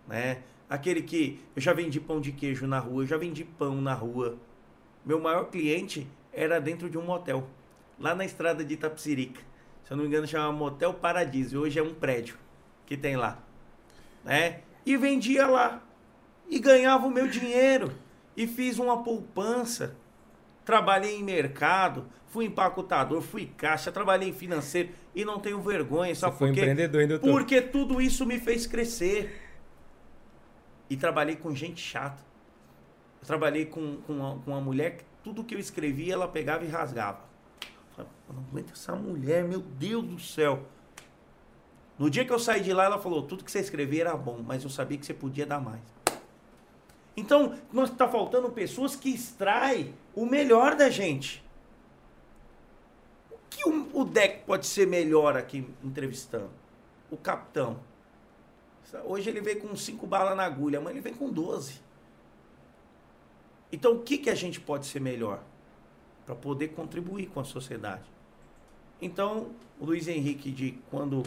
[0.06, 0.44] né?
[0.70, 3.94] Aquele que eu já vendi pão de queijo na rua, eu já vendi pão na
[3.94, 4.38] rua.
[5.06, 7.48] Meu maior cliente era dentro de um motel,
[7.98, 9.40] lá na estrada de Itapsirica.
[9.86, 11.62] Se eu não me engano, chama Motel Paradiso.
[11.62, 12.49] Hoje é um prédio
[12.90, 13.38] que tem lá.
[14.26, 14.62] Né?
[14.84, 15.82] E vendia lá
[16.50, 17.94] e ganhava o meu dinheiro.
[18.36, 19.96] E fiz uma poupança.
[20.66, 26.14] Trabalhei em mercado, fui empacotador, fui caixa, trabalhei em financeiro e não tenho vergonha.
[26.16, 26.62] Sabe Você por quê?
[26.62, 27.32] empreendedor, hein, doutor?
[27.32, 29.46] Porque tudo isso me fez crescer.
[30.90, 32.24] E trabalhei com gente chata.
[33.22, 36.66] Eu trabalhei com, com, uma, com uma mulher que tudo que eu escrevia ela pegava
[36.66, 37.30] e rasgava.
[37.98, 40.66] Eu não aguento essa mulher, meu Deus do céu.
[42.00, 44.42] No dia que eu saí de lá, ela falou: tudo que você escrevia era bom,
[44.42, 45.82] mas eu sabia que você podia dar mais.
[47.16, 51.44] Então, nós está faltando pessoas que extraem o melhor da gente.
[53.30, 56.50] O que o, o deck pode ser melhor aqui entrevistando?
[57.12, 57.82] O capitão.
[59.04, 61.82] Hoje ele veio com cinco balas na agulha, amanhã ele vem com 12.
[63.72, 65.44] Então, o que, que a gente pode ser melhor?
[66.26, 68.06] Para poder contribuir com a sociedade.
[69.02, 71.24] Então, o Luiz Henrique, de quando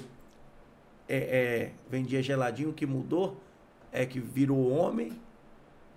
[1.08, 3.40] é, é, vendia geladinho, o que mudou
[3.90, 5.12] é que virou homem,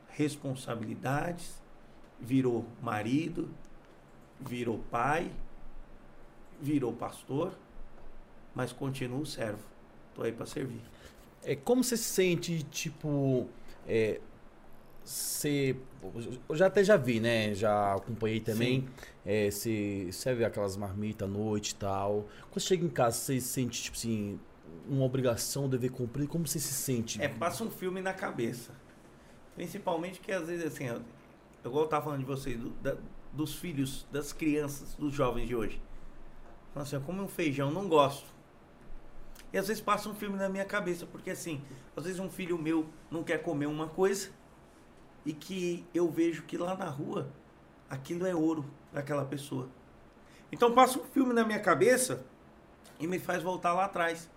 [0.09, 1.61] responsabilidades,
[2.19, 3.49] virou marido,
[4.39, 5.31] virou pai,
[6.61, 7.53] virou pastor,
[8.53, 9.63] mas continuo servo.
[10.13, 10.81] Tô aí para servir.
[11.43, 13.47] É, como você se sente, tipo,
[13.87, 14.19] é,
[15.03, 15.75] você,
[16.49, 17.53] eu já até já vi, né?
[17.53, 18.87] Já acompanhei também.
[19.25, 22.27] É, você serve aquelas marmitas à noite e tal.
[22.49, 24.39] Quando você chega em casa, você se sente, tipo assim,
[24.87, 26.27] uma obrigação, um dever cumprir?
[26.27, 27.21] Como você se sente?
[27.21, 28.71] É, passa um filme na cabeça.
[29.55, 31.01] Principalmente que às vezes, assim, eu,
[31.63, 32.95] igual eu falando de vocês, do, da,
[33.31, 35.81] dos filhos, das crianças, dos jovens de hoje.
[36.75, 38.25] Assim, eu como um feijão, não gosto.
[39.53, 41.61] E às vezes passa um filme na minha cabeça, porque assim,
[41.95, 44.29] às vezes um filho meu não quer comer uma coisa
[45.25, 47.31] e que eu vejo que lá na rua
[47.89, 49.69] aquilo é ouro daquela pessoa.
[50.51, 52.25] Então passa um filme na minha cabeça
[52.99, 54.29] e me faz voltar lá atrás.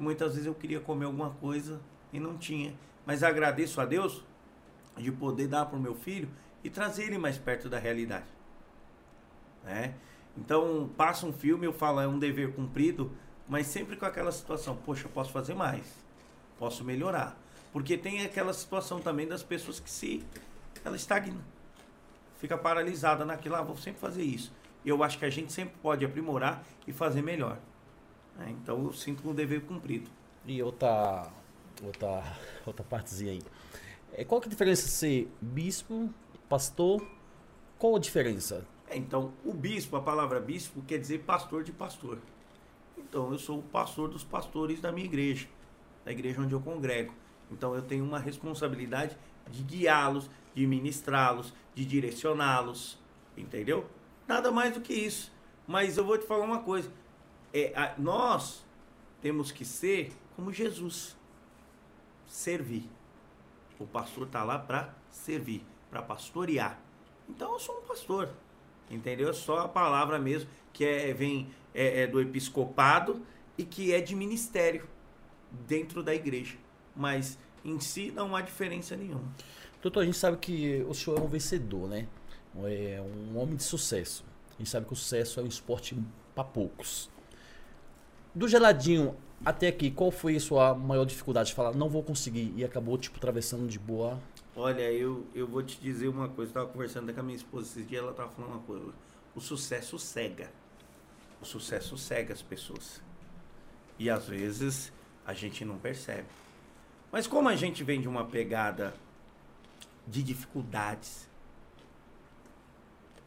[0.00, 1.78] Que muitas vezes eu queria comer alguma coisa
[2.10, 2.72] e não tinha.
[3.04, 4.24] Mas agradeço a Deus
[4.96, 6.26] de poder dar para o meu filho
[6.64, 8.24] e trazer ele mais perto da realidade.
[9.62, 9.92] Né?
[10.38, 13.12] Então passa um filme, eu falo, é um dever cumprido,
[13.46, 15.84] mas sempre com aquela situação, poxa, eu posso fazer mais,
[16.58, 17.38] posso melhorar.
[17.70, 20.24] Porque tem aquela situação também das pessoas que se
[20.82, 21.44] ela estagna.
[22.38, 24.50] Fica paralisada naquilo, ah, vou sempre fazer isso.
[24.82, 27.58] Eu acho que a gente sempre pode aprimorar e fazer melhor.
[28.40, 30.10] É, então eu sinto um dever cumprido.
[30.46, 31.30] E outra,
[31.82, 32.22] outra,
[32.66, 33.42] outra partezinha aí.
[34.12, 36.12] É, qual que é a diferença ser bispo,
[36.48, 37.06] pastor?
[37.78, 38.66] Qual a diferença?
[38.88, 42.18] É, então, o bispo, a palavra bispo quer dizer pastor de pastor.
[42.98, 45.46] Então, eu sou o pastor dos pastores da minha igreja,
[46.04, 47.14] da igreja onde eu congrego.
[47.50, 49.16] Então eu tenho uma responsabilidade
[49.50, 52.98] de guiá-los, de ministrá-los, de direcioná-los,
[53.36, 53.86] entendeu?
[54.26, 55.32] Nada mais do que isso.
[55.66, 56.90] Mas eu vou te falar uma coisa:
[57.52, 58.64] é, a, nós
[59.20, 61.16] temos que ser como Jesus,
[62.26, 62.88] servir.
[63.78, 66.80] O pastor está lá para servir, para pastorear.
[67.28, 68.30] Então eu sou um pastor,
[68.90, 69.32] entendeu?
[69.32, 73.24] Só a palavra mesmo que é, vem é, é do episcopado
[73.56, 74.88] e que é de ministério
[75.66, 76.56] dentro da igreja
[76.94, 79.24] mas em si não há diferença nenhuma.
[79.82, 82.06] Doutor, a gente sabe que o senhor é um vencedor, né?
[82.64, 84.24] É um homem de sucesso.
[84.54, 85.96] A gente sabe que o sucesso é um esporte
[86.34, 87.10] para poucos.
[88.34, 92.52] Do geladinho até aqui, qual foi a sua maior dificuldade de falar, não vou conseguir
[92.56, 94.20] e acabou tipo atravessando de boa?
[94.54, 97.66] Olha, eu, eu vou te dizer uma coisa, eu tava conversando com a minha esposa
[97.68, 98.92] esses dias, ela tava falando uma coisa.
[99.34, 100.50] O sucesso cega.
[101.40, 103.00] O sucesso cega as pessoas.
[103.98, 104.92] E às vezes
[105.24, 106.26] a gente não percebe.
[107.10, 108.94] Mas como a gente vem de uma pegada
[110.06, 111.28] de dificuldades,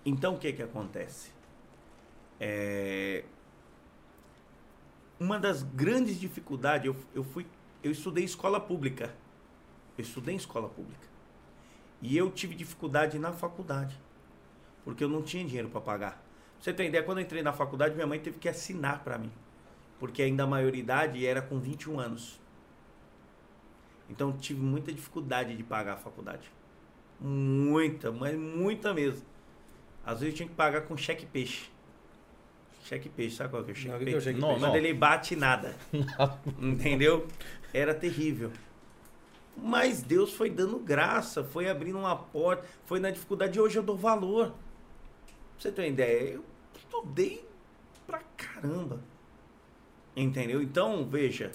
[0.05, 1.31] então o que que acontece?
[2.39, 3.23] É...
[5.19, 7.45] Uma das grandes dificuldades, eu, eu fui,
[7.83, 9.13] eu estudei escola pública.
[9.97, 11.07] Eu estudei em escola pública.
[12.01, 13.97] E eu tive dificuldade na faculdade.
[14.83, 16.23] Porque eu não tinha dinheiro para pagar.
[16.59, 19.31] Você tem ideia, quando eu entrei na faculdade, minha mãe teve que assinar para mim.
[19.99, 22.39] Porque ainda a maioridade era com 21 anos.
[24.09, 26.51] Então tive muita dificuldade de pagar a faculdade.
[27.19, 29.25] Muita, mas muita mesmo.
[30.05, 31.69] Às vezes eu tinha que pagar com cheque peixe.
[32.83, 34.13] Cheque peixe, sabe qual que é o cheque não, peixe?
[34.13, 35.75] É o cheque não, Quando ele bate nada.
[36.59, 37.27] Entendeu?
[37.73, 38.51] Era terrível.
[39.55, 43.57] Mas Deus foi dando graça, foi abrindo uma porta, foi na dificuldade.
[43.57, 44.47] E hoje eu dou valor.
[44.47, 44.55] Pra
[45.57, 46.43] você ter uma ideia, eu
[46.75, 47.47] estudei
[48.05, 48.99] pra caramba.
[50.15, 50.61] Entendeu?
[50.61, 51.51] Então, veja,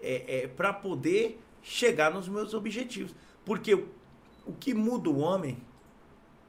[0.00, 3.14] é, é para poder chegar nos meus objetivos.
[3.44, 3.88] Porque o,
[4.44, 5.58] o que muda o homem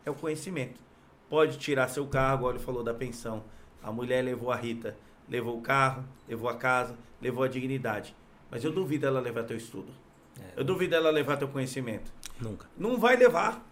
[0.06, 0.82] é o conhecimento.
[1.30, 3.44] Pode tirar seu cargo, olha, falou da pensão.
[3.84, 4.98] A mulher levou a Rita,
[5.28, 8.16] levou o carro, levou a casa, levou a dignidade.
[8.50, 9.92] Mas eu duvido ela levar teu estudo.
[10.40, 12.12] É, eu duvido ela levar teu conhecimento.
[12.40, 12.68] Nunca.
[12.78, 13.64] Não vai levar.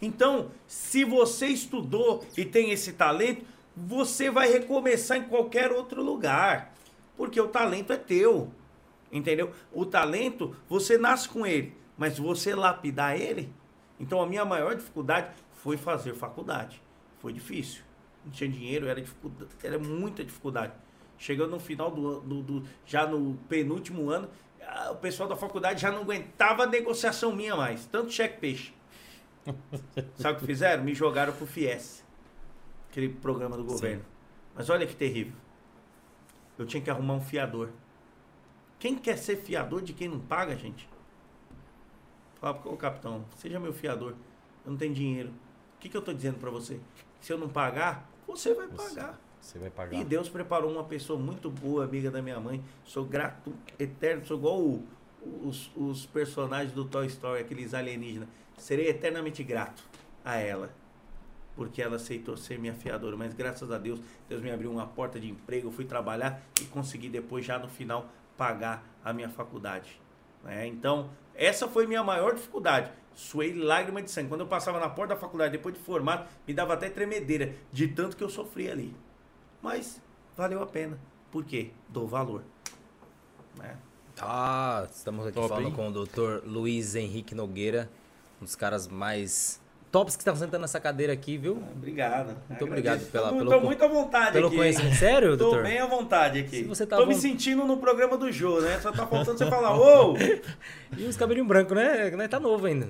[0.00, 3.44] Então, se você estudou e tem esse talento,
[3.76, 6.74] você vai recomeçar em qualquer outro lugar.
[7.16, 8.50] Porque o talento é teu.
[9.12, 9.52] Entendeu?
[9.72, 13.52] O talento, você nasce com ele, mas você lapidar ele.
[14.00, 16.82] Então a minha maior dificuldade foi fazer faculdade.
[17.20, 17.82] Foi difícil.
[18.24, 20.72] Não tinha dinheiro, era, dificuldade, era muita dificuldade.
[21.18, 24.28] Chegando no final do, do, do já no penúltimo ano,
[24.90, 27.86] o pessoal da faculdade já não aguentava a negociação minha mais.
[27.86, 28.72] Tanto cheque peixe.
[30.16, 30.84] Sabe o que fizeram?
[30.84, 32.04] Me jogaram pro FIES.
[32.90, 34.02] Aquele programa do governo.
[34.02, 34.08] Sim.
[34.54, 35.34] Mas olha que terrível.
[36.58, 37.70] Eu tinha que arrumar um fiador.
[38.78, 40.88] Quem quer ser fiador de quem não paga, gente?
[42.40, 44.14] Fala pro capitão, seja meu fiador.
[44.64, 45.30] Eu não tenho dinheiro.
[45.76, 46.80] O que, que eu estou dizendo para você?
[47.20, 49.20] Se eu não pagar, você vai você, pagar.
[49.40, 50.00] Você vai pagar.
[50.00, 52.62] E Deus preparou uma pessoa muito boa, amiga da minha mãe.
[52.84, 54.86] Sou grato eterno, sou igual o,
[55.42, 58.28] os, os personagens do Toy Story, aqueles alienígenas.
[58.58, 59.82] Serei eternamente grato
[60.24, 60.70] a ela.
[61.54, 63.16] porque ela aceitou ser minha fiadora.
[63.16, 66.64] Mas graças a Deus, Deus me abriu uma porta de emprego, eu fui trabalhar e
[66.66, 70.00] consegui depois, já no final, pagar a minha faculdade.
[70.44, 70.66] Né?
[70.66, 72.90] Então, essa foi minha maior dificuldade.
[73.14, 74.28] Suei lágrima de sangue.
[74.28, 77.88] Quando eu passava na porta da faculdade, depois de formado, me dava até tremedeira, de
[77.88, 78.96] tanto que eu sofri ali.
[79.60, 80.00] Mas
[80.36, 80.98] valeu a pena.
[81.30, 81.70] Por quê?
[81.88, 82.42] Dou valor.
[83.56, 83.76] Né?
[84.14, 85.74] Tá, estamos aqui Top, falando hein?
[85.74, 86.46] com o Dr.
[86.46, 87.90] Luiz Henrique Nogueira,
[88.40, 89.61] um dos caras mais
[89.92, 91.62] tops que estão sentando nessa cadeira aqui, viu?
[91.76, 92.34] Obrigado.
[92.48, 94.56] Muito obrigado pela- Tô, pelo muito à vontade Pelo aqui.
[94.56, 94.96] conhecimento.
[94.96, 95.62] Sério, Tô doutor?
[95.62, 96.56] bem à vontade aqui.
[96.56, 98.80] Se você tá Tô me sentindo no programa do Jô, né?
[98.80, 100.16] Só tá faltando você falar, ô!
[100.96, 102.10] E os cabelinhos brancos, né?
[102.10, 102.88] Né, Tá novo ainda.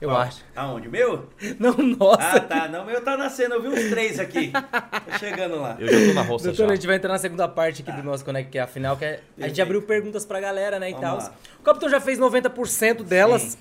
[0.00, 0.20] Eu Qual?
[0.20, 0.44] acho.
[0.54, 0.88] Aonde?
[0.88, 1.28] Meu?
[1.58, 2.22] Não, nossa.
[2.36, 2.68] Ah, tá.
[2.68, 3.54] Não, meu tá nascendo.
[3.54, 4.52] Eu vi uns três aqui.
[4.52, 5.76] Tô chegando lá.
[5.80, 6.72] Eu já tô na roça Doutor, já.
[6.72, 8.96] a gente vai entrar na segunda parte aqui do nosso Connect, que é a final,
[8.96, 11.16] que é, a gente abriu perguntas pra galera, né, e Vamos tal.
[11.18, 11.34] lá.
[11.58, 13.58] O capitão já fez 90% delas, Sim,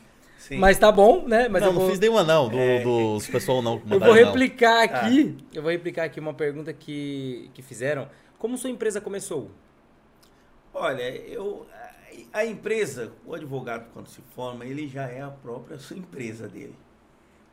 [0.47, 0.57] sim.
[0.57, 1.47] mas tá bom, né?
[1.47, 2.83] Mas não, eu vou, não fiz nenhuma não, do, É.
[2.83, 3.73] dos pessoal não.
[3.73, 4.23] eu vou mandaram, não.
[4.25, 4.83] replicar Ah.
[4.83, 8.09] aqui, eu vou replicar aqui uma pergunta que, que fizeram.
[8.39, 9.49] Como sua empresa começou?
[10.73, 11.65] Olha, eu,
[12.31, 16.75] a empresa, o advogado quando se forma, ele já é a própria sua empresa dele.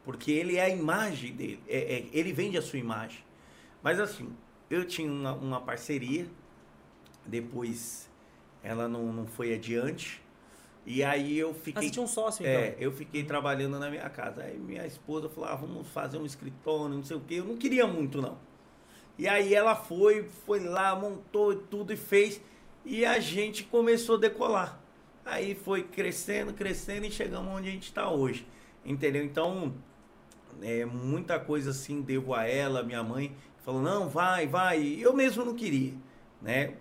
[0.05, 3.21] Porque ele é a imagem dele, é- é- ele vende a sua imagem.
[3.83, 4.29] Mas assim,
[4.69, 6.27] eu tinha uma, uma parceria,
[7.27, 8.09] depois
[8.63, 10.23] ela não, não foi adiante,
[10.87, 11.85] e aí eu fiquei...
[11.85, 12.61] você tinha um sócio, então.
[12.61, 14.43] É, eu fiquei trabalhando na minha casa.
[14.43, 17.37] Aí minha esposa falou, ah, vamos fazer um escritório, não sei o quê.
[17.37, 18.37] Eu não queria muito, não.
[19.19, 22.41] E aí ela foi, foi lá, montou tudo e fez.
[22.85, 24.81] E a gente começou a decolar.
[25.25, 28.47] Aí foi crescendo, crescendo e chegamos onde a gente está hoje.
[28.85, 29.25] Entendeu?
[29.25, 29.73] Então,
[30.61, 33.35] é, muita coisa assim devo a ela, minha mãe.
[33.65, 34.99] Falou, não, vai, vai.
[35.01, 35.95] Eu mesmo não queria,
[36.43, 36.75] né?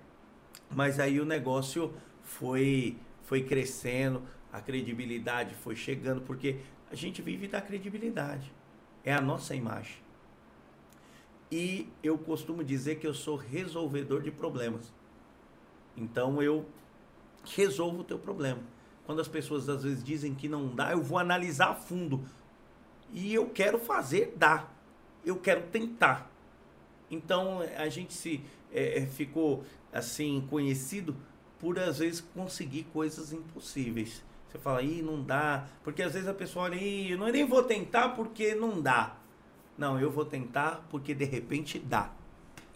[0.69, 4.21] Mas aí o negócio foi, foi crescendo,
[4.51, 6.57] a credibilidade foi chegando, porque
[6.91, 8.53] a gente vive da credibilidade.
[9.03, 9.97] É a nossa imagem.
[11.51, 14.93] E eu costumo dizer que eu sou resolvedor de problemas.
[15.95, 16.65] Então eu
[17.43, 18.61] resolvo o teu problema.
[19.05, 22.23] Quando as pessoas às vezes dizem que não dá, eu vou analisar a fundo.
[23.11, 24.67] E eu quero fazer, dá.
[25.25, 26.31] Eu quero tentar.
[27.09, 31.15] Então a gente se é, ficou assim conhecido
[31.63, 34.21] por às vezes conseguir coisas impossíveis.
[34.51, 35.65] Você fala, ih, não dá.
[35.81, 39.15] Porque às vezes a pessoa olha, ih, eu não- nem vou tentar porque não dá.
[39.77, 42.11] Não, eu vou tentar porque de repente dá.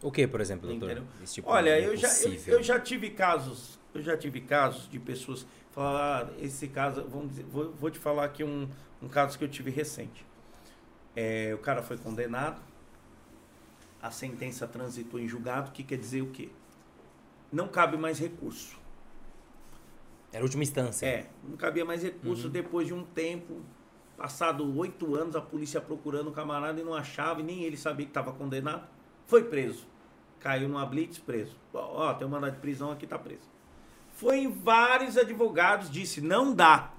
[0.02, 1.04] O que, por exemplo, doutor?
[1.26, 5.44] Tipo Olha, eu já, eu, eu já tive casos, eu já tive casos de pessoas
[5.44, 8.70] que falaram, ah, esse caso, vamos dizer, vou, vou te falar aqui um,
[9.04, 10.26] um caso que eu tive recente.
[11.14, 12.62] É, o cara foi condenado,
[14.02, 16.50] a sentença transitou em julgado, que quer dizer o quê?
[17.52, 18.78] Não cabe mais recurso.
[20.32, 21.06] Era a última instância.
[21.06, 23.62] É, não cabia mais recurso depois de um tempo,
[24.18, 28.06] passado oito anos, a polícia procurando o camarada e não achava, e nem ele sabia
[28.06, 28.88] que estava condenado.
[29.26, 29.88] Foi preso.
[30.40, 31.56] Caiu numa blitz, preso.
[31.74, 33.50] Ó, ó, tem um mandado de prisão aqui, tá preso.
[34.12, 36.92] Foi em vários advogados, disse, não dá.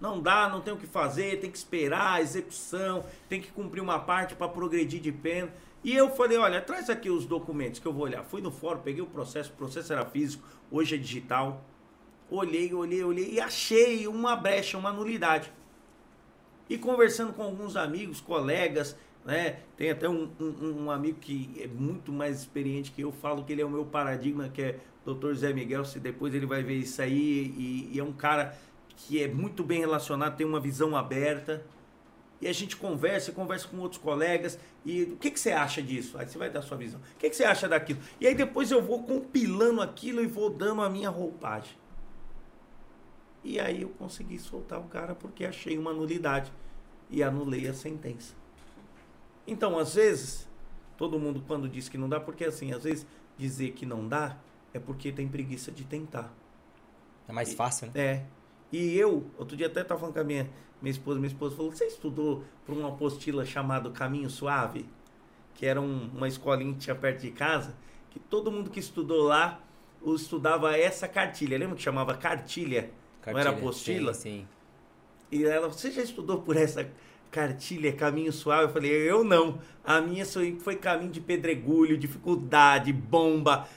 [0.00, 3.80] Não dá, não tem o que fazer, tem que esperar a execução, tem que cumprir
[3.80, 5.52] uma parte para progredir de pena.
[5.82, 8.24] E eu falei, olha, traz aqui os documentos que eu vou olhar.
[8.24, 11.64] Fui no fórum, peguei o processo, o processo era físico, hoje é digital.
[12.30, 15.52] Olhei, olhei, olhei e achei uma brecha, uma nulidade.
[16.68, 19.60] E conversando com alguns amigos, colegas, né?
[19.76, 23.52] Tem até um, um, um amigo que é muito mais experiente que eu, falo que
[23.52, 25.34] ele é o meu paradigma, que é o Dr.
[25.34, 28.58] Zé Miguel, se depois ele vai ver isso aí, e, e é um cara
[28.96, 31.64] que é muito bem relacionado, tem uma visão aberta.
[32.40, 36.16] E a gente conversa, conversa com outros colegas, e o que, que você acha disso?
[36.16, 37.00] Aí você vai dar sua visão.
[37.00, 38.00] O que, que você acha daquilo?
[38.20, 41.76] E aí depois eu vou compilando aquilo e vou dando a minha roupagem.
[43.42, 46.52] E aí eu consegui soltar o cara porque achei uma nulidade
[47.10, 48.34] e anulei a sentença.
[49.46, 50.48] Então, às vezes,
[50.96, 53.06] todo mundo quando diz que não dá, porque assim, às vezes
[53.36, 54.36] dizer que não dá
[54.74, 56.32] é porque tem preguiça de tentar.
[57.26, 57.92] É mais fácil, né?
[57.96, 58.24] É.
[58.70, 61.72] E eu, outro dia até estava falando com a minha, minha esposa, minha esposa falou,
[61.72, 64.86] você estudou para uma apostila chamada Caminho Suave?
[65.54, 67.74] Que era um- uma escolinha que tinha perto de casa,
[68.10, 69.60] que todo mundo que estudou lá
[70.14, 71.58] estudava essa cartilha.
[71.58, 72.90] Lembra que chamava cartilha?
[73.26, 73.56] Não era Cartilha.
[73.58, 74.14] apostila?
[74.14, 74.48] Sim, sim.
[75.30, 76.88] E ela, você já estudou por essa
[77.30, 78.62] cartilha, caminho suave?
[78.64, 79.58] Eu falei, eu não.
[79.84, 83.68] A minha foi, foi caminho de pedregulho, dificuldade, bomba.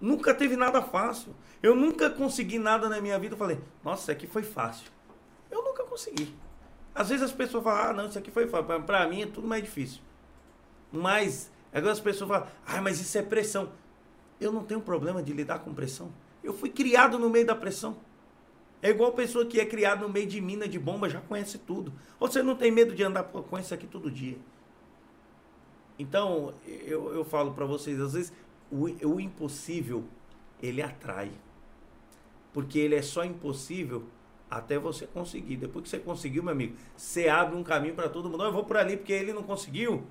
[0.00, 1.34] Nunca teve nada fácil.
[1.62, 3.34] Eu nunca consegui nada na minha vida.
[3.34, 4.90] Eu falei, nossa, isso aqui foi fácil.
[5.50, 6.34] Eu nunca consegui.
[6.94, 8.82] Às vezes as pessoas falam, ah, não, isso aqui foi fácil.
[8.82, 10.00] Pra mim é tudo mais difícil.
[10.90, 13.70] Mas, agora as pessoas falam, ah, mas isso é pressão.
[14.40, 16.10] Eu não tenho problema de lidar com pressão.
[16.42, 17.96] Eu fui criado no meio da pressão.
[18.82, 21.92] É igual pessoa que é criada no meio de mina de bomba, já conhece tudo.
[22.20, 24.38] Ou você não tem medo de andar com isso aqui todo dia.
[25.98, 28.32] Então, eu, eu falo para vocês, às vezes,
[28.70, 30.04] o, o impossível,
[30.62, 31.30] ele atrai.
[32.52, 34.04] Porque ele é só impossível
[34.50, 35.56] até você conseguir.
[35.56, 38.44] Depois que você conseguiu, meu amigo, você abre um caminho para todo mundo.
[38.44, 40.04] eu vou por ali porque ele não conseguiu.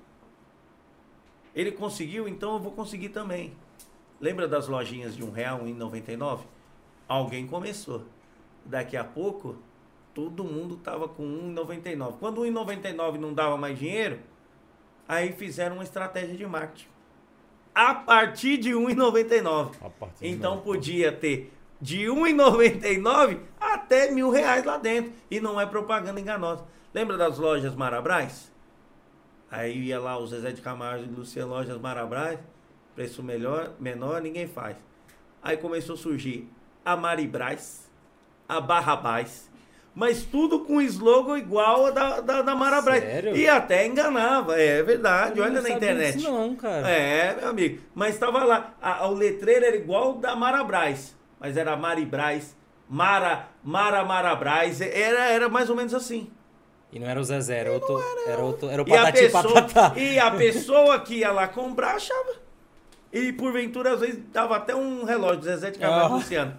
[1.54, 3.54] Ele conseguiu, então eu vou conseguir também.
[4.20, 6.40] Lembra das lojinhas de um real, um 1,99?
[7.08, 8.04] Alguém começou.
[8.64, 9.56] Daqui a pouco,
[10.12, 12.14] todo mundo tava com 1,99.
[12.18, 14.18] Quando 1,99 não dava mais dinheiro,
[15.06, 16.88] aí fizeram uma estratégia de marketing.
[17.74, 19.76] A partir de 1,99.
[20.20, 25.12] Então podia ter de 1,99 até mil reais lá dentro.
[25.30, 26.64] E não é propaganda enganosa.
[26.94, 28.50] Lembra das lojas Marabras?
[29.50, 32.38] Aí ia lá o Zezé de Camargo e Luciano Lojas Marabras,
[32.94, 34.76] preço melhor, menor, ninguém faz.
[35.42, 36.50] Aí começou a surgir
[36.84, 37.88] a Maribras,
[38.48, 39.48] a Barrabás,
[39.94, 43.00] mas tudo com slogan igual a da, da, da Marabras.
[43.00, 43.36] Sério?
[43.36, 46.16] E até enganava, é verdade, olha na internet.
[46.18, 46.88] disso não, cara.
[46.88, 47.80] É, meu amigo.
[47.94, 48.74] Mas estava lá.
[48.82, 51.14] A, a- o letreiro era igual da Marabras.
[51.46, 52.56] Mas era Maribras,
[52.90, 54.80] Mara, Mara Marabras.
[54.80, 56.28] Era, era mais ou menos assim.
[56.92, 58.02] E não era o Zezé, era outro.
[58.26, 58.68] Era, outro.
[58.68, 59.92] Era o E a, Patati pessoa, Patatá.
[60.00, 62.34] e a pessoa que ia lá comprar achava.
[63.12, 66.16] E porventura, às vezes, dava até um relógio do Zezé de Camargo Ah.
[66.16, 66.58] Luciano.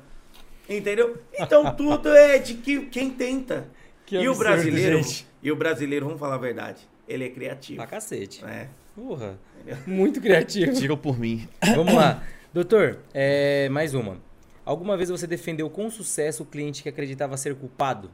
[0.69, 1.17] Entendeu?
[1.37, 3.67] Então tudo é de que, quem tenta.
[4.05, 4.97] Que e o absurdo, brasileiro.
[5.03, 5.27] gente.
[5.43, 7.75] E o brasileiro, vamos falar a verdade, ele é criativo.
[7.75, 8.41] Pra cacete.
[8.41, 8.69] né?
[8.95, 9.37] Porra.
[9.85, 10.71] Muito criativo.
[10.71, 11.45] Diga por mim.
[11.75, 12.23] Vamos lá.
[12.53, 14.25] Doutor, é, mais uma.
[14.67, 18.11] Alguma vez você defendeu com sucesso o cliente que acreditava ser culpado?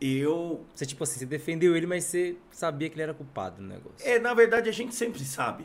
[0.00, 3.66] Eu Você, tipo assim, você defendeu ele, mas você sabia que ele era culpado no
[3.68, 4.06] negócio.
[4.08, 5.64] É, na verdade, a gente sempre sabe.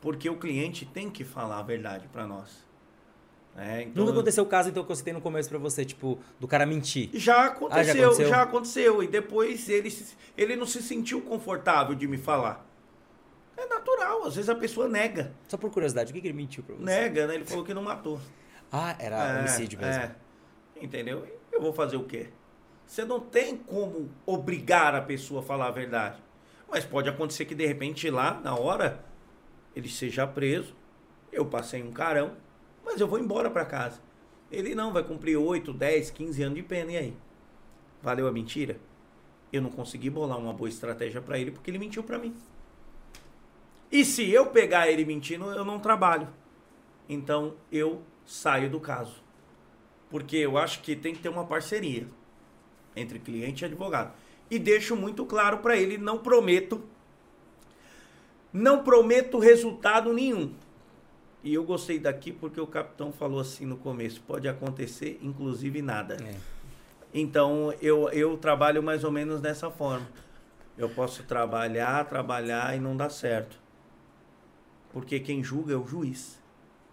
[0.00, 2.64] Porque o cliente tem que falar a verdade pra nós.
[3.56, 6.18] É, então, Nunca aconteceu o caso, então, que eu citei no começo pra você, tipo,
[6.38, 7.10] do cara mentir.
[7.12, 8.34] Já aconteceu, Ah, já já aconteceu?
[8.40, 9.02] aconteceu.
[9.02, 12.64] E depois ele, se- ele não se sentiu confortável de me falar.
[13.56, 15.32] É natural, às vezes a pessoa nega.
[15.48, 16.84] Só por curiosidade, o que, que ele mentiu pra você?
[16.84, 17.34] Nega, né?
[17.34, 18.20] Ele falou que não matou.
[18.72, 20.02] Ah, era É, homicídio mesmo.
[20.02, 20.16] é.
[20.80, 21.26] Entendeu?
[21.52, 22.30] Eu vou fazer o quê?
[22.86, 26.20] Você não tem como obrigar a pessoa a falar a verdade.
[26.68, 29.04] Mas pode acontecer que de repente lá, na hora,
[29.76, 30.74] ele seja preso.
[31.30, 32.32] Eu passei um carão,
[32.84, 34.00] mas eu vou embora para casa.
[34.50, 36.92] Ele não, vai cumprir 8, 10, 15 anos de pena.
[36.92, 37.16] E aí?
[38.02, 38.78] Valeu a mentira?
[39.52, 42.34] Eu não consegui bolar uma boa estratégia para ele porque ele mentiu para mim.
[43.90, 46.28] E se eu pegar ele mentindo, eu não trabalho.
[47.08, 49.22] Então eu saio do caso.
[50.10, 52.06] Porque eu acho que tem que ter uma parceria
[52.94, 54.12] entre cliente e advogado.
[54.50, 56.82] E deixo muito claro para ele, não prometo
[58.52, 60.52] não prometo resultado nenhum.
[61.42, 66.16] E eu gostei daqui porque o capitão falou assim no começo, pode acontecer inclusive nada.
[66.22, 66.36] É.
[67.14, 70.06] Então eu, eu trabalho mais ou menos dessa forma.
[70.76, 73.60] Eu posso trabalhar, trabalhar e não dar certo.
[74.92, 76.40] Porque quem julga é o juiz,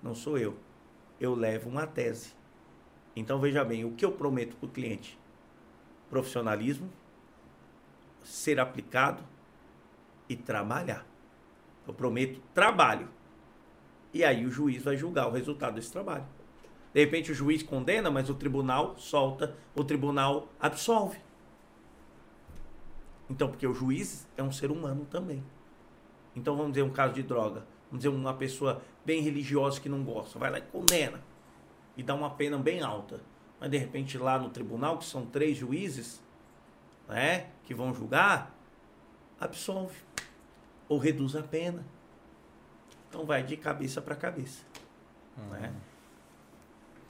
[0.01, 0.55] não sou eu.
[1.19, 2.33] Eu levo uma tese.
[3.15, 5.19] Então veja bem, o que eu prometo para o cliente?
[6.09, 6.89] Profissionalismo,
[8.23, 9.23] ser aplicado
[10.27, 11.05] e trabalhar.
[11.87, 13.09] Eu prometo trabalho.
[14.13, 16.25] E aí o juiz vai julgar o resultado desse trabalho.
[16.93, 21.19] De repente o juiz condena, mas o tribunal solta, o tribunal absolve.
[23.29, 25.43] Então, porque o juiz é um ser humano também.
[26.35, 27.63] Então, vamos dizer um caso de droga.
[27.89, 30.37] Vamos dizer uma pessoa bem religiosa que não gosta.
[30.37, 31.19] Vai lá e condena.
[31.97, 33.19] E dá uma pena bem alta.
[33.59, 36.21] Mas, de repente, lá no tribunal, que são três juízes,
[37.07, 38.55] né, que vão julgar,
[39.39, 39.95] absolve.
[40.87, 41.83] Ou reduz a pena.
[43.09, 44.63] Então, vai de cabeça para cabeça.
[45.51, 45.73] Né?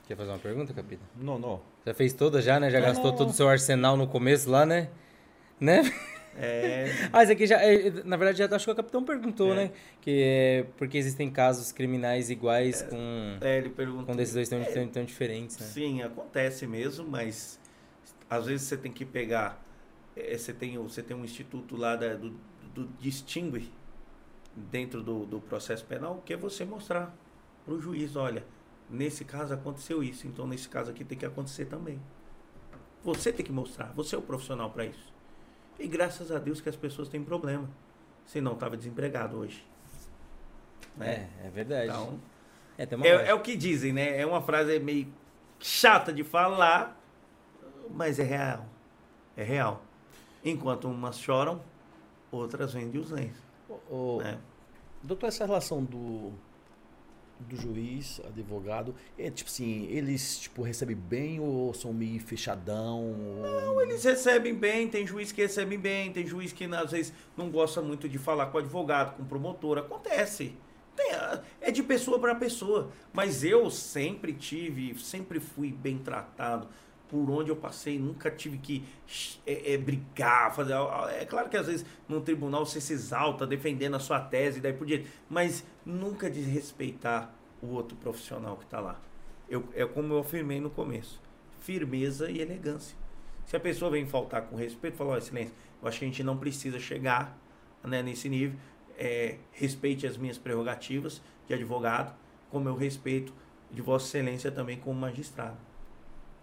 [0.06, 1.02] Quer fazer uma pergunta, Capita?
[1.14, 1.60] Não, não.
[1.86, 2.70] Já fez toda já, né?
[2.70, 4.90] Já Não, gastou não, todo o seu arsenal no começo lá, né?
[5.60, 5.82] Né?
[6.42, 7.62] É, Ah, isso aqui já.
[7.62, 9.56] é, Na verdade, já acho que o capitão perguntou, É.
[9.56, 9.72] né?
[10.00, 14.06] Que é porque existem casos criminais iguais com, é, ele perguntou.
[14.06, 15.66] com decisões tão, tão, tão diferentes, né?
[15.66, 17.60] Sim, acontece mesmo, mas
[18.28, 19.62] às vezes você tem que pegar.
[20.16, 22.30] eh, você, tem, você tem um instituto lá da- do,
[22.74, 23.70] do Distingue
[24.56, 27.14] dentro do, do processo penal, que é você mostrar
[27.64, 28.44] para o juiz: olha,
[28.88, 32.00] nesse caso aconteceu isso, então nesse caso aqui tem que acontecer também.
[33.04, 35.12] Você tem que mostrar, você é o profissional para isso.
[35.80, 37.68] E graças a Deus que as pessoas têm problema.
[38.26, 39.64] Senão estava desempregado hoje.
[40.96, 41.30] Né?
[41.42, 41.88] É, é verdade.
[41.88, 42.20] Então,
[43.02, 44.20] é, é, é o que dizem, né?
[44.20, 45.08] É uma frase meio
[45.58, 46.98] chata de falar,
[47.90, 48.66] mas é real.
[49.36, 49.82] É real.
[50.44, 51.62] Enquanto umas choram,
[52.30, 53.42] outras vendem os lenços.
[54.22, 54.38] Né?
[55.02, 56.32] Doutor, essa relação do
[57.48, 63.14] do juiz, advogado, é tipo assim, eles tipo recebem bem ou são meio fechadão?
[63.40, 67.50] Não, eles recebem bem, tem juiz que recebe bem, tem juiz que às vezes não
[67.50, 70.54] gosta muito de falar com advogado, com promotor, acontece.
[70.94, 71.12] Tem,
[71.60, 76.68] é de pessoa para pessoa, mas eu sempre tive, sempre fui bem tratado
[77.10, 78.84] por onde eu passei, nunca tive que
[79.44, 80.74] é, é, brigar, fazer.
[81.20, 84.72] É claro que às vezes no tribunal você se exalta defendendo a sua tese, daí
[84.72, 89.00] por diante, mas nunca desrespeitar o outro profissional que está lá.
[89.48, 91.20] Eu, é como eu afirmei no começo:
[91.58, 92.96] firmeza e elegância.
[93.44, 96.22] Se a pessoa vem faltar com respeito, falar, oh, excelência, eu acho que a gente
[96.22, 97.36] não precisa chegar
[97.82, 98.56] né, nesse nível.
[98.96, 102.14] É, respeite as minhas prerrogativas de advogado,
[102.50, 103.32] como eu respeito
[103.68, 105.56] de Vossa Excelência também como magistrado.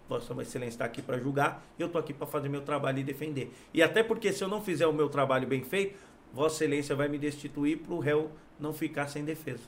[0.08, 3.52] Vossa Excelência está aqui para julgar, eu estou aqui para fazer meu trabalho e defender.
[3.74, 5.98] E até porque se eu não fizer o meu trabalho bem feito,
[6.32, 9.64] Vossa Excelência vai me destituir para o réu não ficar sem defesa.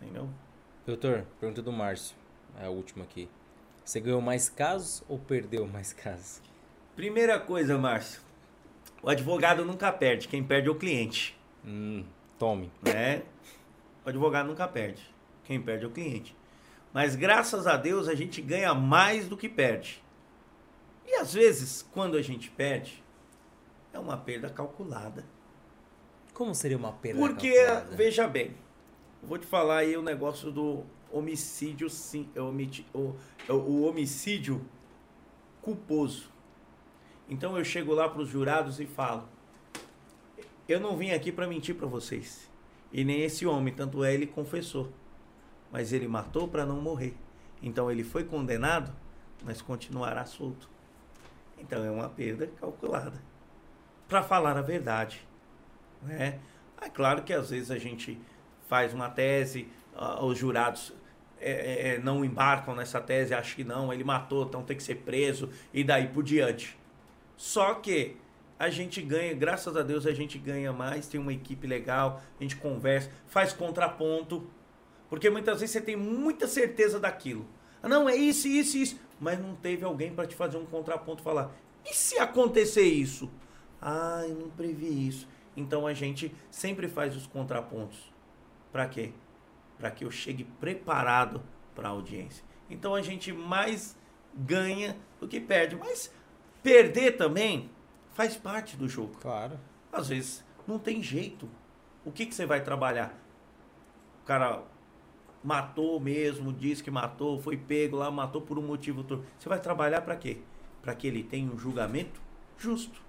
[0.00, 0.28] Entendeu?
[0.86, 2.14] Doutor, pergunta do Márcio,
[2.60, 3.28] é a última aqui.
[3.84, 6.42] Você ganhou mais casos ou perdeu mais casos?
[6.94, 8.20] Primeira coisa, Márcio.
[9.02, 11.38] O advogado nunca perde, quem perde é o cliente.
[11.64, 12.04] Hum,
[12.38, 12.70] tome.
[12.82, 13.22] Né?
[14.04, 15.02] O advogado nunca perde,
[15.44, 16.36] quem perde é o cliente.
[16.94, 20.00] Mas graças a Deus a gente ganha mais do que perde.
[21.04, 23.02] E às vezes, quando a gente perde,
[23.92, 25.24] é uma perda calculada.
[26.32, 27.96] Como seria uma perda Porque, calculada?
[27.96, 28.54] veja bem,
[29.20, 33.16] vou te falar aí o negócio do homicídio, sim, é o,
[33.52, 34.64] o homicídio
[35.60, 36.30] culposo.
[37.28, 39.28] Então eu chego lá para os jurados e falo:
[40.68, 42.48] eu não vim aqui para mentir para vocês.
[42.92, 44.92] E nem esse homem, tanto é ele confessou
[45.74, 47.16] mas ele matou para não morrer.
[47.60, 48.92] Então ele foi condenado,
[49.44, 50.70] mas continuará solto.
[51.58, 53.20] Então é uma perda calculada.
[54.06, 55.26] Para falar a verdade.
[56.00, 56.38] Né?
[56.80, 58.20] É claro que às vezes a gente
[58.68, 59.66] faz uma tese,
[60.20, 60.92] os jurados
[61.40, 64.82] é, é, é, não embarcam nessa tese, acham que não, ele matou, então tem que
[64.82, 66.78] ser preso e daí por diante.
[67.36, 68.16] Só que
[68.56, 72.42] a gente ganha, graças a Deus a gente ganha mais, tem uma equipe legal, a
[72.44, 74.48] gente conversa, faz contraponto.
[75.14, 77.46] Porque muitas vezes você tem muita certeza daquilo.
[77.80, 79.00] Ah, não, é isso, isso, isso.
[79.20, 81.54] Mas não teve alguém para te fazer um contraponto falar.
[81.88, 83.30] E se acontecer isso?
[83.80, 85.28] Ah, eu não previ isso.
[85.56, 88.12] Então a gente sempre faz os contrapontos.
[88.72, 89.12] Para quê?
[89.78, 91.40] Para que eu chegue preparado
[91.76, 92.44] para a audiência.
[92.68, 93.96] Então a gente mais
[94.34, 95.76] ganha do que perde.
[95.76, 96.12] Mas
[96.60, 97.70] perder também
[98.14, 99.16] faz parte do jogo.
[99.20, 99.60] Claro.
[99.92, 101.48] Às vezes não tem jeito.
[102.04, 103.16] O que, que você vai trabalhar?
[104.24, 104.73] O cara
[105.44, 109.24] matou mesmo, disse que matou, foi pego lá, matou por um motivo todo.
[109.38, 110.38] Você vai trabalhar para quê?
[110.80, 112.20] Para que ele tenha um julgamento
[112.58, 113.02] justo.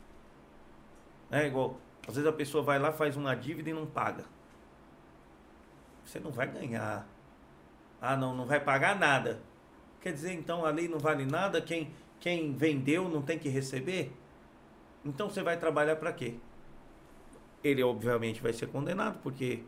[1.32, 4.26] É igual, às vezes a pessoa vai lá, faz uma dívida e não paga.
[6.04, 7.08] Você não vai ganhar.
[8.02, 9.42] Ah, não, não vai pagar nada.
[10.02, 14.12] Quer dizer, então a lei não vale nada, quem quem vendeu não tem que receber?
[15.04, 16.36] Então você vai trabalhar para quê?
[17.64, 19.64] Ele obviamente vai ser condenado porque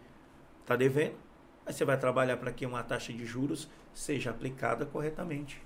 [0.62, 1.16] está devendo
[1.68, 5.62] Aí você vai trabalhar para que uma taxa de juros seja aplicada corretamente.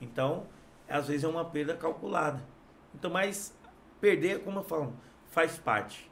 [0.00, 0.46] Então,
[0.88, 2.42] às vezes é uma perda calculada.
[2.94, 3.54] Então, mas
[4.00, 6.10] perder, como eu falo, faz parte.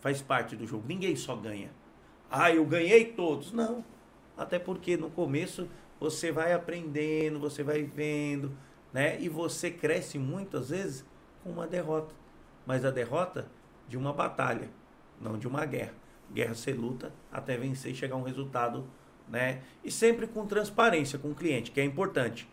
[0.00, 0.84] Faz parte do jogo.
[0.88, 1.70] Ninguém só ganha.
[2.28, 3.52] Ah, eu ganhei todos.
[3.52, 3.84] Não.
[4.36, 5.68] Até porque no começo
[6.00, 8.58] você vai aprendendo, você vai vendo,
[8.92, 9.20] né?
[9.20, 11.04] E você cresce muitas vezes
[11.44, 12.12] com uma derrota.
[12.66, 13.46] Mas a derrota
[13.88, 14.68] de uma batalha,
[15.20, 15.94] não de uma guerra.
[16.32, 18.86] Guerra ser luta até vencer e chegar a um resultado,
[19.28, 19.62] né?
[19.84, 22.48] E sempre com transparência com o cliente, que é importante.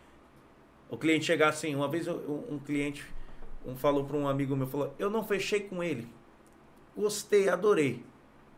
[0.88, 3.04] O cliente chegar assim, uma vez um cliente
[3.66, 6.06] um falou para um amigo meu, falou: "Eu não fechei com ele.
[6.96, 8.04] Gostei, adorei.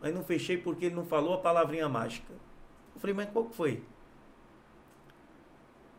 [0.01, 2.32] Mas não fechei porque ele não falou a palavrinha mágica."
[2.94, 3.82] Eu falei: "Mas qual foi?"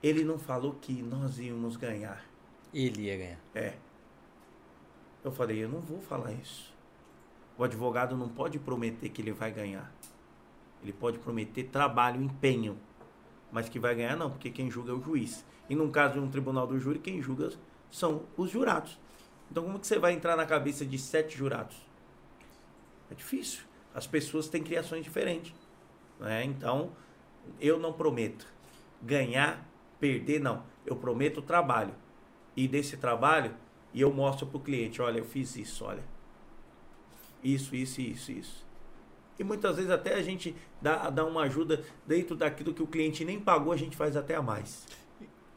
[0.03, 2.23] Ele não falou que nós íamos ganhar.
[2.73, 3.39] Ele ia ganhar.
[3.56, 3.73] É.
[5.23, 6.76] Eu falei: "Eu não vou falar isso."
[7.57, 9.91] O advogado não pode prometer que ele vai ganhar.
[10.84, 12.77] Ele pode prometer trabalho, empenho.
[13.51, 15.43] Mas que vai ganhar não, porque quem julga é o juiz.
[15.67, 17.51] E no caso de um tribunal do júri, quem julga
[17.89, 18.99] são os jurados.
[19.49, 21.75] Então como que você vai entrar na cabeça de sete jurados?
[23.09, 23.63] É difícil.
[23.95, 25.55] As pessoas têm criações diferentes.
[26.19, 26.43] Né?
[26.43, 26.91] Então,
[27.59, 28.45] eu não prometo
[29.01, 29.67] ganhar,
[29.99, 30.63] perder, não.
[30.85, 31.95] Eu prometo trabalho.
[32.55, 33.55] E desse trabalho,
[33.95, 36.16] eu mostro para o cliente, olha, eu fiz isso, olha
[37.43, 38.68] isso, isso, isso, isso.
[39.39, 43.23] E muitas vezes até a gente dá, dá uma ajuda dentro daquilo que o cliente
[43.23, 44.85] nem pagou, a gente faz até a mais.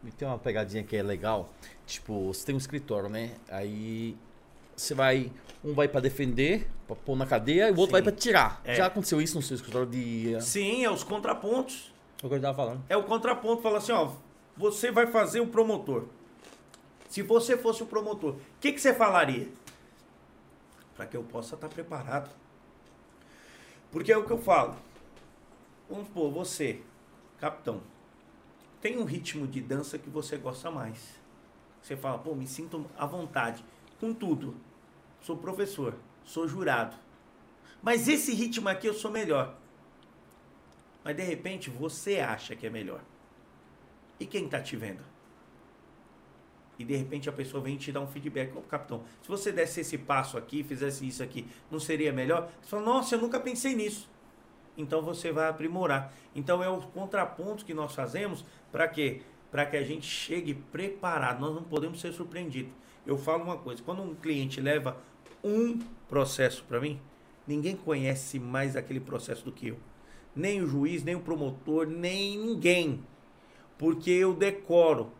[0.04, 1.50] E tem uma pegadinha que é legal,
[1.86, 3.32] tipo, você tem um escritório, né?
[3.48, 4.16] Aí
[4.76, 5.30] você vai.
[5.62, 7.92] Um vai pra defender, pra pôr na cadeia, e o outro Sim.
[7.92, 8.62] vai pra tirar.
[8.64, 8.74] É.
[8.74, 10.40] Já aconteceu isso no seu escritório de.
[10.40, 11.92] Sim, é os contrapontos.
[12.22, 12.82] É o que eu tava falando.
[12.88, 14.12] É o contraponto, fala assim, ó,
[14.56, 16.06] você vai fazer o promotor.
[17.10, 19.48] Se você fosse o promotor, o que, que você falaria?
[21.00, 22.28] Para que eu possa estar preparado.
[23.90, 24.76] Porque é o que eu falo.
[25.88, 26.82] Vamos supor, você,
[27.38, 27.80] capitão,
[28.82, 31.18] tem um ritmo de dança que você gosta mais.
[31.80, 33.64] Você fala, pô, me sinto à vontade
[33.98, 34.54] com tudo.
[35.22, 36.94] Sou professor, sou jurado.
[37.82, 39.56] Mas esse ritmo aqui eu sou melhor.
[41.02, 43.00] Mas de repente você acha que é melhor.
[44.18, 45.02] E quem está te vendo?
[46.80, 48.56] E de repente a pessoa vem te dar um feedback.
[48.56, 52.50] Ô, capitão, se você desse esse passo aqui, fizesse isso aqui, não seria melhor?
[52.62, 54.08] Você fala, nossa, eu nunca pensei nisso.
[54.78, 56.10] Então você vai aprimorar.
[56.34, 59.20] Então é o contraponto que nós fazemos para quê?
[59.50, 61.38] Para que a gente chegue preparado.
[61.38, 62.72] Nós não podemos ser surpreendidos.
[63.06, 64.96] Eu falo uma coisa: quando um cliente leva
[65.44, 65.78] um
[66.08, 66.98] processo para mim,
[67.46, 69.76] ninguém conhece mais aquele processo do que eu.
[70.34, 73.04] Nem o juiz, nem o promotor, nem ninguém.
[73.76, 75.12] Porque eu decoro.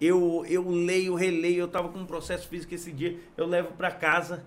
[0.00, 1.60] Eu, eu leio, releio.
[1.60, 3.18] Eu estava com um processo físico esse dia.
[3.36, 4.44] Eu levo para casa.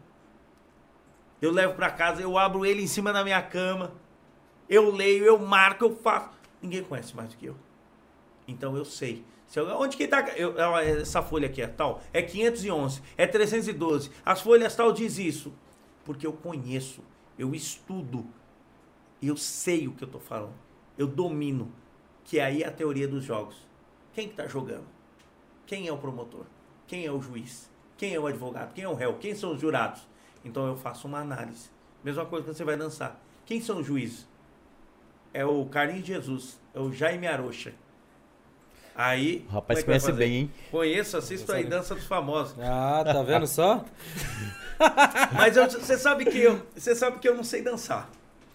[1.42, 3.94] Eu levo para casa, eu abro ele em cima da minha cama.
[4.68, 6.32] Eu leio, eu marco, eu faço.
[6.62, 7.56] Ninguém conhece mais do que eu.
[8.48, 9.24] Então eu sei.
[9.46, 12.02] Se eu- onde que tá eu- essa folha aqui é tal?
[12.12, 14.10] É 511, é 312.
[14.26, 15.54] As folhas tal diz isso.
[16.04, 17.02] Porque eu conheço,
[17.38, 18.26] eu estudo.
[19.22, 20.54] Eu sei o que eu tô falando.
[20.98, 21.72] Eu domino.
[22.24, 23.56] Que aí é a teoria dos jogos.
[24.14, 24.86] Quem que tá jogando?
[25.68, 26.46] Quem é o promotor?
[26.88, 27.70] Quem é o juiz?
[27.98, 28.74] Quem é o advogado?
[28.74, 29.14] Quem é o réu?
[29.20, 30.02] Quem são os jurados?
[30.44, 31.70] Então eu faço uma análise.
[32.04, 33.20] Mesma coisa quando você vai dançar.
[33.46, 34.26] Quem são os juízes?
[35.34, 37.74] É o Carlinhos Jesus, é o Jaime Arocha.
[38.96, 39.46] Aí.
[39.50, 40.52] O rapaz é que vai conhece bem, hein?
[40.72, 42.56] Conheço, assisto aí Dança dos Famosos.
[42.60, 43.86] Ah, tá vendo só?
[45.34, 48.10] Mas eu- você sabe que eu, você sabe que eu não sei dançar.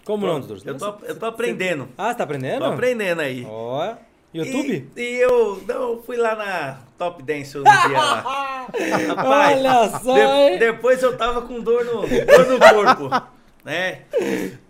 [0.04, 0.60] Como não, doutor?
[0.66, 1.88] Eu tô, eu tô aprendendo.
[1.96, 2.58] Ah, você tá aprendendo?
[2.60, 3.44] Tô aprendendo aí.
[3.48, 3.94] Ó.
[4.34, 4.90] YouTube?
[4.96, 8.66] E, e eu, não, fui lá na Top Dance um dia lá.
[9.08, 13.28] Rapaz, Olha só, de- depois eu tava com dor no, dor no corpo,
[13.64, 14.02] né?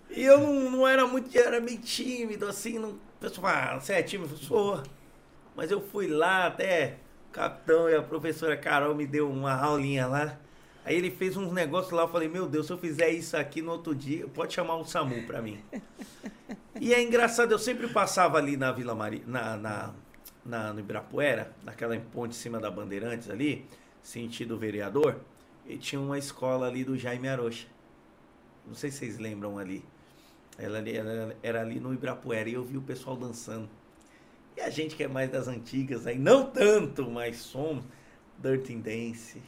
[0.09, 4.03] E eu não, não era muito, era meio tímido, assim, não, pessoal ah, você é
[4.03, 4.35] tímido?
[4.37, 4.81] Sou.
[5.55, 6.95] Mas eu fui lá até
[7.29, 10.37] o capitão e a professora Carol me deu uma aulinha lá.
[10.85, 13.61] Aí ele fez uns negócios lá, eu falei, meu Deus, se eu fizer isso aqui
[13.61, 15.59] no outro dia, pode chamar o SAMU pra mim.
[16.79, 19.93] E é engraçado, eu sempre passava ali na Vila Maria, na, na,
[20.45, 23.65] na- no Ibirapuera, naquela ponte em cima da Bandeirantes ali,
[24.01, 25.21] sentido vereador,
[25.65, 27.67] e tinha uma escola ali do Jaime Arocha.
[28.67, 29.83] Não sei se vocês lembram ali.
[30.57, 33.69] Ela, ela era ali no Ibirapuera e eu vi o pessoal dançando.
[34.57, 37.83] E a gente que é mais das antigas aí, não tanto, mas somos
[38.37, 39.41] Dirty Dance,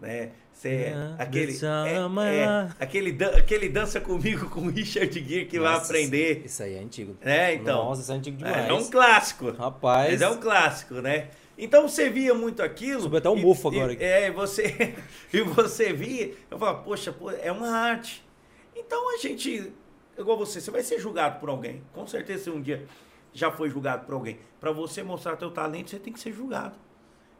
[0.00, 0.30] né?
[0.52, 5.58] Cê, Ah, aquele, é, é, aquele, dan- aquele dança comigo com o Richard Gere que
[5.60, 6.42] vai Nossa, aprender.
[6.46, 7.14] Isso aí é antigo.
[7.20, 7.84] É, então.
[7.84, 8.68] Nossa, isso é antigo É, demais.
[8.70, 9.50] é um clássico.
[9.50, 10.12] Rapaz.
[10.12, 11.28] Mas é um clássico, né?
[11.58, 13.02] Então você via muito aquilo.
[13.02, 14.02] Subiu até um e- bufo e- agora aqui.
[14.04, 14.94] É, e você,
[15.32, 18.24] e você via, eu falava, poxa, pô, é uma arte.
[18.74, 19.72] Então a gente,
[20.18, 21.82] igual você, você vai ser julgado por alguém.
[21.92, 22.86] Com certeza você um dia
[23.32, 24.38] já foi julgado por alguém.
[24.58, 26.74] Para você mostrar teu talento, você tem que ser julgado.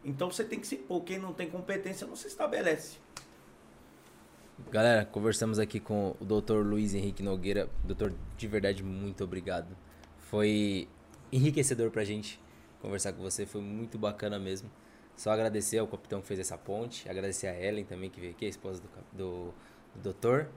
[0.06, 1.02] Então você tem que se pôr.
[1.02, 2.98] Quem não tem competência não se estabelece.
[4.70, 6.58] Galera, conversamos aqui com o Dr.
[6.64, 7.68] Luiz Henrique Nogueira.
[7.84, 9.76] Doutor, de verdade, muito obrigado.
[10.18, 10.88] Foi
[11.30, 12.40] enriquecedor pra gente
[12.80, 14.70] conversar com você, foi muito bacana mesmo.
[15.16, 18.46] Só agradecer ao capitão que fez essa ponte, agradecer a Ellen também que veio aqui,
[18.46, 19.54] a esposa do, do,
[19.94, 20.48] do doutor.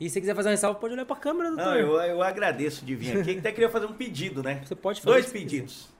[0.00, 1.64] E se você quiser fazer uma ressalva, pode olhar pra câmera, doutor.
[1.64, 3.38] Não, eu, eu agradeço de vir aqui.
[3.38, 4.62] Até queria fazer um pedido, né?
[4.64, 5.12] Você pode fazer.
[5.12, 5.74] Dois pedidos.
[5.74, 5.95] quiser.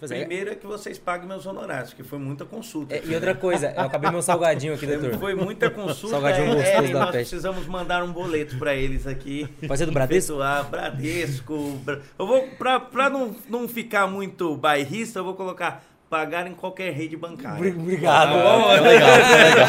[0.00, 0.20] Fazer.
[0.20, 2.94] Primeiro é que vocês paguem meus honorários, que foi muita consulta.
[2.96, 5.18] É, e outra coisa, eu acabei meu salgadinho aqui, doutor.
[5.18, 6.16] Foi muita consulta.
[6.16, 7.30] Salgadinho é, gostoso e da nós peste.
[7.30, 9.46] precisamos mandar um boleto para eles aqui.
[9.76, 10.32] Ser do Bradesco?
[10.32, 11.56] Efetuar, Bradesco.
[11.84, 16.54] Bra- Eu vou, pra, pra não, não ficar muito bairrista, eu vou colocar pagar em
[16.54, 17.74] qualquer rede bancária.
[17.74, 18.30] Obrigado.
[18.32, 18.70] Bom?
[18.72, 19.68] É legal, é legal.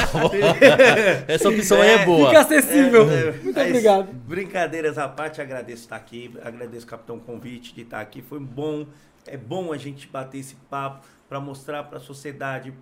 [1.28, 2.28] Essa opção aí é boa.
[2.30, 3.10] Fica acessível.
[3.10, 4.14] É, é, Muito obrigado.
[4.14, 8.86] Brincadeiras à parte, agradeço estar aqui, agradeço capitão o convite de estar aqui, foi bom,
[9.28, 12.74] é bom a gente bater esse papo para mostrar para a sociedade,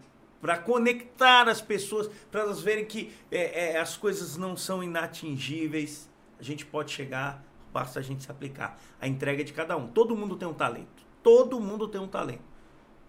[0.41, 6.09] para conectar as pessoas, para elas verem que é, é, as coisas não são inatingíveis,
[6.39, 8.79] a gente pode chegar, basta a gente se aplicar.
[8.99, 12.07] A entrega é de cada um, todo mundo tem um talento, todo mundo tem um
[12.07, 12.43] talento.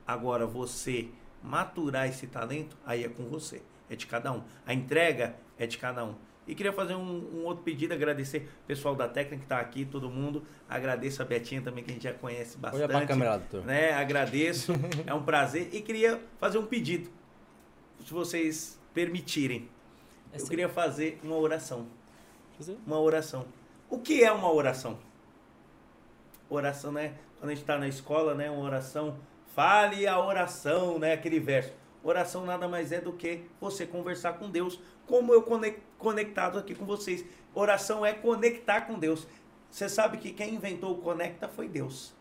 [0.06, 1.08] Agora, você
[1.42, 3.62] maturar esse talento, aí é com você.
[3.88, 4.42] É de cada um.
[4.66, 6.14] A entrega é de cada um.
[6.46, 9.84] E queria fazer um, um outro pedido, agradecer o pessoal da técnica que está aqui,
[9.84, 10.42] todo mundo.
[10.68, 12.82] Agradeço a Betinha também, que a gente já conhece bastante.
[12.82, 13.64] Olha pra câmera doutor.
[13.64, 13.92] Né?
[13.92, 14.72] Agradeço,
[15.06, 15.70] é um prazer.
[15.72, 17.08] E queria fazer um pedido,
[18.04, 19.68] se vocês permitirem.
[20.32, 20.48] É eu sim.
[20.48, 21.86] queria fazer uma oração.
[22.58, 22.76] Fazer?
[22.86, 23.46] Uma oração.
[23.88, 24.98] O que é uma oração?
[26.50, 27.14] Oração, né?
[27.38, 28.50] Quando a gente está na escola, né?
[28.50, 29.16] Uma oração.
[29.54, 31.12] Fale a oração, né?
[31.12, 31.72] Aquele verso.
[32.02, 36.74] Oração nada mais é do que você conversar com Deus, como eu conec- conectado aqui
[36.74, 37.24] com vocês.
[37.54, 39.26] Oração é conectar com Deus.
[39.70, 42.14] Você sabe que quem inventou o conecta foi Deus.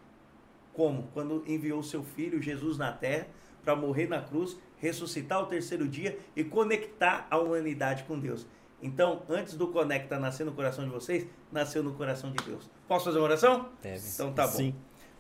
[0.72, 1.10] Como?
[1.14, 3.28] Quando enviou seu filho Jesus na terra
[3.62, 8.48] para morrer na cruz, ressuscitar ao terceiro dia e conectar a humanidade com Deus.
[8.82, 12.70] Então, antes do conecta nascer no coração de vocês, nasceu no coração de Deus.
[12.88, 13.70] Posso fazer uma oração?
[13.82, 14.08] Deve.
[14.14, 14.54] Então tá bom.
[14.54, 14.76] Sim.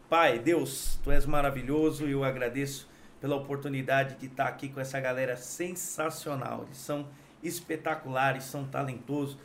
[0.09, 4.99] Pai, Deus, tu és maravilhoso e eu agradeço pela oportunidade de estar aqui com essa
[4.99, 6.63] galera sensacional.
[6.63, 7.07] Eles são
[7.43, 9.37] espetaculares, são talentosos,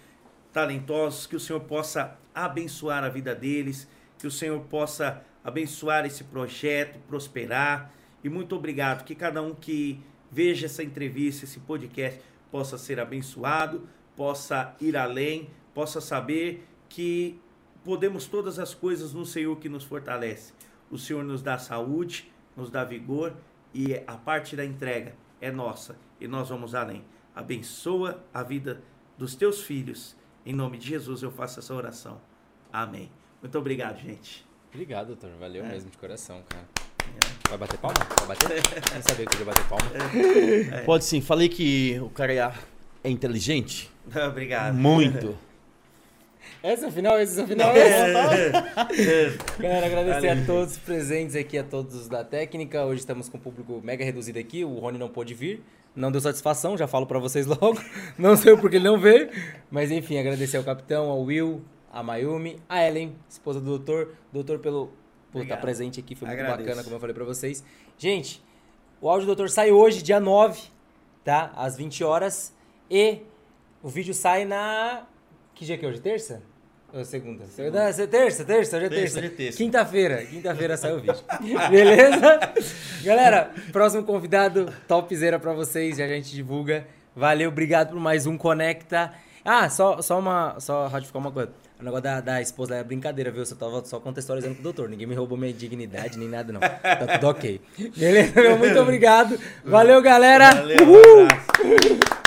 [0.52, 3.88] talentosos, que o Senhor possa abençoar a vida deles,
[4.18, 7.92] que o Senhor possa abençoar esse projeto, prosperar.
[8.22, 12.20] E muito obrigado, que cada um que veja essa entrevista, esse podcast,
[12.50, 17.40] possa ser abençoado, possa ir além, possa saber que
[17.84, 20.52] podemos todas as coisas no Senhor que nos fortalece.
[20.90, 23.34] O Senhor nos dá saúde, nos dá vigor
[23.72, 27.04] e a parte da entrega é nossa e nós vamos além.
[27.38, 28.82] Abençoa a vida
[29.16, 30.16] dos teus filhos.
[30.44, 32.20] Em nome de Jesus eu faço essa oração.
[32.72, 33.12] Amém.
[33.40, 34.44] Muito obrigado, gente.
[34.72, 35.30] Obrigado, doutor.
[35.38, 35.68] Valeu É.
[35.68, 36.66] mesmo de coração, cara.
[37.48, 37.96] Vai bater palma?
[38.26, 38.60] Vai bater?
[38.92, 39.86] Não sabia que podia bater palma.
[40.74, 40.82] É.
[40.82, 41.20] Pode sim.
[41.20, 42.32] Falei que o cara
[43.04, 43.88] é inteligente.
[44.28, 44.74] obrigado.
[44.74, 45.38] Muito.
[46.62, 47.72] Esse é o final, esse é o final.
[49.58, 52.84] Galera, agradecer a todos os presentes aqui, a todos os da técnica.
[52.84, 54.64] Hoje estamos com o público mega reduzido aqui.
[54.64, 55.62] O Rony não pôde vir.
[55.94, 57.78] Não deu satisfação, já falo pra vocês logo.
[58.16, 59.30] Não sei porque ele não veio.
[59.70, 61.62] Mas enfim, agradecer ao capitão, ao Will,
[61.92, 64.14] a Mayumi, a Ellen, esposa do doutor.
[64.32, 65.60] Doutor, pelo por estar Obrigado.
[65.60, 66.66] presente aqui, foi muito Agradeço.
[66.66, 67.62] bacana, como eu falei pra vocês.
[67.98, 68.42] Gente,
[69.00, 70.60] o áudio do doutor sai hoje, dia 9,
[71.22, 71.52] tá?
[71.54, 72.54] Às 20 horas.
[72.90, 73.18] E
[73.82, 75.06] o vídeo sai na.
[75.58, 75.98] Que dia que é hoje?
[76.00, 76.40] Terça?
[76.94, 77.44] Ou segunda?
[77.46, 77.80] Segunda.
[77.80, 79.26] Não, é terça, terça, hoje é Terça, terça.
[79.26, 79.58] é terça.
[79.58, 81.18] Quinta-feira, quinta-feira sai o vídeo.
[81.68, 82.38] Beleza?
[83.02, 86.86] Galera, próximo convidado, topzera pra vocês, já a gente divulga.
[87.16, 89.12] Valeu, obrigado por mais um Conecta.
[89.44, 90.60] Ah, só, só uma.
[90.60, 91.50] Só ratificar uma coisa.
[91.80, 93.40] O negócio da, da esposa é brincadeira, viu?
[93.42, 94.88] Eu só tava só contextualizando com o doutor.
[94.88, 96.60] Ninguém me roubou minha dignidade nem nada, não.
[96.60, 97.60] Tá tudo ok.
[97.96, 98.40] Beleza?
[98.40, 99.36] Meu, Muito obrigado.
[99.64, 100.54] Valeu, galera.
[100.54, 102.17] Valeu, um.